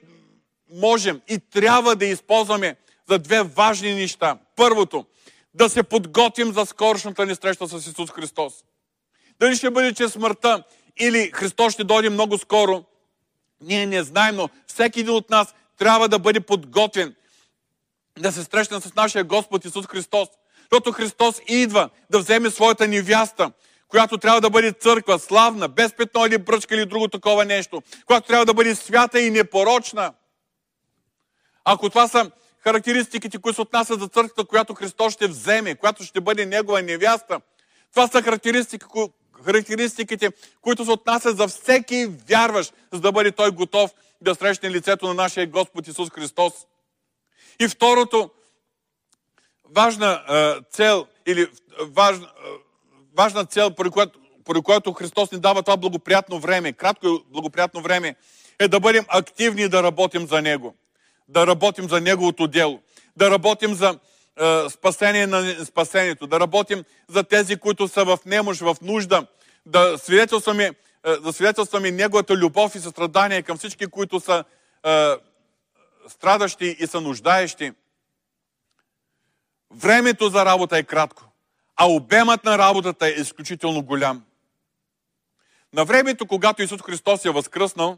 можем 0.72 1.22
и 1.28 1.40
трябва 1.40 1.96
да 1.96 2.06
използваме 2.06 2.76
за 3.10 3.20
две 3.20 3.44
важни 3.44 3.94
неща. 3.94 4.38
Първото, 4.56 5.06
да 5.54 5.70
се 5.70 5.84
подготвим 5.84 6.54
за 6.54 6.66
скорошната 6.66 7.26
ни 7.26 7.36
среща 7.36 7.68
с 7.68 7.88
Исус 7.88 8.10
Христос. 8.12 8.54
Дали 9.40 9.56
ще 9.56 9.70
бъде 9.70 9.94
че 9.94 10.10
смъртта 10.10 10.64
или 11.00 11.32
Христос 11.34 11.74
ще 11.74 11.84
дойде 11.84 12.10
много 12.10 12.38
скоро, 12.38 12.84
ние 13.62 13.86
не 13.86 14.04
знаем, 14.04 14.36
но 14.36 14.50
всеки 14.68 15.00
един 15.00 15.14
от 15.14 15.30
нас 15.30 15.56
трябва 15.78 16.10
да 16.10 16.20
бъде 16.20 16.40
подготвен 16.40 17.16
да 18.20 18.32
се 18.32 18.44
срещне 18.44 18.82
с 18.82 18.96
нашия 18.96 19.24
Господ 19.24 19.66
Исус 19.66 19.88
Христос. 19.88 20.30
Защото 20.60 20.92
Христос 20.92 21.42
идва 21.48 21.90
да 22.10 22.20
вземе 22.20 22.50
своята 22.50 22.88
невяста, 22.88 23.52
която 23.88 24.18
трябва 24.18 24.42
да 24.42 24.50
бъде 24.50 24.72
църква, 24.72 25.20
славна, 25.20 25.68
без 25.68 25.94
петно 25.94 26.26
или 26.26 26.38
бръчка 26.38 26.76
или 26.76 26.86
друго 26.86 27.08
такова 27.08 27.46
нещо, 27.46 27.82
която 28.06 28.28
трябва 28.28 28.46
да 28.46 28.54
бъде 28.54 28.76
свята 28.76 29.22
и 29.22 29.30
непорочна. 29.30 30.14
Ако 31.66 31.90
това 31.90 32.08
са 32.08 32.32
характеристиките, 32.60 33.38
които 33.38 33.56
се 33.56 33.62
отнасят 33.62 34.00
за 34.00 34.08
църквата, 34.08 34.46
която 34.46 34.74
Христос 34.74 35.14
ще 35.14 35.28
вземе, 35.28 35.76
която 35.76 36.04
ще 36.04 36.22
бъде 36.22 36.46
Негова 36.46 36.82
невяста, 36.82 37.42
това 37.92 38.08
са 38.08 38.22
характеристики, 38.22 38.86
характеристиките, 39.46 40.32
които 40.62 40.86
се 40.86 40.92
отнасят 40.92 41.38
за 41.38 41.48
всеки 41.48 42.10
вярващ, 42.28 42.74
за 42.94 43.00
да 43.00 43.12
бъде 43.12 43.32
той 43.32 43.52
готов 43.52 43.92
да 44.22 44.36
срещне 44.36 44.72
лицето 44.72 45.08
на 45.08 45.14
нашия 45.14 45.48
Господ 45.48 45.88
Исус 45.88 46.10
Христос. 46.10 46.54
И 47.60 47.68
второто, 47.68 48.30
важна 49.76 50.24
а, 50.28 50.62
цел 50.72 51.08
или 51.28 51.48
важна, 51.82 52.26
а, 52.26 52.48
важна 53.18 53.46
цел, 53.46 53.72
поради 53.72 53.92
която, 53.92 54.20
поради 54.46 54.64
която 54.64 54.94
Христос 54.94 55.32
ни 55.32 55.40
дава 55.40 55.64
това 55.64 55.78
благоприятно 55.78 56.40
време, 56.40 56.74
кратко 56.74 57.08
и 57.08 57.24
благоприятно 57.30 57.82
време, 57.82 58.16
е 58.60 58.68
да 58.68 58.80
бъдем 58.80 59.06
активни 59.08 59.62
и 59.62 59.70
да 59.70 59.84
работим 59.84 60.28
за 60.28 60.42
Него. 60.42 60.76
Да 61.28 61.48
работим 61.48 61.90
за 61.90 62.02
Неговото 62.02 62.48
дело. 62.48 62.82
Да 63.18 63.32
работим 63.32 63.74
за 63.74 63.90
е, 63.90 63.98
спасение 64.70 65.28
на 65.28 65.66
спасението. 65.66 66.28
Да 66.28 66.40
работим 66.40 66.84
за 67.08 67.24
тези, 67.24 67.56
които 67.56 67.88
са 67.88 68.06
в 68.06 68.20
немощ, 68.26 68.62
в 68.62 68.76
нужда. 68.82 69.28
Да 69.66 69.98
свидетелстваме, 69.98 70.72
е, 71.06 71.16
да 71.16 71.34
свидетелстваме 71.34 71.92
Неговата 71.92 72.36
любов 72.36 72.76
и 72.76 72.80
състрадание 72.80 73.42
към 73.42 73.58
всички, 73.58 73.88
които 73.88 74.20
са 74.20 74.44
е, 74.86 75.14
страдащи 76.08 76.76
и 76.80 76.88
са 76.88 77.02
нуждаещи. 77.02 77.72
Времето 79.72 80.30
за 80.30 80.46
работа 80.46 80.78
е 80.78 80.84
кратко, 80.84 81.24
а 81.76 81.88
обемът 81.88 82.44
на 82.44 82.58
работата 82.58 83.08
е 83.08 83.12
изключително 83.12 83.84
голям. 83.84 84.24
На 85.74 85.86
времето, 85.86 86.28
когато 86.28 86.62
Исус 86.62 86.82
Христос 86.82 87.26
е 87.26 87.30
възкръснал, 87.30 87.98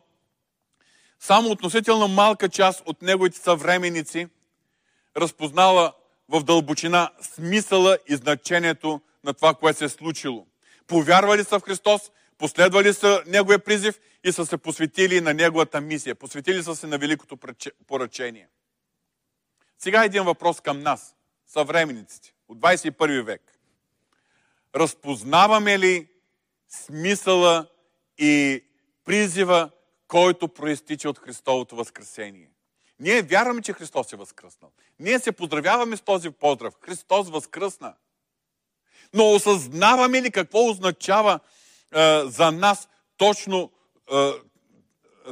само 1.20 1.50
относително 1.50 2.08
малка 2.08 2.50
част 2.50 2.84
от 2.86 3.02
неговите 3.02 3.38
съвременници 3.38 4.28
разпознала 5.18 5.94
в 6.32 6.44
дълбочина 6.44 7.12
смисъла 7.22 7.98
и 8.08 8.16
значението 8.16 9.02
на 9.24 9.34
това, 9.34 9.54
което 9.54 9.80
се 9.80 9.86
е 9.86 9.90
случило. 9.90 10.48
Повярвали 10.88 11.44
са 11.44 11.60
в 11.60 11.64
Христос, 11.64 12.12
последвали 12.38 12.94
са 12.94 13.24
Неговия 13.28 13.60
призив 13.60 14.00
и 14.24 14.32
са 14.32 14.46
се 14.46 14.58
посветили 14.58 15.22
на 15.22 15.34
Неговата 15.34 15.82
мисия. 15.82 16.16
Посветили 16.16 16.64
са 16.64 16.76
се 16.76 16.88
на 16.88 16.98
великото 16.98 17.38
поръчение. 17.88 18.48
Сега 19.78 20.04
един 20.04 20.24
въпрос 20.24 20.62
към 20.62 20.80
нас, 20.80 21.16
съвременниците 21.48 22.34
от 22.48 22.60
21 22.60 23.22
век. 23.22 23.42
Разпознаваме 24.76 25.80
ли 25.80 26.08
смисъла 26.70 27.68
и 28.18 28.64
призива, 29.06 29.70
който 30.08 30.48
проистича 30.48 31.10
от 31.10 31.20
Христовото 31.20 31.76
възкресение? 31.76 32.51
Ние 33.02 33.22
вярваме, 33.22 33.62
че 33.62 33.74
Христос 33.74 34.14
е 34.14 34.16
възкръснал. 34.16 34.72
Ние 35.00 35.20
се 35.20 35.32
поздравяваме 35.32 35.98
с 35.98 36.02
този 36.02 36.30
поздрав. 36.30 36.74
Христос 36.82 37.30
възкръсна. 37.30 37.94
Но 39.14 39.32
осъзнаваме 39.32 40.22
ли 40.22 40.32
какво 40.32 40.70
означава 40.70 41.40
е, 41.96 42.22
за 42.26 42.52
нас 42.52 42.90
точно 43.18 43.72
е, 44.12 44.32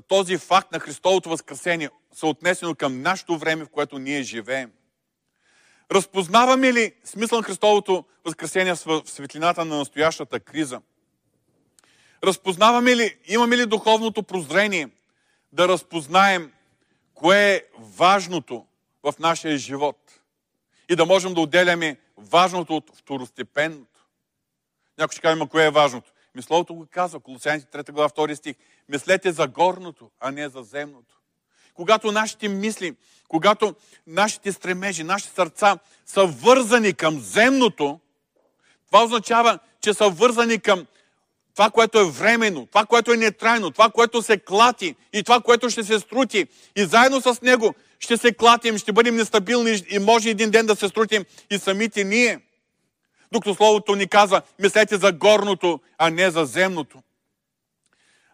този 0.07 0.37
факт 0.37 0.71
на 0.71 0.79
Христовото 0.79 1.29
възкресение, 1.29 1.89
съотнесено 2.13 2.75
към 2.75 3.01
нашето 3.01 3.37
време, 3.37 3.63
в 3.63 3.69
което 3.69 3.99
ние 3.99 4.23
живеем? 4.23 4.71
Разпознаваме 5.91 6.73
ли 6.73 6.93
смисъл 7.03 7.37
на 7.37 7.43
Христовото 7.43 8.05
възкресение 8.25 8.73
в 8.73 9.01
светлината 9.05 9.65
на 9.65 9.77
настоящата 9.77 10.39
криза? 10.39 10.81
Разпознаваме 12.23 12.95
ли, 12.95 13.17
имаме 13.27 13.57
ли 13.57 13.65
духовното 13.65 14.23
прозрение 14.23 14.89
да 15.51 15.67
разпознаем 15.67 16.51
кое 17.19 17.55
е 17.55 17.63
важното 17.79 18.65
в 19.03 19.13
нашия 19.19 19.57
живот 19.57 19.97
и 20.89 20.95
да 20.95 21.05
можем 21.05 21.33
да 21.33 21.41
отделяме 21.41 21.97
важното 22.17 22.75
от 22.75 22.91
второстепенното. 22.95 24.05
Някой 24.97 25.11
ще 25.11 25.21
каже, 25.21 25.41
кое 25.49 25.65
е 25.65 25.71
важното? 25.71 26.11
Мисловото 26.35 26.75
го 26.75 26.87
казва, 26.91 27.19
Колосяните 27.19 27.83
3 27.83 27.91
глава 27.91 28.09
2 28.09 28.33
стих. 28.33 28.55
Мислете 28.89 29.31
за 29.31 29.47
горното, 29.47 30.11
а 30.19 30.31
не 30.31 30.49
за 30.49 30.63
земното. 30.63 31.15
Когато 31.73 32.11
нашите 32.11 32.47
мисли, 32.47 32.95
когато 33.27 33.75
нашите 34.07 34.51
стремежи, 34.51 35.03
нашите 35.03 35.33
сърца 35.33 35.79
са 36.05 36.25
вързани 36.25 36.93
към 36.93 37.19
земното, 37.19 37.99
това 38.85 39.03
означава, 39.03 39.59
че 39.81 39.93
са 39.93 40.09
вързани 40.09 40.59
към 40.59 40.87
това, 41.59 41.69
което 41.69 41.99
е 41.99 42.11
временно, 42.11 42.65
това, 42.65 42.85
което 42.85 43.13
е 43.13 43.17
нетрайно, 43.17 43.71
това, 43.71 43.89
което 43.89 44.21
се 44.21 44.37
клати 44.37 44.95
и 45.13 45.23
това, 45.23 45.41
което 45.41 45.69
ще 45.69 45.83
се 45.83 45.99
струти. 45.99 46.47
И 46.75 46.85
заедно 46.85 47.21
с 47.21 47.41
него 47.41 47.75
ще 47.99 48.17
се 48.17 48.33
клатим, 48.33 48.77
ще 48.77 48.91
бъдем 48.91 49.15
нестабилни 49.15 49.83
и 49.89 49.99
може 49.99 50.29
един 50.29 50.51
ден 50.51 50.65
да 50.65 50.75
се 50.75 50.87
струтим 50.87 51.25
и 51.51 51.57
самите 51.57 52.03
ние. 52.03 52.39
Докато 53.31 53.55
Словото 53.55 53.95
ни 53.95 54.07
казва, 54.07 54.41
мислете 54.59 54.97
за 54.97 55.11
горното, 55.11 55.79
а 55.97 56.09
не 56.09 56.31
за 56.31 56.45
земното. 56.45 57.03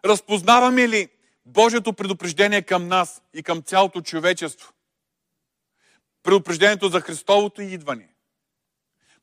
Разпознаваме 0.04 0.88
ли 0.88 1.08
Божието 1.46 1.92
предупреждение 1.92 2.62
към 2.62 2.88
нас 2.88 3.22
и 3.34 3.42
към 3.42 3.62
цялото 3.62 4.00
човечество? 4.00 4.72
Предупреждението 6.22 6.88
за 6.88 7.00
Христовото 7.00 7.62
идване. 7.62 8.08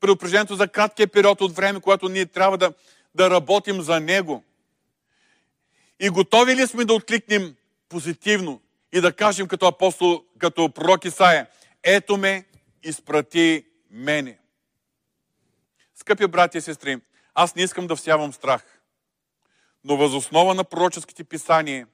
Предупреждението 0.00 0.56
за 0.56 0.68
краткия 0.68 1.08
период 1.08 1.40
от 1.40 1.56
време, 1.56 1.80
когато 1.80 2.08
ние 2.08 2.26
трябва 2.26 2.58
да 2.58 2.72
да 3.14 3.30
работим 3.30 3.82
за 3.82 4.00
Него. 4.00 4.44
И 6.00 6.08
готови 6.08 6.56
ли 6.56 6.66
сме 6.66 6.84
да 6.84 6.94
откликнем 6.94 7.56
позитивно 7.88 8.60
и 8.92 9.00
да 9.00 9.12
кажем 9.12 9.48
като 9.48 9.66
апостол, 9.66 10.24
като 10.38 10.68
пророк 10.68 11.04
Исаия, 11.04 11.46
ето 11.82 12.16
ме, 12.16 12.44
изпрати 12.82 13.64
мене. 13.90 14.38
Скъпи 15.94 16.26
брати 16.26 16.58
и 16.58 16.60
сестри, 16.60 17.00
аз 17.34 17.54
не 17.54 17.62
искам 17.62 17.86
да 17.86 17.96
всявам 17.96 18.32
страх. 18.32 18.80
Но 19.84 19.96
възоснова 19.96 20.54
на 20.54 20.64
пророческите 20.64 21.24
писания 21.24 21.86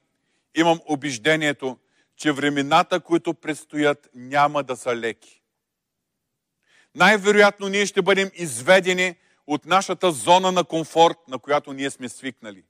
имам 0.54 0.80
убеждението, 0.86 1.78
че 2.16 2.32
времената, 2.32 3.00
които 3.00 3.34
предстоят, 3.34 4.08
няма 4.14 4.62
да 4.62 4.76
са 4.76 4.96
леки. 4.96 5.42
Най-вероятно 6.94 7.68
ние 7.68 7.86
ще 7.86 8.02
бъдем 8.02 8.30
изведени 8.34 9.16
от 9.50 9.66
нашата 9.66 10.12
зона 10.12 10.52
на 10.52 10.64
комфорт, 10.64 11.16
на 11.28 11.38
която 11.38 11.72
ние 11.72 11.90
сме 11.90 12.08
свикнали. 12.08 12.62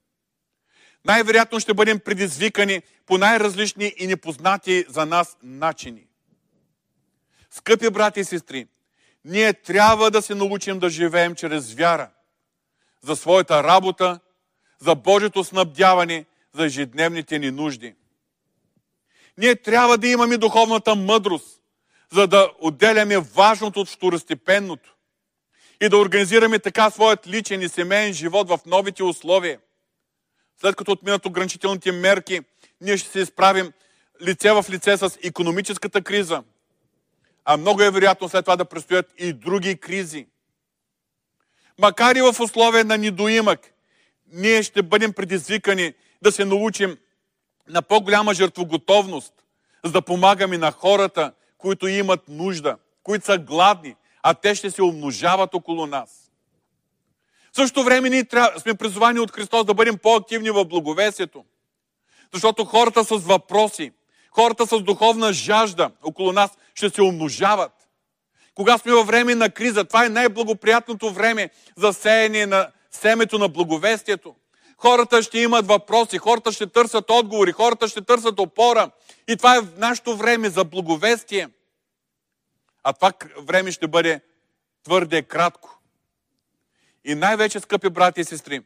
Най-вероятно 1.04 1.60
ще 1.60 1.74
бъдем 1.74 2.00
предизвикани 2.00 2.82
по 3.06 3.18
най-различни 3.18 3.94
и 3.96 4.06
непознати 4.06 4.84
за 4.88 5.06
нас 5.06 5.36
начини. 5.42 6.06
Скъпи 7.50 7.90
брати 7.90 8.20
и 8.20 8.24
сестри, 8.24 8.66
ние 9.24 9.52
трябва 9.52 10.10
да 10.10 10.22
се 10.22 10.34
научим 10.34 10.78
да 10.78 10.90
живеем 10.90 11.34
чрез 11.34 11.74
вяра 11.74 12.10
за 13.02 13.16
своята 13.16 13.64
работа, 13.64 14.20
за 14.78 14.94
Божието 14.94 15.44
снабдяване, 15.44 16.24
за 16.54 16.64
ежедневните 16.64 17.38
ни 17.38 17.50
нужди. 17.50 17.94
Ние 19.38 19.56
трябва 19.56 19.98
да 19.98 20.08
имаме 20.08 20.36
духовната 20.36 20.94
мъдрост, 20.94 21.60
за 22.12 22.26
да 22.26 22.52
отделяме 22.58 23.18
важното 23.18 23.80
от 23.80 23.88
второстепенното 23.88 24.96
и 25.80 25.88
да 25.88 25.98
организираме 25.98 26.58
така 26.58 26.90
своят 26.90 27.26
личен 27.26 27.62
и 27.62 27.68
семейен 27.68 28.12
живот 28.12 28.48
в 28.48 28.58
новите 28.66 29.02
условия. 29.02 29.58
След 30.60 30.76
като 30.76 30.92
отминат 30.92 31.26
ограничителните 31.26 31.92
мерки, 31.92 32.40
ние 32.80 32.96
ще 32.96 33.08
се 33.08 33.20
изправим 33.20 33.72
лице 34.22 34.52
в 34.52 34.64
лице 34.70 34.96
с 34.96 35.18
економическата 35.22 36.02
криза, 36.02 36.42
а 37.44 37.56
много 37.56 37.82
е 37.82 37.90
вероятно 37.90 38.28
след 38.28 38.44
това 38.44 38.56
да 38.56 38.64
предстоят 38.64 39.14
и 39.18 39.32
други 39.32 39.76
кризи. 39.76 40.26
Макар 41.78 42.16
и 42.16 42.22
в 42.22 42.40
условия 42.40 42.84
на 42.84 42.98
недоимък, 42.98 43.60
ние 44.32 44.62
ще 44.62 44.82
бъдем 44.82 45.12
предизвикани 45.12 45.94
да 46.22 46.32
се 46.32 46.44
научим 46.44 46.96
на 47.68 47.82
по-голяма 47.82 48.34
жертвоготовност, 48.34 49.32
за 49.84 49.92
да 49.92 50.02
помагаме 50.02 50.58
на 50.58 50.70
хората, 50.70 51.32
които 51.58 51.86
имат 51.86 52.28
нужда, 52.28 52.76
които 53.02 53.24
са 53.24 53.38
гладни, 53.38 53.96
а 54.22 54.34
те 54.34 54.54
ще 54.54 54.70
се 54.70 54.82
умножават 54.82 55.54
около 55.54 55.86
нас. 55.86 56.30
В 57.52 57.56
същото 57.56 57.84
време 57.84 58.10
ние 58.10 58.26
сме 58.58 58.74
призовани 58.74 59.20
от 59.20 59.30
Христос 59.30 59.64
да 59.64 59.74
бъдем 59.74 59.98
по-активни 59.98 60.50
в 60.50 60.64
благовесието. 60.64 61.44
Защото 62.32 62.64
хората 62.64 63.04
с 63.04 63.16
въпроси, 63.16 63.92
хората 64.30 64.66
с 64.66 64.80
духовна 64.80 65.32
жажда 65.32 65.90
около 66.02 66.32
нас 66.32 66.50
ще 66.74 66.90
се 66.90 67.02
умножават. 67.02 67.72
Кога 68.54 68.78
сме 68.78 68.92
във 68.92 69.06
време 69.06 69.34
на 69.34 69.50
криза, 69.50 69.84
това 69.84 70.04
е 70.04 70.08
най-благоприятното 70.08 71.12
време 71.12 71.50
за 71.76 71.92
сеяние 71.92 72.46
на 72.46 72.68
семето 72.90 73.38
на 73.38 73.48
благовестието. 73.48 74.34
Хората 74.78 75.22
ще 75.22 75.38
имат 75.38 75.66
въпроси, 75.66 76.18
хората 76.18 76.52
ще 76.52 76.66
търсят 76.66 77.10
отговори, 77.10 77.52
хората 77.52 77.88
ще 77.88 78.02
търсят 78.02 78.40
опора. 78.40 78.90
И 79.28 79.36
това 79.36 79.56
е 79.56 79.60
нашето 79.76 80.16
време 80.16 80.48
за 80.48 80.64
благовестие. 80.64 81.48
А 82.82 82.92
това 82.92 83.12
време 83.38 83.72
ще 83.72 83.88
бъде 83.88 84.20
твърде 84.84 85.22
кратко. 85.22 85.80
И 87.04 87.14
най-вече, 87.14 87.60
скъпи 87.60 87.88
брати 87.88 88.20
и 88.20 88.24
сестри, 88.24 88.62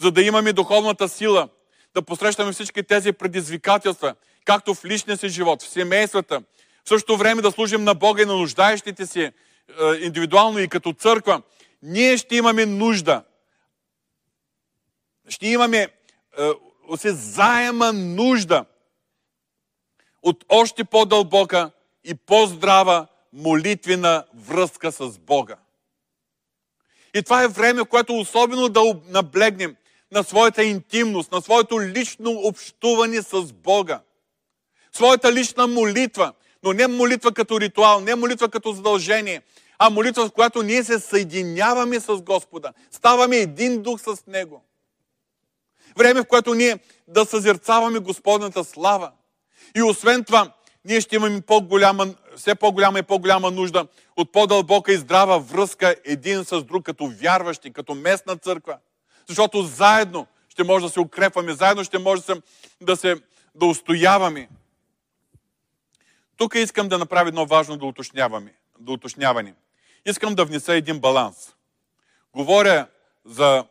за 0.00 0.10
да 0.10 0.22
имаме 0.22 0.52
духовната 0.52 1.08
сила, 1.08 1.48
да 1.94 2.02
посрещаме 2.02 2.52
всички 2.52 2.82
тези 2.82 3.12
предизвикателства, 3.12 4.14
както 4.44 4.74
в 4.74 4.84
личния 4.84 5.16
си 5.16 5.28
живот, 5.28 5.62
в 5.62 5.68
семействата, 5.68 6.42
в 6.84 6.88
същото 6.88 7.16
време 7.16 7.42
да 7.42 7.50
служим 7.50 7.84
на 7.84 7.94
Бога 7.94 8.22
и 8.22 8.26
на 8.26 8.36
нуждаещите 8.36 9.06
си 9.06 9.22
е, 9.22 9.32
индивидуално 10.00 10.58
и 10.58 10.68
като 10.68 10.92
църква, 10.92 11.42
ние 11.82 12.16
ще 12.16 12.36
имаме 12.36 12.66
нужда. 12.66 13.24
Ще 15.28 15.46
имаме 15.48 15.88
се 16.96 17.12
заема 17.12 17.92
нужда 17.92 18.64
от 20.22 20.44
още 20.48 20.84
по-дълбока 20.84 21.70
и 22.04 22.14
по-здрава 22.14 23.06
молитвена 23.32 24.24
връзка 24.34 24.92
с 24.92 25.18
Бога. 25.18 25.56
И 27.14 27.22
това 27.22 27.42
е 27.42 27.48
време, 27.48 27.84
което 27.84 28.18
особено 28.18 28.68
да 28.68 28.82
наблегнем 29.08 29.76
на 30.12 30.24
своята 30.24 30.64
интимност, 30.64 31.32
на 31.32 31.40
своето 31.40 31.80
лично 31.80 32.30
общуване 32.30 33.22
с 33.22 33.52
Бога. 33.52 34.00
Своята 34.92 35.32
лична 35.32 35.66
молитва, 35.66 36.32
но 36.62 36.72
не 36.72 36.86
молитва 36.86 37.32
като 37.32 37.60
ритуал, 37.60 38.00
не 38.00 38.14
молитва 38.14 38.48
като 38.48 38.72
задължение, 38.72 39.42
а 39.78 39.90
молитва, 39.90 40.28
в 40.28 40.32
която 40.32 40.62
ние 40.62 40.84
се 40.84 40.98
съединяваме 40.98 42.00
с 42.00 42.16
Господа. 42.16 42.72
Ставаме 42.90 43.36
един 43.36 43.82
дух 43.82 44.00
с 44.00 44.26
Него. 44.26 44.64
Време, 45.96 46.20
в 46.20 46.24
което 46.24 46.54
ние 46.54 46.78
да 47.08 47.24
съзерцаваме 47.24 47.98
Господната 47.98 48.64
слава. 48.64 49.12
И 49.76 49.82
освен 49.82 50.24
това, 50.24 50.52
ние 50.84 51.00
ще 51.00 51.16
имаме 51.16 51.40
по-голяма, 51.40 52.14
все 52.38 52.54
по-голяма 52.54 52.98
и 52.98 53.02
по-голяма 53.02 53.50
нужда 53.50 53.86
от 54.16 54.32
по-дълбока 54.32 54.92
и 54.92 54.96
здрава 54.96 55.38
връзка 55.38 55.94
един 56.04 56.44
с 56.44 56.62
друг, 56.62 56.84
като 56.84 57.12
вярващи, 57.20 57.72
като 57.72 57.94
местна 57.94 58.36
църква. 58.36 58.78
Защото 59.26 59.62
заедно 59.62 60.26
ще 60.48 60.64
може 60.64 60.84
да 60.84 60.90
се 60.90 61.00
укрепваме, 61.00 61.52
заедно 61.52 61.84
ще 61.84 61.98
може 61.98 62.22
да 62.22 62.34
се, 62.34 62.42
да, 62.80 62.96
се, 62.96 63.16
да 63.54 63.66
устояваме. 63.66 64.48
Тук 66.36 66.54
искам 66.54 66.88
да 66.88 66.98
направя 66.98 67.28
едно 67.28 67.46
важно 67.46 67.76
да 67.76 67.86
уточняваме, 67.86 68.54
да 68.80 68.92
уточняване. 68.92 69.54
Искам 70.06 70.34
да 70.34 70.44
внеса 70.44 70.74
един 70.74 70.98
баланс. 70.98 71.54
Говоря 72.36 72.86
за 73.24 73.64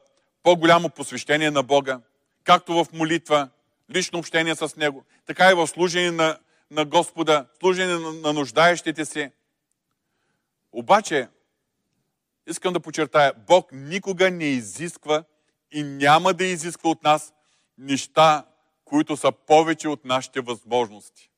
по-голямо 0.43 0.89
посвещение 0.89 1.51
на 1.51 1.63
Бога, 1.63 1.99
както 2.43 2.73
в 2.73 2.87
молитва, 2.93 3.49
лично 3.95 4.19
общение 4.19 4.55
с 4.55 4.75
Него, 4.75 5.03
така 5.25 5.51
и 5.51 5.53
в 5.53 5.67
служение 5.67 6.11
на, 6.11 6.37
на 6.71 6.85
Господа, 6.85 7.45
служение 7.59 7.95
на, 7.95 8.33
нуждаещите 8.33 9.05
си. 9.05 9.31
Обаче, 10.71 11.27
искам 12.47 12.73
да 12.73 12.79
подчертая, 12.79 13.33
Бог 13.47 13.69
никога 13.71 14.31
не 14.31 14.45
изисква 14.45 15.23
и 15.71 15.83
няма 15.83 16.33
да 16.33 16.45
изисква 16.45 16.89
от 16.89 17.03
нас 17.03 17.33
неща, 17.77 18.45
които 18.85 19.17
са 19.17 19.31
повече 19.31 19.87
от 19.89 20.05
нашите 20.05 20.41
възможности. 20.41 21.29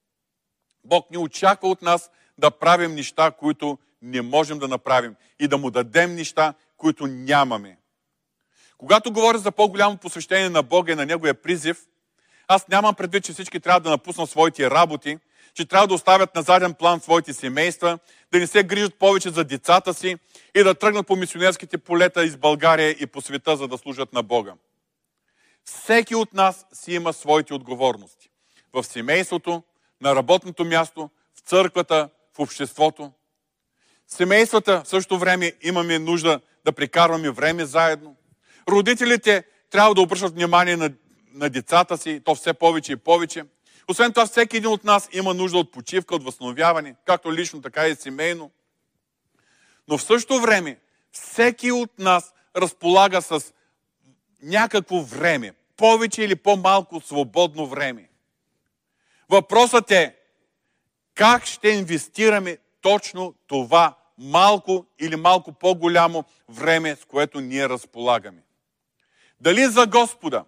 Бог 0.84 1.11
не 1.11 1.17
очаква 1.17 1.69
от 1.69 1.82
нас 1.82 2.11
да 2.38 2.51
правим 2.51 2.95
неща, 2.95 3.32
които 3.32 3.77
не 4.01 4.21
можем 4.21 4.59
да 4.59 4.67
направим 4.67 5.15
и 5.39 5.47
да 5.47 5.57
му 5.57 5.71
дадем 5.71 6.15
неща, 6.15 6.53
които 6.77 7.07
нямаме. 7.07 7.77
Когато 8.77 9.13
говоря 9.13 9.38
за 9.38 9.51
по-голямо 9.51 9.97
посвещение 9.97 10.49
на 10.49 10.63
Бога 10.63 10.91
и 10.91 10.95
на 10.95 11.05
Неговия 11.05 11.34
призив, 11.34 11.88
аз 12.52 12.68
нямам 12.68 12.95
предвид, 12.95 13.24
че 13.24 13.34
всички 13.34 13.60
трябва 13.60 13.80
да 13.80 13.89
напуснат 13.89 14.30
своите 14.30 14.70
работи, 14.70 15.18
че 15.54 15.66
трябва 15.66 15.88
да 15.88 15.93
оставят 15.93 16.36
на 16.36 16.41
заден 16.41 16.74
план 16.74 17.00
своите 17.00 17.34
семейства, 17.34 18.00
да 18.32 18.39
не 18.39 18.47
се 18.47 18.64
грижат 18.64 18.95
повече 18.95 19.30
за 19.30 19.43
децата 19.43 19.93
си 19.93 20.16
и 20.56 20.64
да 20.64 20.76
тръгнат 20.76 21.08
по 21.08 21.16
мисионерските 21.16 21.78
полета 21.78 22.26
из 22.26 22.38
България 22.38 22.95
и 23.00 23.08
по 23.08 23.22
света, 23.22 23.58
за 23.58 23.68
да 23.68 23.78
служат 23.78 24.14
на 24.14 24.24
Бога. 24.24 24.54
Всеки 25.66 26.16
от 26.16 26.34
нас 26.34 26.66
си 26.74 26.93
има 26.93 27.14
своите 27.14 27.54
отговорности. 27.54 28.30
В 28.74 28.84
семейството, 28.84 29.64
на 30.02 30.16
работното 30.16 30.66
място, 30.66 31.10
в 31.36 31.39
църквата, 31.39 32.10
в 32.36 32.39
обществото. 32.39 33.12
Семействата 34.08 34.82
в 34.84 34.88
същото 34.88 35.20
време 35.20 35.54
имаме 35.62 36.00
нужда 36.00 36.39
да 36.66 36.72
прекарваме 36.72 37.30
време 37.30 37.66
заедно. 37.66 38.16
Родителите 38.70 39.43
трябва 39.72 39.95
да 39.95 40.02
обръщат 40.02 40.34
внимание 40.34 40.78
на, 40.78 40.91
на 41.34 41.49
децата 41.49 41.97
си, 41.97 42.21
то 42.25 42.36
все 42.36 42.53
повече 42.53 42.91
и 42.91 42.95
повече. 42.95 43.43
Освен 43.88 44.13
това, 44.13 44.25
всеки 44.25 44.57
един 44.57 44.69
от 44.69 44.84
нас 44.84 45.09
има 45.11 45.34
нужда 45.34 45.57
от 45.57 45.71
почивка, 45.71 46.15
от 46.15 46.23
възстановяване, 46.23 46.95
както 47.05 47.34
лично, 47.34 47.61
така 47.61 47.88
и 47.88 47.95
семейно. 47.95 48.51
Но 49.88 49.97
в 49.97 50.03
същото 50.03 50.41
време, 50.41 50.80
всеки 51.11 51.71
от 51.71 51.99
нас 51.99 52.34
разполага 52.55 53.21
с 53.21 53.53
някакво 54.41 55.01
време, 55.01 55.53
повече 55.77 56.23
или 56.23 56.36
по-малко 56.36 57.01
свободно 57.01 57.67
време. 57.67 58.09
Въпросът 59.30 59.91
е, 59.91 60.15
как 61.15 61.45
ще 61.45 61.69
инвестираме 61.69 62.57
точно 62.82 63.36
това 63.47 63.95
малко 64.17 64.86
или 64.99 65.15
малко 65.15 65.53
по-голямо 65.53 66.23
време, 66.49 66.95
с 66.95 67.05
което 67.05 67.41
ние 67.41 67.69
разполагаме. 67.69 68.43
Дали 69.41 69.65
за 69.65 69.88
Господа, 69.88 70.45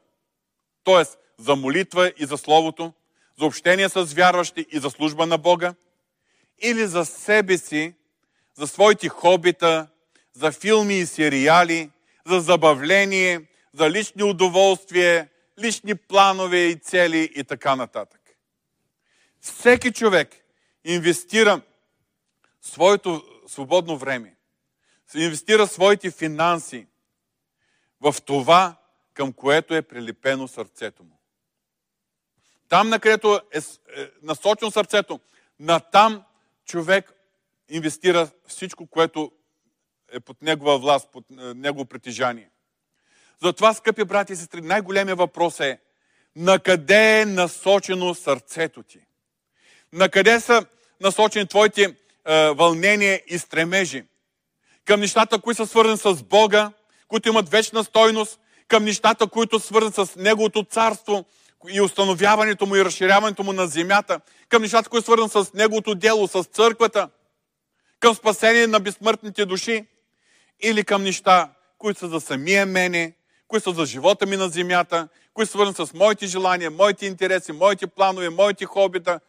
т.е. 0.84 1.04
за 1.38 1.56
молитва 1.56 2.12
и 2.18 2.26
за 2.26 2.38
Словото, 2.38 2.94
за 3.40 3.46
общение 3.46 3.90
с 3.90 4.04
вярващи 4.04 4.66
и 4.72 4.80
за 4.80 4.90
служба 4.90 5.26
на 5.26 5.38
Бога, 5.38 5.74
или 6.62 6.88
за 6.88 7.06
себе 7.06 7.58
си, 7.58 7.94
за 8.54 8.68
своите 8.68 9.10
хобита, 9.10 9.88
за 10.34 10.52
филми 10.52 10.96
и 10.96 11.06
сериали, 11.06 11.90
за 12.26 12.40
забавление, 12.40 13.42
за 13.74 13.90
лични 13.90 14.24
удоволствия, 14.24 15.30
лични 15.60 15.96
планове 15.96 16.58
и 16.58 16.76
цели 16.76 17.32
и 17.36 17.44
така 17.44 17.76
нататък. 17.76 18.22
Всеки 19.42 19.92
човек 19.92 20.36
инвестира 20.86 21.62
своето 22.62 23.24
свободно 23.48 23.98
време 23.98 24.36
инвестира 25.16 25.68
своите 25.68 26.12
финанси 26.12 26.88
в 28.02 28.16
това, 28.26 28.76
към 29.14 29.34
което 29.34 29.76
е 29.76 29.82
прилепено 29.82 30.48
сърцето 30.48 31.04
му. 31.04 31.20
Там, 32.70 32.90
на 32.90 33.00
където 33.00 33.42
е, 33.54 33.58
е 33.58 34.10
насочено 34.24 34.72
сърцето, 34.72 35.20
на 35.60 35.80
там 35.80 36.24
човек 36.66 37.14
инвестира 37.70 38.30
всичко, 38.48 38.88
което 38.88 39.32
е 40.12 40.20
под 40.20 40.42
негова 40.42 40.78
власт, 40.78 41.10
под 41.12 41.26
е, 41.32 41.34
негово 41.54 41.86
притежание. 41.86 42.50
Затова, 43.44 43.74
скъпи 43.74 44.04
брати 44.04 44.34
и 44.34 44.36
сестри, 44.36 44.62
най-големият 44.62 45.20
въпрос 45.20 45.60
е 45.60 45.80
на 46.36 46.60
къде 46.60 47.22
е 47.22 47.26
насочено 47.26 48.16
сърцето 48.16 48.84
ти? 48.84 49.00
На 49.94 50.10
къде 50.10 50.40
са 50.40 50.66
насочени 51.02 51.48
твоите 51.48 51.84
е, 51.84 51.94
вълнения 52.50 53.22
и 53.28 53.40
стремежи? 53.40 54.04
Към 54.86 55.00
нещата, 55.00 55.42
които 55.42 55.66
са 55.66 55.68
свързани 55.68 55.98
с 55.98 56.24
Бога, 56.24 56.72
които 57.08 57.30
имат 57.30 57.50
вечна 57.50 57.84
стойност, 57.84 58.40
към 58.72 58.84
нещата, 58.84 59.28
които 59.28 59.60
са 59.60 59.68
свързани 59.68 60.08
с 60.08 60.16
Неговото 60.16 60.64
царство 60.64 61.26
и 61.70 61.82
установяването 61.82 62.66
му 62.66 62.76
и 62.76 62.86
разширяването 62.86 63.44
му 63.44 63.54
на 63.54 63.68
земята, 63.68 64.20
към 64.50 64.62
нещата, 64.62 64.90
които 64.90 65.02
са 65.02 65.06
свързани 65.06 65.46
с 65.46 65.54
Неговото 65.54 65.96
дело, 65.96 66.28
с 66.28 66.44
църквата, 66.44 67.10
към 68.00 68.16
спасение 68.16 68.68
на 68.68 68.80
безсмъртните 68.80 69.46
души 69.46 69.86
или 70.62 70.84
към 70.84 71.04
неща, 71.04 71.54
които 71.78 72.00
са 72.00 72.08
за 72.08 72.22
самия 72.22 72.66
мене, 72.66 73.14
които 73.48 73.70
са 73.70 73.76
за 73.76 73.86
живота 73.86 74.26
ми 74.26 74.38
на 74.38 74.50
земята, 74.50 75.08
които 75.34 75.52
са 75.52 75.52
свързани 75.52 75.88
с 75.88 75.94
моите 75.94 76.26
желания, 76.28 76.72
моите 76.72 77.06
интереси, 77.06 77.52
моите 77.52 77.88
планове, 77.88 78.30
моите 78.30 78.66
хобита, 78.66 79.20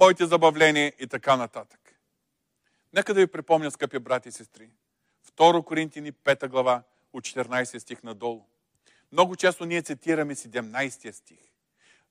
моите 0.00 0.26
забавления 0.26 0.92
и 1.00 1.06
така 1.06 1.36
нататък. 1.36 1.80
Нека 2.92 3.14
да 3.14 3.20
ви 3.20 3.26
припомня, 3.26 3.70
скъпи 3.70 3.98
брати 3.98 4.28
и 4.28 4.32
сестри, 4.32 4.68
2 5.38 5.64
Коринтини 5.64 6.12
5 6.12 6.48
глава 6.48 6.82
от 7.12 7.24
14 7.24 7.78
стих 7.78 8.02
надолу. 8.02 8.44
Много 9.14 9.36
често 9.36 9.64
ние 9.64 9.82
цитираме 9.82 10.34
17 10.34 11.12
стих. 11.12 11.38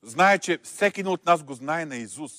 Знае, 0.02 0.38
че 0.38 0.58
всеки 0.62 1.04
от 1.06 1.26
нас 1.26 1.42
го 1.42 1.54
знае 1.54 1.84
на 1.84 1.96
Изус. 1.96 2.32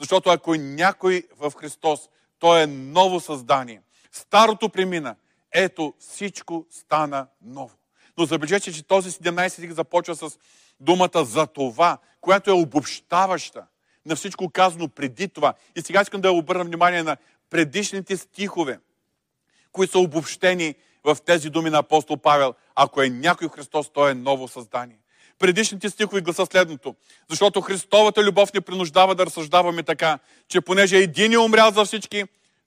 Защото 0.00 0.30
ако 0.30 0.54
някой 0.54 1.24
в 1.36 1.52
Христос, 1.56 2.08
той 2.38 2.62
е 2.62 2.66
ново 2.66 3.20
създание. 3.20 3.82
Старото 4.12 4.68
премина. 4.68 5.16
Ето 5.52 5.94
всичко 5.98 6.66
стана 6.70 7.26
ново. 7.42 7.76
Но 8.18 8.24
забележете, 8.24 8.72
че 8.72 8.82
този 8.82 9.10
17 9.10 9.48
стих 9.48 9.72
започва 9.72 10.14
с 10.16 10.38
думата 10.80 11.24
за 11.24 11.46
това, 11.46 11.98
която 12.20 12.50
е 12.50 12.54
обобщаваща 12.54 13.66
на 14.06 14.16
всичко 14.16 14.50
казано 14.50 14.88
преди 14.88 15.28
това. 15.28 15.54
И 15.76 15.80
сега 15.80 16.02
искам 16.02 16.20
да 16.20 16.32
обърна 16.32 16.64
внимание 16.64 17.02
на 17.02 17.16
предишните 17.50 18.16
стихове, 18.16 18.80
които 19.72 19.92
са 19.92 19.98
обобщени 19.98 20.74
в 21.04 21.16
тези 21.26 21.50
думи 21.50 21.70
на 21.70 21.78
апостол 21.78 22.16
Павел. 22.16 22.54
Ако 22.74 23.02
е 23.02 23.08
някой 23.08 23.48
Христос, 23.48 23.90
той 23.92 24.10
е 24.10 24.14
ново 24.14 24.48
създание. 24.48 24.98
Предишните 25.38 25.90
стихове 25.90 26.20
гласа 26.20 26.46
следното. 26.46 26.94
Защото 27.28 27.60
Христовата 27.60 28.24
любов 28.24 28.54
ни 28.54 28.60
принуждава 28.60 29.14
да 29.14 29.26
разсъждаваме 29.26 29.82
така, 29.82 30.18
че 30.48 30.60
понеже 30.60 30.98
един 30.98 31.32
е 31.32 31.38
умрял 31.38 31.70
за 31.70 31.84
всички, 31.84 32.24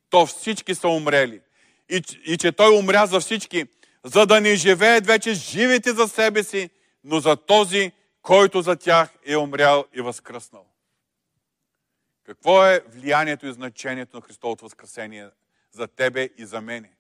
то 0.10 0.26
всички 0.26 0.76
са 0.76 0.88
умрели. 0.88 1.42
И, 1.90 2.04
и 2.26 2.38
че 2.38 2.52
той 2.52 2.78
умря 2.78 3.06
за 3.06 3.20
всички, 3.20 3.66
за 4.04 4.26
да 4.26 4.42
не 4.42 4.56
живеят 4.56 5.08
вече 5.08 5.34
живите 5.34 5.94
за 5.94 6.08
себе 6.08 6.44
си, 6.44 6.70
но 7.04 7.20
за 7.20 7.36
този, 7.36 7.92
който 8.22 8.62
за 8.62 8.76
тях 8.76 9.10
е 9.26 9.36
умрял 9.36 9.86
и 9.94 10.02
възкръснал. 10.02 10.66
Какво 12.26 12.66
е 12.66 12.84
влиянието 12.88 13.48
и 13.48 13.54
значението 13.54 14.18
на 14.18 14.22
Христовото 14.22 14.66
възкресение 14.66 15.30
за 15.72 15.88
тебе 15.88 16.30
и 16.38 16.46
за 16.46 16.62
мене? 16.62 16.92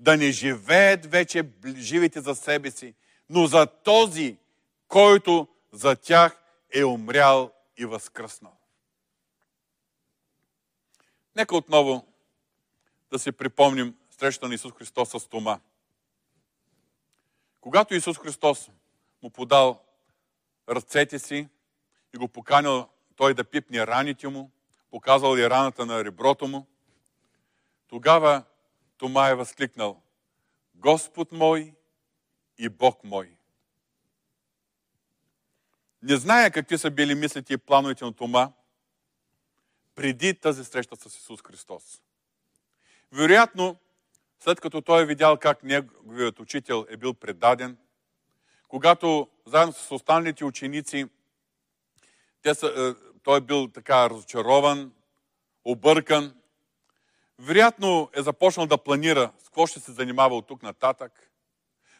Да 0.00 0.16
не 0.16 0.30
живеят 0.30 1.06
вече 1.06 1.50
живите 1.76 2.20
за 2.20 2.34
себе 2.34 2.70
си, 2.70 2.94
но 3.28 3.46
за 3.46 3.66
този, 3.66 4.36
който 4.88 5.48
за 5.72 5.96
тях 5.96 6.42
е 6.74 6.84
умрял 6.84 7.52
и 7.76 7.84
възкръснал. 7.84 8.56
Нека 11.36 11.56
отново 11.56 12.06
да 13.10 13.18
си 13.18 13.32
припомним 13.32 13.96
среща 14.10 14.48
на 14.48 14.54
Исус 14.54 14.72
Христос 14.72 15.10
с 15.10 15.28
Тома. 15.28 15.60
Когато 17.60 17.94
Исус 17.94 18.18
Христос 18.18 18.70
му 19.22 19.30
подал 19.30 19.80
ръцете 20.68 21.18
си 21.18 21.48
и 22.14 22.18
го 22.18 22.28
поканил 22.28 22.88
той 23.16 23.34
да 23.34 23.44
пипне 23.44 23.86
раните 23.86 24.28
му, 24.28 24.50
показал 24.90 25.36
и 25.36 25.50
раната 25.50 25.86
на 25.86 26.04
реброто 26.04 26.48
му, 26.48 26.66
тогава 27.88 28.42
Тома 29.00 29.28
е 29.28 29.34
възкликнал 29.34 30.02
Господ 30.74 31.32
мой 31.32 31.74
и 32.58 32.68
Бог 32.68 33.04
мой. 33.04 33.36
Не 36.02 36.16
зная 36.16 36.50
какви 36.50 36.78
са 36.78 36.90
били 36.90 37.14
мислите 37.14 37.54
и 37.54 37.58
плановете 37.58 38.04
на 38.04 38.12
Тома 38.12 38.52
преди 39.94 40.34
тази 40.34 40.64
среща 40.64 40.96
с 40.96 41.16
Исус 41.16 41.42
Христос. 41.42 42.02
Вероятно, 43.12 43.76
след 44.40 44.60
като 44.60 44.80
той 44.80 45.02
е 45.02 45.06
видял 45.06 45.36
как 45.36 45.62
неговият 45.62 46.40
учител 46.40 46.86
е 46.88 46.96
бил 46.96 47.14
предаден, 47.14 47.78
когато 48.68 49.28
заедно 49.46 49.72
с 49.72 49.90
останалите 49.90 50.44
ученици 50.44 51.06
те 52.42 52.54
са, 52.54 52.66
е, 52.66 53.18
той 53.22 53.38
е 53.38 53.40
бил 53.40 53.68
така 53.68 54.10
разочарован, 54.10 54.92
объркан, 55.64 56.39
вероятно 57.40 58.10
е 58.16 58.22
започнал 58.22 58.66
да 58.66 58.78
планира 58.78 59.32
с 59.38 59.44
какво 59.44 59.66
ще 59.66 59.80
се 59.80 59.92
занимава 59.92 60.36
от 60.36 60.46
тук 60.46 60.62
нататък. 60.62 61.30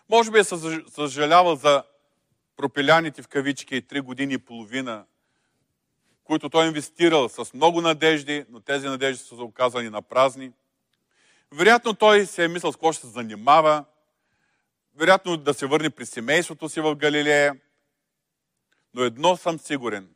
Може 0.09 0.31
би 0.31 0.39
е 0.39 0.45
съжалявал 0.89 1.57
за 1.57 1.85
пропиляните 2.57 3.23
в 3.23 3.29
кавички 3.29 3.83
три 3.83 4.01
години 4.01 4.35
и 4.35 4.39
половина, 4.39 5.05
които 6.25 6.49
той 6.49 6.65
е 6.65 6.69
инвестирал 6.69 7.29
с 7.29 7.55
много 7.55 7.81
надежди, 7.81 8.45
но 8.51 8.61
тези 8.61 8.87
надежди 8.87 9.25
са 9.25 9.35
оказани 9.35 9.91
на 9.91 10.03
празни. 10.03 10.53
Вероятно 11.53 11.95
той 11.95 12.27
се 12.27 12.45
е 12.45 12.49
мислил 12.49 12.73
с 12.73 12.77
какво 12.77 12.93
ще 12.93 13.07
се 13.07 13.13
занимава, 13.13 13.85
вероятно 14.95 15.37
да 15.37 15.55
се 15.55 15.67
върне 15.67 15.91
при 15.91 16.07
семейството 16.07 16.69
си 16.69 16.81
в 16.81 16.95
Галилея. 16.95 17.57
Но 18.95 19.03
едно 19.03 19.37
съм 19.37 19.59
сигурен, 19.59 20.09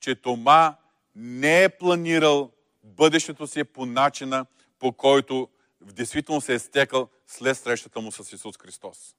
че 0.00 0.14
Тома 0.14 0.76
не 1.14 1.64
е 1.64 1.68
планирал 1.68 2.50
бъдещето 2.84 3.46
си 3.46 3.64
по 3.64 3.86
начина, 3.86 4.46
по 4.78 4.92
който 4.92 5.48
в 5.80 5.92
действително 5.92 6.40
се 6.40 6.54
е 6.54 6.58
стекал 6.58 7.08
след 7.26 7.58
срещата 7.58 8.00
му 8.00 8.12
с 8.12 8.32
Исус 8.32 8.56
Христос. 8.58 9.16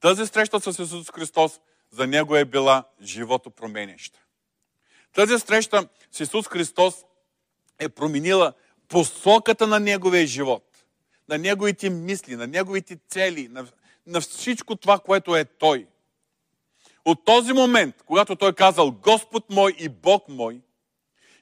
Тази 0.00 0.26
среща 0.26 0.60
с 0.60 0.82
Исус 0.82 1.10
Христос 1.10 1.60
за 1.90 2.06
него 2.06 2.36
е 2.36 2.44
била 2.44 2.84
живото 3.02 3.50
променяща. 3.50 4.20
Тази 5.12 5.38
среща 5.38 5.88
с 6.10 6.20
Исус 6.20 6.48
Христос 6.48 6.94
е 7.78 7.88
променила 7.88 8.52
посоката 8.88 9.66
на 9.66 9.80
неговия 9.80 10.26
живот, 10.26 10.84
на 11.28 11.38
неговите 11.38 11.90
мисли, 11.90 12.36
на 12.36 12.46
неговите 12.46 12.98
цели, 13.08 13.48
на, 13.48 13.66
на 14.06 14.20
всичко 14.20 14.76
това, 14.76 14.98
което 14.98 15.36
е 15.36 15.44
Той. 15.44 15.86
От 17.04 17.24
този 17.24 17.52
момент, 17.52 18.02
когато 18.06 18.36
Той 18.36 18.50
е 18.50 18.54
казал 18.54 18.90
Господ 18.90 19.50
мой 19.50 19.74
и 19.78 19.88
Бог 19.88 20.28
мой, 20.28 20.60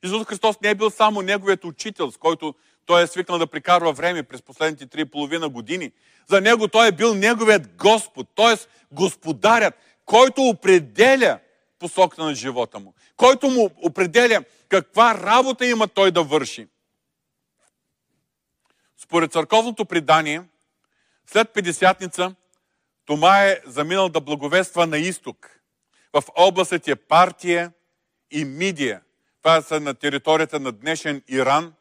Исус 0.02 0.26
Христос 0.26 0.60
не 0.60 0.70
е 0.70 0.74
бил 0.74 0.90
само 0.90 1.22
неговият 1.22 1.64
учител, 1.64 2.10
с 2.10 2.16
който 2.16 2.54
той 2.86 3.02
е 3.02 3.06
свикнал 3.06 3.38
да 3.38 3.46
прикарва 3.46 3.92
време 3.92 4.22
през 4.22 4.42
последните 4.42 4.86
три 4.86 5.00
и 5.00 5.04
половина 5.04 5.48
години. 5.48 5.92
За 6.26 6.40
него 6.40 6.68
той 6.68 6.88
е 6.88 6.92
бил 6.92 7.14
неговият 7.14 7.76
Господ, 7.76 8.28
т.е. 8.34 8.66
господарят, 8.92 9.74
който 10.04 10.42
определя 10.42 11.38
посоката 11.78 12.24
на 12.24 12.34
живота 12.34 12.78
му, 12.78 12.94
който 13.16 13.50
му 13.50 13.70
определя 13.76 14.44
каква 14.68 15.14
работа 15.14 15.66
има 15.66 15.88
той 15.88 16.10
да 16.10 16.22
върши. 16.22 16.68
Според 18.98 19.32
църковното 19.32 19.84
предание, 19.84 20.42
след 21.26 21.50
Педесятница, 21.50 22.34
Тома 23.06 23.42
е 23.42 23.60
заминал 23.66 24.08
да 24.08 24.20
благовества 24.20 24.86
на 24.86 24.98
изток, 24.98 25.60
в 26.12 26.22
областите 26.36 26.96
Партия 26.96 27.72
и 28.30 28.44
Мидия. 28.44 29.00
Това 29.42 29.62
са 29.62 29.80
на 29.80 29.94
територията 29.94 30.60
на 30.60 30.72
днешен 30.72 31.22
Иран 31.28 31.74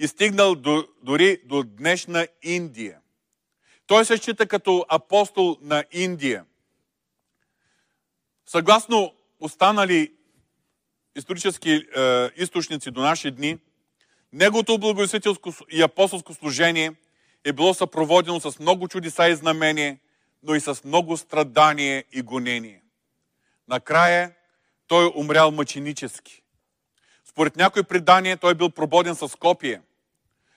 и 0.00 0.08
стигнал 0.08 0.54
до, 0.54 0.88
дори 1.02 1.40
до 1.44 1.62
днешна 1.62 2.28
Индия. 2.42 2.98
Той 3.86 4.04
се 4.04 4.16
счита 4.16 4.46
като 4.46 4.86
апостол 4.88 5.56
на 5.60 5.84
Индия. 5.92 6.44
Съгласно 8.46 9.14
останали 9.40 10.12
исторически 11.16 11.70
е, 11.70 12.30
източници 12.36 12.90
до 12.90 13.00
наши 13.00 13.30
дни, 13.30 13.58
Неговото 14.32 14.78
благовестителско 14.78 15.52
и 15.70 15.82
апостолско 15.82 16.34
служение 16.34 16.94
е 17.44 17.52
било 17.52 17.74
съпроводено 17.74 18.40
с 18.40 18.58
много 18.58 18.88
чудеса 18.88 19.28
и 19.28 19.34
знамения, 19.34 19.98
но 20.42 20.54
и 20.54 20.60
с 20.60 20.84
много 20.84 21.16
страдание 21.16 22.04
и 22.12 22.22
гонение. 22.22 22.82
Накрая 23.68 24.34
той 24.86 25.04
е 25.04 25.12
умрял 25.14 25.50
мъченически. 25.50 26.42
Според 27.38 27.56
някои 27.56 27.82
предания 27.82 28.36
той 28.36 28.52
е 28.52 28.54
бил 28.54 28.70
прободен 28.70 29.14
с 29.14 29.36
копие, 29.36 29.82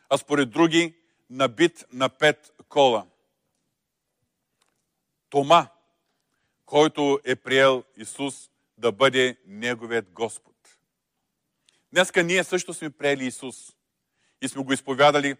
а 0.09 0.17
според 0.17 0.49
други 0.49 0.95
набит 1.29 1.85
на 1.93 2.09
пет 2.09 2.53
кола. 2.69 3.05
Тома, 5.29 5.67
който 6.65 7.19
е 7.23 7.35
приел 7.35 7.83
Исус 7.97 8.49
да 8.77 8.91
бъде 8.91 9.37
Неговият 9.45 10.11
Господ. 10.11 10.55
Днеска 11.93 12.23
ние 12.23 12.43
също 12.43 12.73
сме 12.73 12.89
приели 12.89 13.25
Исус 13.25 13.75
и 14.41 14.47
сме 14.47 14.63
го 14.63 14.73
изповядали 14.73 15.35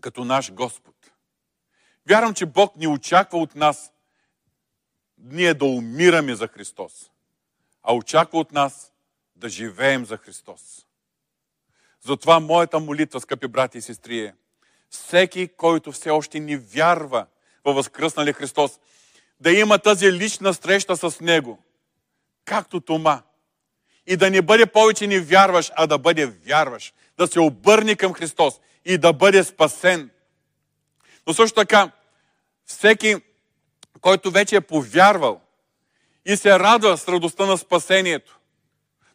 като 0.00 0.24
наш 0.24 0.52
Господ. 0.52 0.96
Вярвам, 2.08 2.34
че 2.34 2.46
Бог 2.46 2.76
ни 2.76 2.86
очаква 2.86 3.38
от 3.38 3.54
нас 3.54 3.92
ние 5.18 5.54
да 5.54 5.64
умираме 5.64 6.34
за 6.34 6.48
Христос, 6.48 7.10
а 7.82 7.94
очаква 7.94 8.38
от 8.38 8.52
нас 8.52 8.92
да 9.40 9.48
живеем 9.48 10.04
за 10.06 10.16
Христос. 10.16 10.86
Затова 12.00 12.40
моята 12.40 12.80
молитва, 12.80 13.20
скъпи 13.20 13.46
брати 13.46 13.78
и 13.78 13.82
сестри, 13.82 14.18
е 14.18 14.34
всеки, 14.90 15.48
който 15.48 15.92
все 15.92 16.10
още 16.10 16.40
ни 16.40 16.56
вярва 16.56 17.26
във 17.64 17.74
възкръснали 17.74 18.32
Христос, 18.32 18.80
да 19.40 19.52
има 19.52 19.78
тази 19.78 20.12
лична 20.12 20.54
среща 20.54 20.96
с 20.96 21.20
Него, 21.20 21.58
както 22.44 22.80
Тома. 22.80 23.22
И 24.06 24.16
да 24.16 24.30
не 24.30 24.42
бъде 24.42 24.66
повече 24.66 25.06
ни 25.06 25.18
вярваш, 25.18 25.70
а 25.76 25.86
да 25.86 25.98
бъде 25.98 26.26
вярваш. 26.26 26.92
Да 27.18 27.26
се 27.26 27.40
обърне 27.40 27.96
към 27.96 28.12
Христос 28.12 28.60
и 28.84 28.98
да 28.98 29.12
бъде 29.12 29.44
спасен. 29.44 30.10
Но 31.26 31.34
също 31.34 31.54
така, 31.54 31.90
всеки, 32.66 33.16
който 34.00 34.30
вече 34.30 34.56
е 34.56 34.60
повярвал 34.60 35.40
и 36.24 36.36
се 36.36 36.58
радва 36.58 36.98
с 36.98 37.08
радостта 37.08 37.46
на 37.46 37.58
спасението, 37.58 38.39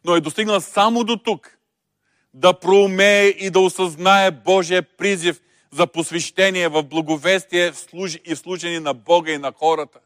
но 0.06 0.16
е 0.16 0.20
достигнал 0.20 0.60
само 0.60 1.04
до 1.04 1.16
тук, 1.16 1.58
да 2.34 2.52
проумее 2.52 3.26
и 3.26 3.50
да 3.50 3.60
осъзнае 3.60 4.30
Божия 4.30 4.82
призив 4.82 5.40
за 5.72 5.86
посвещение 5.86 6.68
в 6.68 6.82
благовестие 6.82 7.72
и 8.24 8.34
в 8.34 8.38
служение 8.38 8.80
на 8.80 8.94
Бога 8.94 9.32
и 9.32 9.38
на 9.38 9.52
хората. 9.52 9.98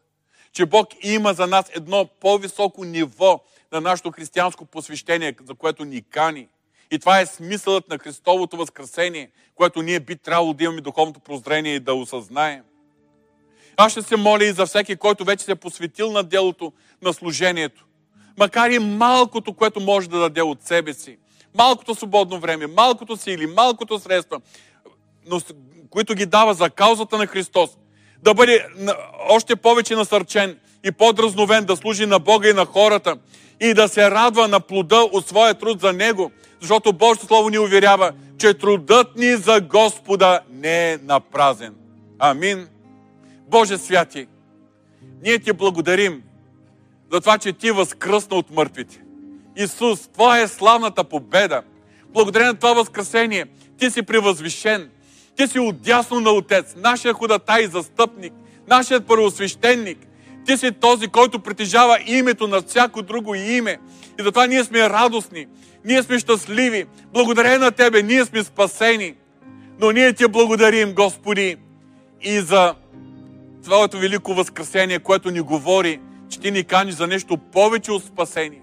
Че 0.53 0.65
Бог 0.65 0.87
има 1.03 1.33
за 1.33 1.47
нас 1.47 1.65
едно 1.75 2.09
по-високо 2.19 2.85
ниво 2.85 3.43
на 3.71 3.81
нашето 3.81 4.11
християнско 4.11 4.65
посвещение, 4.65 5.35
за 5.43 5.55
което 5.55 5.85
ни 5.85 6.01
кани. 6.01 6.47
И 6.91 6.99
това 6.99 7.19
е 7.19 7.25
смисълът 7.25 7.89
на 7.89 7.97
Христовото 7.97 8.57
възкресение, 8.57 9.29
което 9.55 9.81
ние 9.81 9.99
би 9.99 10.15
трябвало 10.15 10.53
да 10.53 10.63
имаме 10.63 10.81
духовното 10.81 11.19
прозрение 11.19 11.75
и 11.75 11.79
да 11.79 11.93
осъзнаем. 11.93 12.63
Аз 13.77 13.91
ще 13.91 14.01
се 14.01 14.15
моля 14.15 14.43
и 14.45 14.51
за 14.51 14.65
всеки, 14.65 14.95
който 14.95 15.25
вече 15.25 15.45
се 15.45 15.51
е 15.51 15.55
посветил 15.55 16.11
на 16.11 16.23
делото 16.23 16.73
на 17.01 17.13
служението. 17.13 17.85
Макар 18.41 18.69
и 18.69 18.79
малкото, 18.79 19.53
което 19.53 19.79
може 19.79 20.09
да 20.09 20.19
даде 20.19 20.41
от 20.41 20.63
себе 20.63 20.93
си. 20.93 21.17
Малкото 21.57 21.95
свободно 21.95 22.39
време, 22.39 22.67
малкото 22.67 23.17
сили, 23.17 23.47
малкото 23.47 23.99
средства, 23.99 24.41
но, 25.29 25.41
които 25.89 26.15
ги 26.15 26.25
дава 26.25 26.53
за 26.53 26.69
каузата 26.69 27.17
на 27.17 27.27
Христос. 27.27 27.69
Да 28.23 28.33
бъде 28.33 28.65
още 29.29 29.55
повече 29.55 29.95
насърчен 29.95 30.57
и 30.83 30.91
по-дразновен 30.91 31.65
да 31.65 31.75
служи 31.75 32.05
на 32.05 32.19
Бога 32.19 32.49
и 32.49 32.53
на 32.53 32.65
хората 32.65 33.17
и 33.59 33.73
да 33.73 33.87
се 33.87 34.11
радва 34.11 34.47
на 34.47 34.59
плода 34.59 35.01
от 35.11 35.27
своя 35.27 35.53
труд 35.53 35.81
за 35.81 35.93
Него, 35.93 36.31
защото 36.61 36.93
Божието 36.93 37.25
Слово 37.25 37.49
ни 37.49 37.59
уверява, 37.59 38.11
че 38.37 38.53
трудът 38.53 39.17
ни 39.17 39.35
за 39.35 39.61
Господа 39.61 40.39
не 40.49 40.91
е 40.91 40.97
напразен. 40.97 41.75
Амин. 42.19 42.67
Боже 43.47 43.77
святи, 43.77 44.27
ние 45.23 45.39
ти 45.39 45.53
благодарим 45.53 46.23
за 47.11 47.21
това, 47.21 47.37
че 47.37 47.53
ти 47.53 47.71
възкръсна 47.71 48.37
от 48.37 48.51
мъртвите. 48.51 49.01
Исус, 49.57 50.07
Това 50.07 50.39
е 50.39 50.47
славната 50.47 51.03
победа. 51.03 51.61
Благодарение 52.13 52.51
на 52.51 52.59
това 52.59 52.73
възкресение, 52.73 53.45
ти 53.77 53.91
си 53.91 54.01
превъзвишен. 54.01 54.89
Ти 55.35 55.47
си 55.47 55.59
отдясно 55.59 56.19
на 56.19 56.29
Отец, 56.29 56.75
нашия 56.77 57.13
ходатай 57.13 57.67
застъпник, 57.67 58.33
нашият 58.67 59.07
първосвещеник. 59.07 59.97
Ти 60.45 60.57
си 60.57 60.71
този, 60.71 61.07
който 61.07 61.39
притежава 61.39 61.99
името 62.05 62.47
на 62.47 62.61
всяко 62.61 63.01
друго 63.01 63.35
име. 63.35 63.77
И 64.19 64.23
затова 64.23 64.47
ние 64.47 64.63
сме 64.63 64.89
радостни, 64.89 65.45
ние 65.85 66.03
сме 66.03 66.19
щастливи. 66.19 66.85
Благодарение 67.13 67.57
на 67.57 67.71
Тебе, 67.71 68.03
ние 68.03 68.25
сме 68.25 68.43
спасени. 68.43 69.15
Но 69.79 69.91
ние 69.91 70.13
Ти 70.13 70.27
благодарим, 70.27 70.93
Господи, 70.93 71.57
и 72.21 72.39
за 72.39 72.75
Твоето 73.63 73.99
велико 73.99 74.33
възкресение, 74.33 74.99
което 74.99 75.31
ни 75.31 75.39
говори, 75.39 75.99
че 76.31 76.39
Ти 76.39 76.51
ни 76.51 76.63
каниш 76.63 76.95
за 76.95 77.07
нещо 77.07 77.37
повече 77.37 77.91
от 77.91 78.03
спасение. 78.03 78.61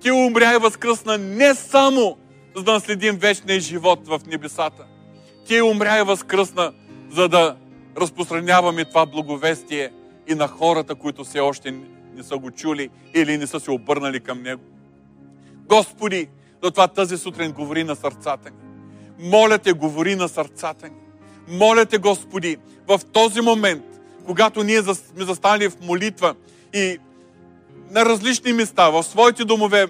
Ти 0.00 0.10
умря 0.10 0.54
и 0.54 0.58
възкръсна 0.58 1.18
не 1.18 1.54
само 1.54 2.16
за 2.56 2.62
да 2.62 2.72
наследим 2.72 3.16
вечния 3.16 3.60
живот 3.60 4.08
в 4.08 4.20
небесата. 4.26 4.84
Ти 5.46 5.62
умря 5.62 5.98
и 5.98 6.02
възкръсна, 6.02 6.72
за 7.10 7.28
да 7.28 7.56
разпространяваме 8.00 8.84
това 8.84 9.06
благовестие 9.06 9.92
и 10.28 10.34
на 10.34 10.48
хората, 10.48 10.94
които 10.94 11.24
все 11.24 11.40
още 11.40 11.70
не 12.16 12.22
са 12.22 12.38
го 12.38 12.50
чули 12.50 12.88
или 13.14 13.38
не 13.38 13.46
са 13.46 13.60
се 13.60 13.70
обърнали 13.70 14.20
към 14.20 14.42
Него. 14.42 14.62
Господи, 15.68 16.28
затова 16.62 16.88
тази 16.88 17.18
сутрин 17.18 17.52
говори 17.52 17.84
на 17.84 17.96
сърцата 17.96 18.50
ни. 18.50 18.56
Моля 19.30 19.58
те, 19.58 19.72
говори 19.72 20.14
на 20.14 20.28
сърцата 20.28 20.88
ни. 20.88 20.96
Моля 21.48 21.86
те, 21.86 21.98
Господи, 21.98 22.56
в 22.88 23.00
този 23.12 23.40
момент, 23.40 23.84
когато 24.26 24.62
ние 24.62 24.82
сме 24.82 25.24
застанали 25.24 25.68
в 25.68 25.80
молитва 25.80 26.34
и 26.74 26.98
на 27.90 28.04
различни 28.04 28.52
места, 28.52 28.90
в 28.90 29.02
своите 29.02 29.44
домове, 29.44 29.86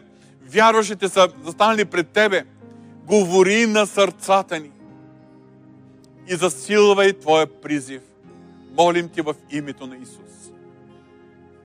вярващите 0.46 1.08
са 1.08 1.28
застанали 1.44 1.84
пред 1.84 2.08
Тебе, 2.08 2.44
говори 3.06 3.66
на 3.66 3.86
сърцата 3.86 4.60
ни 4.60 4.70
и 6.28 6.34
засилвай 6.34 7.12
Твоя 7.12 7.46
призив. 7.46 8.02
Молим 8.78 9.08
Ти 9.08 9.20
в 9.20 9.34
името 9.50 9.86
на 9.86 9.96
Исус. 9.96 10.29